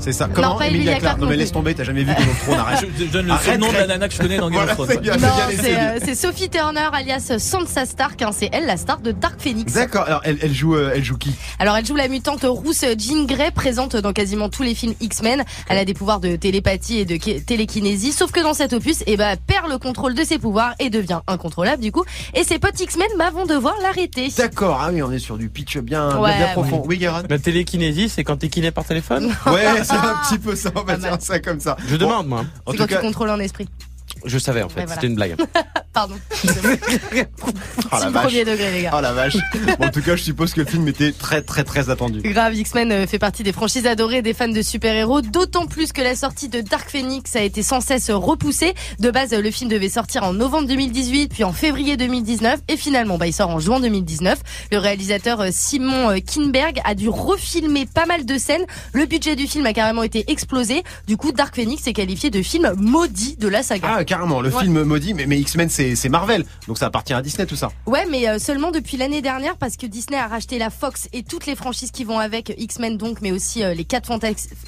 C'est 0.00 0.12
ça. 0.12 0.28
Comment 0.32 0.56
pas 0.56 0.68
Emilia 0.68 0.92
Emilia 0.92 1.00
Clarke 1.00 1.18
Non, 1.18 1.26
mais 1.26 1.32
non 1.34 1.38
laisse 1.40 1.52
tomber, 1.52 1.74
t'as 1.74 1.84
jamais 1.84 2.04
vu 2.04 2.14
Game 2.14 2.28
of 2.30 2.42
Thrones, 2.44 2.58
arrête. 2.58 2.86
Je 2.98 3.04
donne 3.06 3.26
le 3.26 3.32
Arrête, 3.32 3.60
nom 3.60 3.68
de 3.68 3.72
la 3.76 3.86
nana 3.86 4.08
que 4.08 4.14
je 4.14 4.18
connais 4.20 4.36
dans 4.38 4.48
Game 4.48 4.62
of 4.62 4.72
Thrones. 4.74 4.88
c'est 4.90 5.18
Non, 5.18 5.28
euh, 5.64 5.98
c'est 6.02 6.14
Sophie 6.14 6.48
Turner 6.48 6.88
alias 6.92 7.32
Sansa 7.38 7.84
Stark, 7.84 8.22
hein, 8.22 8.30
c'est 8.32 8.48
elle 8.52 8.64
la 8.66 8.76
star 8.76 9.00
de 9.00 9.10
Dark 9.12 9.38
Phoenix. 9.40 9.72
D'accord. 9.74 10.04
Alors, 10.06 10.20
elle, 10.24 10.38
elle 10.40 10.54
joue, 10.54 10.76
euh, 10.76 10.92
elle 10.94 11.04
joue 11.04 11.18
qui? 11.18 11.32
Alors 11.58 11.76
elle 11.76 11.84
joue 11.84 11.96
la 11.96 12.08
mutante 12.08 12.44
rousse 12.44 12.84
Jean 12.98 13.24
Grey, 13.26 13.50
présente 13.50 13.96
dans 13.96 14.12
quasiment 14.12 14.48
tous 14.48 14.62
les 14.62 14.74
films 14.74 14.94
X-Men. 15.00 15.44
Elle 15.68 15.78
a 15.78 15.84
des 15.84 15.94
pouvoirs 15.94 16.20
de 16.20 16.36
télépathie 16.36 17.00
et 17.00 17.04
de 17.04 17.16
télékinésie, 17.40 18.12
sauf 18.12 18.30
que 18.30 18.40
dans 18.40 18.54
cet 18.54 18.72
opus, 18.72 19.02
eh 19.06 19.16
ben, 19.16 19.28
elle 19.32 19.38
perd 19.38 19.68
le 19.68 19.78
contrôle 19.78 20.14
de 20.14 20.22
ses 20.24 20.38
pouvoirs 20.38 20.74
et 20.78 20.90
devient 20.90 21.20
incontrôlable 21.26 21.82
du 21.82 21.92
coup. 21.92 22.04
Et 22.34 22.44
ses 22.44 22.58
potes 22.58 22.78
X-Men 22.80 23.08
bah, 23.18 23.30
vont 23.32 23.46
devoir 23.46 23.63
l'arrêter. 23.82 24.28
D'accord. 24.36 24.78
Ah 24.82 24.90
oui, 24.92 25.02
on 25.02 25.10
est 25.12 25.18
sur 25.18 25.36
du 25.38 25.48
pitch 25.48 25.78
bien, 25.78 26.08
bien, 26.08 26.18
Ouais, 26.20 26.36
bien 26.36 26.48
profond. 26.48 26.82
Oui, 26.86 26.98
Guérin 26.98 27.22
La 27.28 27.38
télékinésie, 27.38 28.08
c'est 28.08 28.24
quand 28.24 28.36
t'es 28.36 28.48
kiné 28.48 28.70
par 28.70 28.84
téléphone 28.84 29.26
Ouais, 29.46 29.82
c'est 29.82 29.92
un 29.92 30.16
petit 30.28 30.38
peu 30.38 30.54
ça. 30.56 30.70
On 30.74 30.82
va 30.82 30.96
dire 30.96 31.16
ça 31.20 31.38
comme 31.40 31.60
ça. 31.60 31.76
Je 31.88 31.96
demande, 31.96 32.28
moi. 32.28 32.44
En 32.66 32.72
C'est 32.72 32.76
tout 32.76 32.82
quand 32.84 32.88
cas, 32.88 32.96
tu 32.96 33.02
contrôles 33.02 33.30
un 33.30 33.40
esprit. 33.40 33.68
Je 34.24 34.38
savais, 34.38 34.62
en 34.62 34.68
fait. 34.68 34.80
Voilà. 34.80 34.94
C'était 34.94 35.06
une 35.06 35.14
blague. 35.16 35.36
Pardon. 35.94 36.16
oh 36.44 37.96
la 38.02 38.10
premier 38.10 38.44
degré 38.44 38.72
les 38.72 38.82
gars. 38.82 38.90
Oh 38.96 39.00
la 39.00 39.12
vache. 39.12 39.36
Bon, 39.78 39.86
en 39.86 39.90
tout 39.90 40.02
cas, 40.02 40.16
je 40.16 40.24
suppose 40.24 40.52
que 40.52 40.60
le 40.60 40.66
film 40.66 40.88
était 40.88 41.12
très, 41.12 41.40
très, 41.40 41.62
très 41.62 41.88
attendu. 41.88 42.20
Grave, 42.20 42.56
X-Men 42.56 42.90
euh, 42.90 43.06
fait 43.06 43.20
partie 43.20 43.44
des 43.44 43.52
franchises 43.52 43.86
adorées 43.86 44.20
des 44.20 44.34
fans 44.34 44.48
de 44.48 44.60
super-héros, 44.60 45.20
d'autant 45.20 45.66
plus 45.66 45.92
que 45.92 46.02
la 46.02 46.16
sortie 46.16 46.48
de 46.48 46.60
Dark 46.62 46.90
Phoenix 46.90 47.36
a 47.36 47.42
été 47.42 47.62
sans 47.62 47.80
cesse 47.80 48.10
repoussée. 48.10 48.74
De 48.98 49.12
base, 49.12 49.32
le 49.32 49.50
film 49.52 49.70
devait 49.70 49.88
sortir 49.88 50.24
en 50.24 50.32
novembre 50.32 50.66
2018, 50.66 51.28
puis 51.32 51.44
en 51.44 51.52
février 51.52 51.96
2019, 51.96 52.60
et 52.66 52.76
finalement, 52.76 53.16
bah, 53.16 53.28
il 53.28 53.32
sort 53.32 53.50
en 53.50 53.60
juin 53.60 53.78
2019. 53.78 54.40
Le 54.72 54.78
réalisateur 54.78 55.42
euh, 55.42 55.48
Simon 55.52 56.10
euh, 56.10 56.18
Kinberg 56.18 56.80
a 56.84 56.96
dû 56.96 57.08
refilmer 57.08 57.86
pas 57.86 58.06
mal 58.06 58.24
de 58.24 58.36
scènes. 58.36 58.64
Le 58.92 59.06
budget 59.06 59.36
du 59.36 59.46
film 59.46 59.64
a 59.66 59.72
carrément 59.72 60.02
été 60.02 60.24
explosé. 60.26 60.82
Du 61.06 61.16
coup, 61.16 61.30
Dark 61.30 61.54
Phoenix 61.54 61.86
est 61.86 61.92
qualifié 61.92 62.30
de 62.30 62.42
film 62.42 62.72
maudit 62.76 63.36
de 63.36 63.46
la 63.46 63.62
saga. 63.62 63.98
Ah, 63.98 64.04
carrément, 64.16 64.40
le 64.40 64.50
Ouais. 64.54 64.62
film 64.62 64.82
maudit, 64.84 65.14
mais, 65.14 65.26
mais 65.26 65.38
X-Men, 65.40 65.68
c'est 65.70 66.08
Marvel. 66.08 66.44
Donc 66.68 66.78
ça 66.78 66.86
appartient 66.86 67.12
à 67.14 67.22
Disney, 67.22 67.46
tout 67.46 67.56
ça. 67.56 67.70
Ouais, 67.86 68.06
mais 68.10 68.28
euh, 68.28 68.38
seulement 68.38 68.70
depuis 68.70 68.96
l'année 68.96 69.22
dernière 69.22 69.56
parce 69.56 69.76
que 69.76 69.86
Disney 69.86 70.18
a 70.18 70.26
racheté 70.26 70.58
la 70.58 70.70
Fox 70.70 71.08
et 71.12 71.22
toutes 71.22 71.46
les 71.46 71.54
franchises 71.56 71.90
qui 71.90 72.04
vont 72.04 72.18
avec 72.18 72.54
X-Men 72.56 72.96
donc, 72.96 73.18
mais 73.20 73.32
aussi 73.32 73.62
euh, 73.62 73.74
les 73.74 73.84
4 73.84 74.06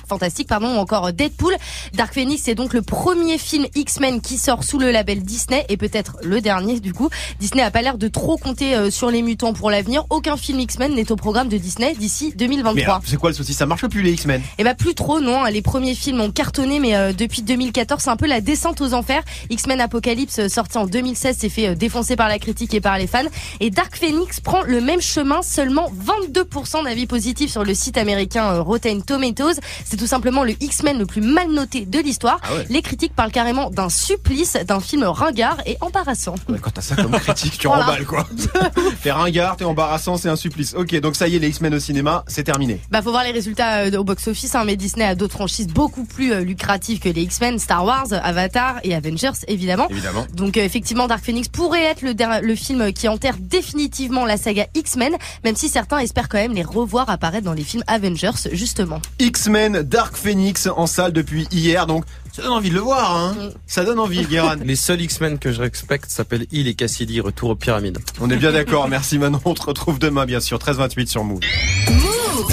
fantastiques, 0.08 0.48
pardon, 0.48 0.74
ou 0.76 0.78
encore 0.78 1.06
euh, 1.06 1.12
Deadpool. 1.12 1.54
Dark 1.94 2.14
Phoenix 2.14 2.42
c'est 2.44 2.54
donc 2.54 2.72
le 2.74 2.82
premier 2.82 3.38
film 3.38 3.66
X-Men 3.74 4.20
qui 4.20 4.38
sort 4.38 4.64
sous 4.64 4.78
le 4.78 4.90
label 4.90 5.22
Disney 5.22 5.64
et 5.68 5.76
peut-être 5.76 6.16
le 6.22 6.40
dernier 6.40 6.80
du 6.80 6.92
coup. 6.92 7.08
Disney 7.40 7.62
a 7.62 7.70
pas 7.70 7.82
l'air 7.82 7.98
de 7.98 8.08
trop 8.08 8.36
compter 8.36 8.74
euh, 8.74 8.90
sur 8.90 9.10
les 9.10 9.22
mutants 9.22 9.52
pour 9.52 9.70
l'avenir. 9.70 10.04
Aucun 10.10 10.36
film 10.36 10.60
X-Men 10.60 10.94
n'est 10.94 11.10
au 11.12 11.16
programme 11.16 11.48
de 11.48 11.56
Disney 11.56 11.94
d'ici 11.94 12.28
Mais 12.30 12.46
2023. 12.46 12.82
alors, 12.84 13.00
c'est 13.04 13.16
quoi 13.16 13.30
le 13.30 13.36
souci? 13.36 13.54
Ça 13.54 13.66
marche 13.66 13.86
plus 13.86 14.02
les 14.02 14.12
X-Men? 14.12 14.42
Eh 14.58 14.64
bah 14.64 14.74
plus 14.74 14.94
trop 14.94 15.20
non, 15.20 15.44
les 15.44 15.62
premiers 15.62 15.94
films 15.94 16.20
ont 16.20 16.30
cartonné 16.30 16.78
mais 16.80 16.94
euh, 16.96 17.12
depuis 17.12 17.42
2014 17.42 18.02
c'est 18.02 18.10
un 18.10 18.16
peu 18.16 18.26
la 18.26 18.40
descente 18.40 18.80
aux 18.80 18.94
enfers. 18.94 19.22
X-Men 19.50 19.80
Apocalypse 19.80 20.38
euh, 20.38 20.48
sorti 20.48 20.78
en 20.78 20.86
2016 20.86 21.36
s'est 21.36 21.48
fait 21.48 21.68
euh, 21.68 21.74
défoncer 21.74 22.16
par 22.16 22.28
la 22.28 22.38
critique 22.38 22.74
et 22.74 22.80
par 22.80 22.98
les 22.98 23.06
fans 23.06 23.22
et 23.60 23.70
Dark 23.70 23.96
Phoenix 23.96 24.40
prend 24.40 24.62
le 24.62 24.80
même 24.80 25.00
chemin, 25.00 25.42
seulement 25.42 25.90
22% 26.32 26.84
d'avis 26.84 27.06
positifs 27.06 27.50
sur 27.50 27.64
le 27.64 27.74
site 27.74 27.98
américain 27.98 28.46
euh, 28.54 28.62
Rotten 28.62 29.02
Tomatoes. 29.02 29.54
C'est 29.84 29.96
tout 29.96 30.06
simplement 30.06 30.44
le 30.44 30.54
X-Men 30.60 30.98
le 30.98 31.06
plus 31.06 31.20
mal 31.20 31.50
noté 31.50 31.84
de 31.86 31.98
l'histoire. 31.98 32.40
Ah 32.42 32.54
ouais. 32.54 32.66
Les 32.70 32.82
critiques 32.82 33.14
parlent 33.14 33.32
carrément 33.32 33.70
d'un 33.70 33.88
supplice, 33.88 34.54
d'un 34.66 34.80
film 34.80 35.04
ringard 35.04 35.58
et 35.66 35.76
embarrassant. 35.80 36.34
Ouais, 36.48 36.58
Quand 36.60 36.70
t'as 36.70 36.80
ça 36.82 36.96
comme 36.96 37.12
critique, 37.12 37.58
tu 37.58 37.66
Voilà. 37.76 37.84
remballes 37.84 38.06
quoi. 38.06 38.26
T'es 39.02 39.10
ringard, 39.12 39.56
t'es 39.56 39.64
embarrassant, 39.64 40.16
c'est 40.16 40.28
un 40.28 40.36
supplice. 40.36 40.74
Ok, 40.76 40.94
donc 41.00 41.16
ça 41.16 41.28
y 41.28 41.36
est, 41.36 41.38
les 41.38 41.48
X-Men 41.48 41.74
au 41.74 41.80
cinéma, 41.80 42.24
c'est 42.26 42.44
terminé. 42.44 42.80
Bah 42.90 43.02
faut 43.02 43.10
voir 43.10 43.24
les 43.24 43.30
résultats 43.32 43.86
au 43.98 44.04
box-office, 44.04 44.54
hein, 44.54 44.64
mais 44.64 44.76
Disney 44.76 45.04
a 45.04 45.14
d'autres 45.14 45.34
franchises 45.34 45.66
beaucoup 45.68 46.04
plus 46.04 46.44
lucratives 46.44 46.98
que 47.00 47.08
les 47.08 47.22
X-Men, 47.22 47.58
Star 47.58 47.84
Wars, 47.84 48.06
Avatar 48.12 48.76
et 48.84 48.94
Avengers 48.94 49.25
évidemment. 49.48 49.88
Évidemment. 49.90 50.26
Donc 50.34 50.56
euh, 50.56 50.64
effectivement, 50.64 51.06
Dark 51.06 51.24
Phoenix 51.24 51.48
pourrait 51.48 51.84
être 51.84 52.02
le, 52.02 52.14
le 52.40 52.54
film 52.54 52.92
qui 52.92 53.08
enterre 53.08 53.36
définitivement 53.38 54.24
la 54.24 54.36
saga 54.36 54.66
X-Men, 54.74 55.16
même 55.44 55.56
si 55.56 55.68
certains 55.68 55.98
espèrent 55.98 56.28
quand 56.28 56.38
même 56.38 56.52
les 56.52 56.62
revoir 56.62 57.10
apparaître 57.10 57.44
dans 57.44 57.52
les 57.52 57.64
films 57.64 57.84
Avengers 57.86 58.48
justement. 58.52 59.00
X-Men 59.18 59.82
Dark 59.82 60.16
Phoenix 60.16 60.68
en 60.74 60.86
salle 60.86 61.12
depuis 61.12 61.46
hier, 61.50 61.86
donc 61.86 62.04
ça 62.32 62.42
donne 62.42 62.52
envie 62.52 62.70
de 62.70 62.74
le 62.74 62.80
voir, 62.80 63.16
hein. 63.16 63.34
Mm. 63.38 63.50
Ça 63.66 63.84
donne 63.84 63.98
envie, 63.98 64.26
Guéran. 64.30 64.56
Les 64.62 64.76
seuls 64.76 65.00
X-Men 65.00 65.38
que 65.38 65.52
je 65.52 65.60
respecte 65.60 66.10
s'appellent 66.10 66.46
Il 66.52 66.68
et 66.68 66.74
Cassidy, 66.74 67.20
Retour 67.20 67.50
aux 67.50 67.56
pyramides. 67.56 67.98
On 68.20 68.30
est 68.30 68.36
bien 68.36 68.52
d'accord, 68.52 68.88
merci 68.88 69.18
Manon, 69.18 69.40
on 69.44 69.54
te 69.54 69.62
retrouve 69.62 69.98
demain 69.98 70.26
bien 70.26 70.40
sûr, 70.40 70.58
13-28 70.58 71.06
sur 71.06 71.24
Move. 71.24 71.40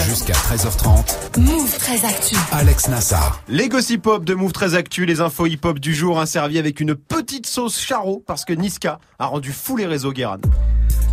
Jusqu'à 0.06 0.34
13h30. 0.34 1.40
Move 1.40 1.78
très 1.78 2.06
actu. 2.06 2.36
Alex 2.54 2.88
Nassar. 2.88 3.42
Les 3.50 3.68
gossip 3.68 4.04
pop 4.04 4.24
de 4.24 4.34
Move 4.34 4.54
très 4.54 4.76
actu, 4.76 5.06
les 5.06 5.20
infos 5.20 5.46
hip 5.46 5.60
hop 5.64 5.80
du 5.80 5.94
jour, 5.94 6.22
un 6.22 6.26
servi 6.26 6.58
avec 6.58 6.80
une 6.80 6.96
petite 6.96 7.48
sauce 7.48 7.78
charo 7.80 8.24
parce 8.26 8.46
que 8.46 8.54
Niska 8.54 9.00
a 9.20 9.26
rendu 9.26 9.52
fou 9.52 9.76
les 9.76 9.86
réseaux 9.86 10.14
Guéran. 10.14 10.38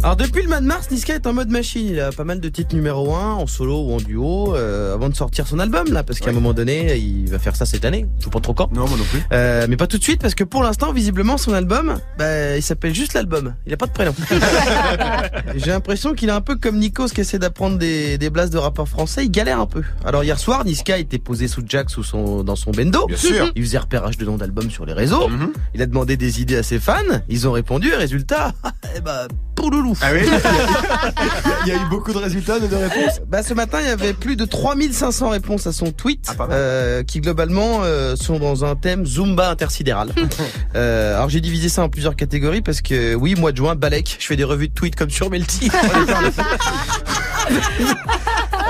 Alors 0.02 0.16
depuis 0.16 0.42
le 0.42 0.48
mois 0.48 0.60
de 0.60 0.66
mars, 0.66 0.90
Niska 0.90 1.14
est 1.14 1.26
en 1.26 1.34
mode 1.34 1.50
machine. 1.50 1.86
Il 1.86 2.00
a 2.00 2.10
pas 2.10 2.24
mal 2.24 2.40
de 2.40 2.48
titres 2.48 2.74
numéro 2.74 3.14
1 3.14 3.34
en 3.34 3.46
solo 3.46 3.82
ou 3.82 3.92
en 3.92 3.98
duo 3.98 4.56
euh, 4.56 4.94
avant 4.94 5.10
de 5.10 5.14
sortir 5.14 5.46
son 5.46 5.58
album 5.58 5.92
là, 5.92 6.02
parce 6.02 6.20
qu'à 6.20 6.30
un 6.30 6.32
moment 6.32 6.54
donné, 6.54 6.96
il 6.96 7.28
va 7.28 7.38
faire 7.38 7.54
ça 7.54 7.66
cette 7.66 7.84
année. 7.84 8.06
Je 8.18 8.24
sais 8.24 8.30
pas 8.30 8.40
trop 8.40 8.54
quand. 8.54 8.72
Non, 8.72 8.88
moi 8.88 8.96
non 8.96 9.04
plus. 9.04 9.20
Euh, 9.32 9.66
mais 9.68 9.76
pas 9.76 9.86
tout 9.86 9.98
de 9.98 10.02
suite 10.02 10.22
parce 10.22 10.34
que 10.34 10.42
pour 10.42 10.62
l'instant, 10.62 10.94
visiblement, 10.94 11.36
son 11.36 11.52
album, 11.52 11.98
bah, 12.18 12.56
il 12.56 12.62
s'appelle 12.62 12.94
juste 12.94 13.12
l'album. 13.12 13.54
Il 13.66 13.74
a 13.74 13.76
pas 13.76 13.86
de 13.86 13.92
prénom. 13.92 14.14
J'ai 15.56 15.70
l'impression 15.70 16.14
qu'il 16.14 16.30
est 16.30 16.32
un 16.32 16.40
peu 16.40 16.56
comme 16.56 16.78
Nikos 16.78 17.08
qui 17.08 17.20
essaie 17.20 17.38
d'apprendre 17.38 17.76
des, 17.76 18.16
des 18.16 18.30
blases 18.30 18.50
de 18.50 18.58
rappeurs 18.58 18.88
français. 18.88 19.26
Il 19.26 19.30
galère 19.30 19.60
un 19.60 19.66
peu. 19.66 19.82
Alors 20.06 20.24
hier 20.24 20.38
soir, 20.38 20.64
Niska 20.64 20.96
était 20.96 21.18
posé 21.18 21.46
sous 21.46 21.62
Jack 21.66 21.90
sous 21.90 22.04
son, 22.04 22.42
dans 22.42 22.56
son 22.56 22.70
bendo. 22.70 23.06
Bien 23.06 23.18
sûr. 23.18 23.52
Il 23.54 23.62
faisait 23.62 23.78
repérage 23.78 24.16
de 24.16 24.24
noms 24.24 24.38
d'albums 24.38 24.70
sur 24.70 24.86
les 24.86 24.94
réseaux. 24.94 25.28
Mhm. 25.28 25.52
Il 25.74 25.82
a 25.82 25.86
demandé 25.86 26.16
des 26.16 26.40
idées 26.40 26.56
à 26.56 26.62
ses 26.62 26.80
fans. 26.80 26.96
Ils 27.28 27.46
ont 27.46 27.52
répondu. 27.52 27.90
Et 27.92 27.96
résultat, 27.96 28.54
eh 28.96 29.00
bah, 29.00 29.28
pour 29.60 29.70
le 29.70 29.80
loup. 29.80 29.96
Ah 30.00 30.08
oui 30.12 30.20
Il 31.66 31.68
y 31.68 31.72
a 31.72 31.76
eu 31.76 31.88
beaucoup 31.90 32.12
de 32.12 32.18
résultats, 32.18 32.58
de, 32.58 32.66
de 32.66 32.76
réponses 32.76 33.20
Bah 33.28 33.42
ce 33.42 33.52
matin 33.52 33.78
il 33.80 33.86
y 33.86 33.90
avait 33.90 34.14
plus 34.14 34.36
de 34.36 34.44
3500 34.44 35.28
réponses 35.28 35.66
à 35.66 35.72
son 35.72 35.92
tweet 35.92 36.34
Ah, 36.38 36.46
euh, 36.50 37.02
qui 37.02 37.20
globalement 37.20 37.80
euh, 37.82 38.16
sont 38.16 38.38
dans 38.38 38.64
un 38.64 38.74
thème 38.74 39.04
Zumba 39.04 39.50
intersidéral. 39.50 40.12
euh, 40.74 41.16
alors 41.16 41.28
j'ai 41.28 41.40
divisé 41.40 41.68
ça 41.68 41.82
en 41.82 41.90
plusieurs 41.90 42.16
catégories 42.16 42.62
parce 42.62 42.80
que 42.80 43.14
oui 43.14 43.34
mois 43.34 43.52
de 43.52 43.58
juin 43.58 43.74
Balek 43.74 44.16
je 44.18 44.26
fais 44.26 44.36
des 44.36 44.44
revues 44.44 44.68
de 44.68 44.74
tweets 44.74 44.96
comme 44.96 45.10
sur 45.10 45.28
Melty. 45.30 45.70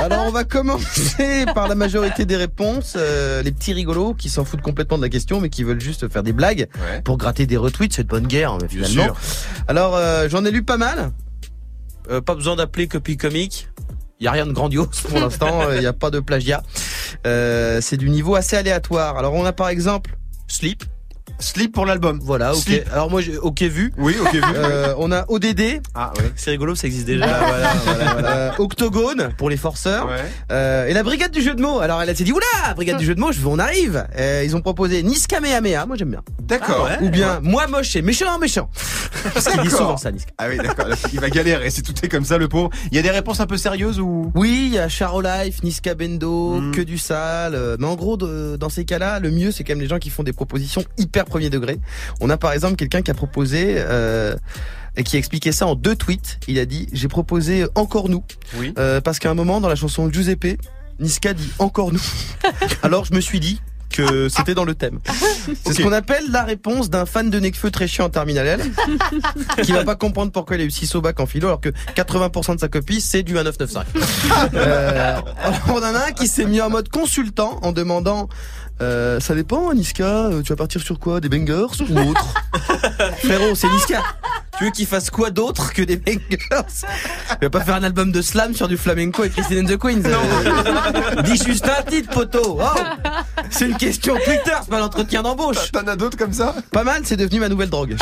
Alors 0.01 0.25
on 0.27 0.31
va 0.31 0.45
commencer 0.45 1.45
par 1.55 1.69
la 1.69 1.75
majorité 1.75 2.25
des 2.25 2.37
réponses, 2.37 2.95
euh, 2.97 3.43
les 3.43 3.53
petits 3.53 3.73
rigolos 3.73 4.15
qui 4.15 4.29
s'en 4.29 4.45
foutent 4.45 4.63
complètement 4.63 4.97
de 4.97 5.03
la 5.03 5.09
question 5.09 5.41
mais 5.41 5.49
qui 5.51 5.63
veulent 5.65 5.81
juste 5.81 6.11
faire 6.11 6.23
des 6.23 6.33
blagues 6.33 6.69
Ouais. 6.81 7.03
pour 7.03 7.17
gratter 7.19 7.47
des 7.47 7.57
retweets, 7.57 7.93
c'est 7.95 8.05
de 8.05 8.09
bonne 8.09 8.27
guerre 8.27 8.57
mais 8.61 8.67
Bien 8.69 8.85
finalement. 8.87 9.15
sûr. 9.15 9.17
Alors 9.69 9.95
euh, 9.97 10.29
j'en 10.29 10.45
ai 10.45 10.51
lu 10.51 10.63
pas 10.63 10.77
mal. 10.79 11.13
Euh, 12.11 12.21
pas 12.21 12.35
besoin 12.35 12.57
d'appeler 12.57 12.89
copie 12.89 13.17
comique. 13.17 13.69
Il 14.19 14.25
y 14.25 14.27
a 14.29 14.33
rien 14.33 14.47
de 14.47 14.53
grandiose 14.53 15.01
pour 15.09 15.19
l'instant, 15.19 15.71
il 15.75 15.81
n'y 15.81 15.87
a 15.87 15.93
pas 15.93 16.11
de 16.11 16.21
plagiat. 16.21 16.63
Euh, 17.27 17.81
c'est 17.81 17.97
du 17.97 18.09
niveau 18.11 18.35
assez 18.35 18.57
aléatoire. 18.57 19.17
Alors 19.19 19.35
on 19.35 19.45
a 19.45 19.53
par 19.53 19.69
exemple 19.69 20.17
Sleep. 20.49 20.83
Slip 21.41 21.73
pour 21.75 21.87
l'album. 21.87 22.21
Voilà, 22.23 22.55
ok. 22.55 22.83
Alors 22.93 23.11
moi, 23.11 23.21
ok 23.43 23.63
vu. 23.63 23.93
Oui, 23.99 24.15
ok 24.21 24.33
vu. 24.35 24.41
Euh, 24.55 24.95
on 24.99 25.11
a 25.13 25.25
ODD. 25.29 25.81
Ah 25.95 26.13
ouais. 26.19 26.31
C'est 26.37 26.51
rigolo, 26.51 26.75
ça 26.75 26.87
existe 26.87 27.07
déjà. 27.07 27.27
voilà, 27.27 27.73
voilà, 27.85 28.13
voilà. 28.13 28.29
Euh, 28.37 28.51
Octogone 28.59 29.31
pour 29.37 29.51
les 29.51 29.57
forceurs. 29.57 30.07
Ouais. 30.09 30.17
Euh, 30.53 30.87
et 30.87 30.93
la 30.93 31.03
brigade 31.03 31.31
du 31.33 31.43
jeu 31.43 31.55
de 31.55 31.63
mots. 31.63 31.81
Alors 31.81 32.01
elle 32.03 32.15
s'est 32.17 32.25
dit 32.25 32.33
oula, 32.33 32.75
brigade 32.75 32.99
du 32.99 33.05
jeu 33.07 33.15
de 33.15 33.21
mots, 33.21 33.33
je 33.33 33.41
veux, 33.41 33.49
on 33.49 33.59
arrive. 33.59 34.07
Ils 34.45 34.55
ont 34.57 34.61
proposé 34.61 35.03
Niska 35.03 35.41
Mehamea, 35.41 35.87
moi 35.87 35.97
j'aime 35.97 36.11
bien. 36.11 36.23
D'accord. 36.43 36.89
Ou 37.03 37.09
bien 37.09 37.41
moi 37.43 37.67
moche 37.67 37.97
et 37.97 38.03
méchant 38.03 38.39
méchant. 38.39 38.69
Qu'il 39.51 39.63
dit 39.63 39.71
souvent 39.71 39.97
ça, 39.97 40.11
Niska. 40.13 40.31
Ah 40.39 40.47
oui, 40.49 40.57
d'accord. 40.59 40.87
Il 41.13 41.21
va 41.21 41.31
galérer. 41.31 41.71
C'est 41.71 41.83
tout 41.83 41.95
est 42.03 42.09
comme 42.09 42.25
ça, 42.25 42.39
le 42.39 42.49
pauvre. 42.49 42.71
Il 42.91 42.97
y 42.97 42.99
a 42.99 43.03
des 43.03 43.11
réponses 43.11 43.41
un 43.41 43.47
peu 43.47 43.57
sérieuses 43.57 43.99
ou? 44.01 44.31
Oui, 44.35 44.65
il 44.67 44.75
y 44.75 44.79
a 44.79 44.89
Charo 44.89 45.21
Life, 45.21 45.63
Niska 45.63 45.95
Bendo, 45.95 46.61
Mm. 46.61 46.73
que 46.73 46.81
du 46.81 46.99
sale. 46.99 47.77
Mais 47.79 47.87
en 47.87 47.95
gros, 47.97 48.17
de- 48.17 48.57
dans 48.59 48.69
ces 48.69 48.85
cas-là, 48.85 49.21
le 49.21 49.31
mieux, 49.31 49.51
c'est 49.53 49.65
quand 49.65 49.73
même 49.73 49.81
les 49.81 49.89
gens 49.89 49.99
qui 49.99 50.11
font 50.11 50.23
des 50.23 50.33
propositions 50.33 50.85
hyper 50.99 51.25
premier 51.31 51.49
degré. 51.49 51.79
On 52.21 52.29
a 52.29 52.37
par 52.37 52.53
exemple 52.53 52.77
quelqu'un 52.77 53.01
qui 53.01 53.11
a 53.11 53.15
proposé 53.15 53.77
euh, 53.79 54.37
et 54.97 55.05
qui 55.05 55.17
a 55.17 55.19
expliqué 55.19 55.53
ça 55.53 55.67
en 55.67 55.75
deux 55.75 55.97
tweets. 55.97 56.39
Il 56.49 56.59
a 56.59 56.67
dit 56.67 56.89
j'ai 56.93 57.09
proposé 57.09 57.65
encore 57.75 58.11
nous 58.11 58.25
Oui. 58.57 58.75
Euh, 58.79 59.01
parce 59.01 59.19
qu'à 59.19 59.31
un 59.31 59.35
moment 59.35 59.61
dans 59.61 59.69
la 59.69 59.77
chanson 59.77 60.11
Giuseppe, 60.11 60.61
Niska 60.99 61.33
dit 61.33 61.51
encore 61.59 61.93
nous. 61.93 62.03
Alors 62.83 63.07
je 63.07 63.15
me 63.15 63.21
suis 63.21 63.41
dit 63.41 63.61
que 63.91 64.29
c'était 64.29 64.55
dans 64.55 64.65
le 64.65 64.75
thème. 64.75 65.01
C'est 65.65 65.75
ce 65.75 65.83
qu'on 65.83 65.93
appelle 65.93 66.25
la 66.31 66.45
réponse 66.45 66.91
d'un 66.91 67.07
fan 67.07 67.29
de 67.29 67.41
Necfeu 67.41 67.71
très 67.71 67.89
chiant 67.89 68.07
en 68.07 68.09
terminale 68.09 68.47
L, 68.47 68.61
qui 69.63 69.73
va 69.73 69.85
pas 69.85 69.97
comprendre 69.97 70.33
pourquoi 70.33 70.57
il 70.57 70.63
a 70.63 70.65
eu 70.65 70.71
6 70.71 70.95
au 70.95 71.01
bac 71.01 71.19
en 71.21 71.27
philo 71.27 71.49
alors 71.49 71.61
que 71.61 71.71
80% 71.97 72.55
de 72.55 72.61
sa 72.61 72.69
copie 72.69 73.01
c'est 73.01 73.23
du 73.23 73.33
1995. 73.33 73.85
Euh, 74.55 75.21
on 75.69 75.79
en 75.79 75.83
a 75.83 76.07
un 76.09 76.13
qui 76.13 76.29
s'est 76.29 76.45
mis 76.45 76.61
en 76.61 76.71
mode 76.71 76.89
consultant 76.89 77.59
en 77.63 77.73
demandant 77.73 78.29
euh, 78.83 79.21
ça 79.21 79.35
dépend 79.35 79.73
Niska, 79.75 80.05
euh, 80.05 80.43
tu 80.43 80.51
vas 80.53 80.57
partir 80.57 80.81
sur 80.83 80.99
quoi? 80.99 81.21
Des 81.21 81.29
bangers 81.29 81.83
ou 81.89 81.99
autre? 82.11 82.35
Frérot, 83.25 83.55
c'est 83.55 83.69
Niska. 83.69 84.03
Tu 84.59 84.65
veux 84.65 84.71
qu'il 84.73 84.87
fasse 84.87 85.09
quoi 85.11 85.31
d'autre 85.31 85.73
que 85.73 85.81
des 85.83 85.97
bangers? 85.97 86.19
Il 87.41 87.45
va 87.45 87.51
pas 87.51 87.61
faire 87.61 87.77
un 87.77 87.83
album 87.83 88.13
de 88.13 88.21
slam 88.21 88.55
sur 88.55 88.69
du 88.69 88.77
flamenco 88.77 89.25
et 89.25 89.31
Christine 89.31 89.61
and 89.65 89.73
the 89.75 89.79
Queens? 89.79 90.03
Euh, 90.05 91.23
Dis 91.23 91.43
juste 91.43 91.67
un 91.67 91.83
titre, 91.83 92.11
poteau. 92.11 92.59
Oh 92.61 92.81
c'est 93.51 93.67
une 93.67 93.77
question 93.77 94.15
Twitter, 94.17 94.53
c'est 94.63 94.71
pas 94.71 94.79
l'entretien 94.81 95.23
d'embauche. 95.23 95.73
T'en 95.73 95.87
as 95.87 95.97
d'autres 95.97 96.17
comme 96.19 96.33
ça? 96.33 96.55
Pas 96.73 96.85
mal, 96.85 97.03
c'est 97.05 97.17
devenu 97.17 97.41
ma 97.41 97.49
nouvelle 97.49 97.71
drogue. 97.71 97.97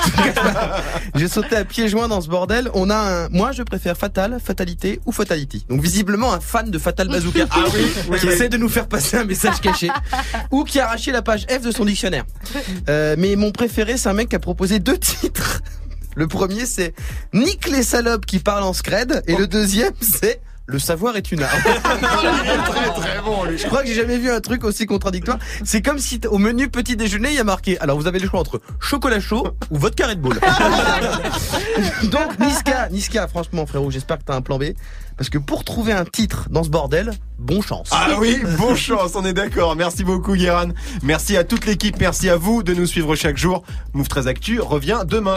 J'ai 1.14 1.28
sauté 1.28 1.56
à 1.56 1.64
pieds 1.64 1.88
joints 1.88 2.08
dans 2.08 2.20
ce 2.20 2.28
bordel. 2.28 2.70
On 2.74 2.90
a 2.90 2.96
un, 2.96 3.28
moi 3.30 3.52
je 3.52 3.62
préfère 3.62 3.96
Fatal, 3.96 4.38
Fatalité 4.44 5.00
ou 5.06 5.12
Fatality. 5.12 5.64
Donc 5.68 5.80
visiblement 5.80 6.32
un 6.32 6.40
fan 6.40 6.70
de 6.70 6.78
Fatal 6.78 7.08
Bazooka. 7.08 7.46
Ah 7.50 7.58
oui, 7.72 7.86
oui, 8.10 8.18
qui 8.18 8.26
oui. 8.26 8.32
essaie 8.32 8.48
de 8.48 8.56
nous 8.56 8.68
faire 8.68 8.88
passer 8.88 9.16
un 9.16 9.24
message 9.24 9.60
caché. 9.60 9.90
ou 10.50 10.64
qui 10.68 10.78
a 10.78 10.87
arraché 10.87 11.11
la 11.11 11.22
page 11.22 11.46
F 11.50 11.62
de 11.62 11.70
son 11.72 11.85
dictionnaire. 11.85 12.24
Euh, 12.88 13.16
mais 13.18 13.35
mon 13.35 13.50
préféré, 13.50 13.96
c'est 13.96 14.09
un 14.09 14.12
mec 14.12 14.28
qui 14.28 14.37
a 14.37 14.38
proposé 14.38 14.78
deux 14.78 14.98
titres. 14.98 15.62
Le 16.14 16.28
premier, 16.28 16.66
c'est 16.66 16.94
Nick 17.33 17.68
les 17.68 17.83
salopes 17.83 18.26
qui 18.26 18.38
parlent 18.38 18.64
en 18.64 18.72
scred. 18.72 19.22
Et 19.26 19.37
le 19.37 19.46
deuxième, 19.46 19.92
c'est 20.00 20.40
Le 20.70 20.78
savoir 20.78 21.16
est 21.16 21.33
une 21.33 21.42
arme. 21.42 21.62
très 21.62 22.90
très 22.90 23.22
bon 23.22 23.44
lui. 23.44 23.57
Je 23.57 23.66
crois 23.66 23.81
que 23.81 23.88
j'ai 23.88 23.94
jamais 23.94 24.18
vu 24.18 24.31
un 24.31 24.40
truc 24.40 24.64
aussi 24.64 24.85
contradictoire. 24.85 25.38
C'est 25.64 25.81
comme 25.81 25.98
si 25.98 26.20
au 26.28 26.37
menu 26.37 26.68
petit 26.68 26.94
déjeuner, 26.94 27.31
il 27.31 27.37
y 27.37 27.38
a 27.38 27.44
marqué. 27.44 27.78
Alors 27.81 27.98
vous 27.98 28.07
avez 28.07 28.18
le 28.18 28.28
choix 28.28 28.38
entre 28.38 28.61
chocolat 28.78 29.18
chaud 29.18 29.48
ou 29.70 29.78
vodka 29.78 30.09
Red 30.09 30.20
Bull. 30.20 30.38
Donc 32.11 32.38
Niska, 32.38 32.90
Niska, 32.90 33.28
franchement 33.28 33.64
frérot, 33.64 33.90
j'espère 33.90 34.18
que 34.18 34.24
t'as 34.24 34.35
un 34.35 34.42
plan 34.42 34.59
B. 34.59 34.64
Parce 35.16 35.31
que 35.31 35.38
pour 35.38 35.64
trouver 35.64 35.92
un 35.92 36.04
titre 36.04 36.48
dans 36.50 36.62
ce 36.62 36.68
bordel, 36.68 37.12
bon 37.38 37.61
chance. 37.61 37.88
Ah 37.90 38.11
oui, 38.20 38.38
bon 38.59 38.76
chance, 38.76 39.12
on 39.16 39.24
est 39.24 39.33
d'accord. 39.33 39.74
Merci 39.74 40.04
beaucoup, 40.04 40.35
Guéran. 40.35 40.68
Merci 41.02 41.37
à 41.37 41.44
toute 41.44 41.64
l'équipe, 41.64 41.96
merci 41.98 42.28
à 42.28 42.37
vous 42.37 42.62
de 42.62 42.74
nous 42.74 42.87
suivre 42.87 43.16
chaque 43.16 43.37
jour. 43.37 43.64
Move 43.94 44.07
13 44.07 44.28
Actu 44.28 44.61
revient 44.61 45.00
demain. 45.07 45.37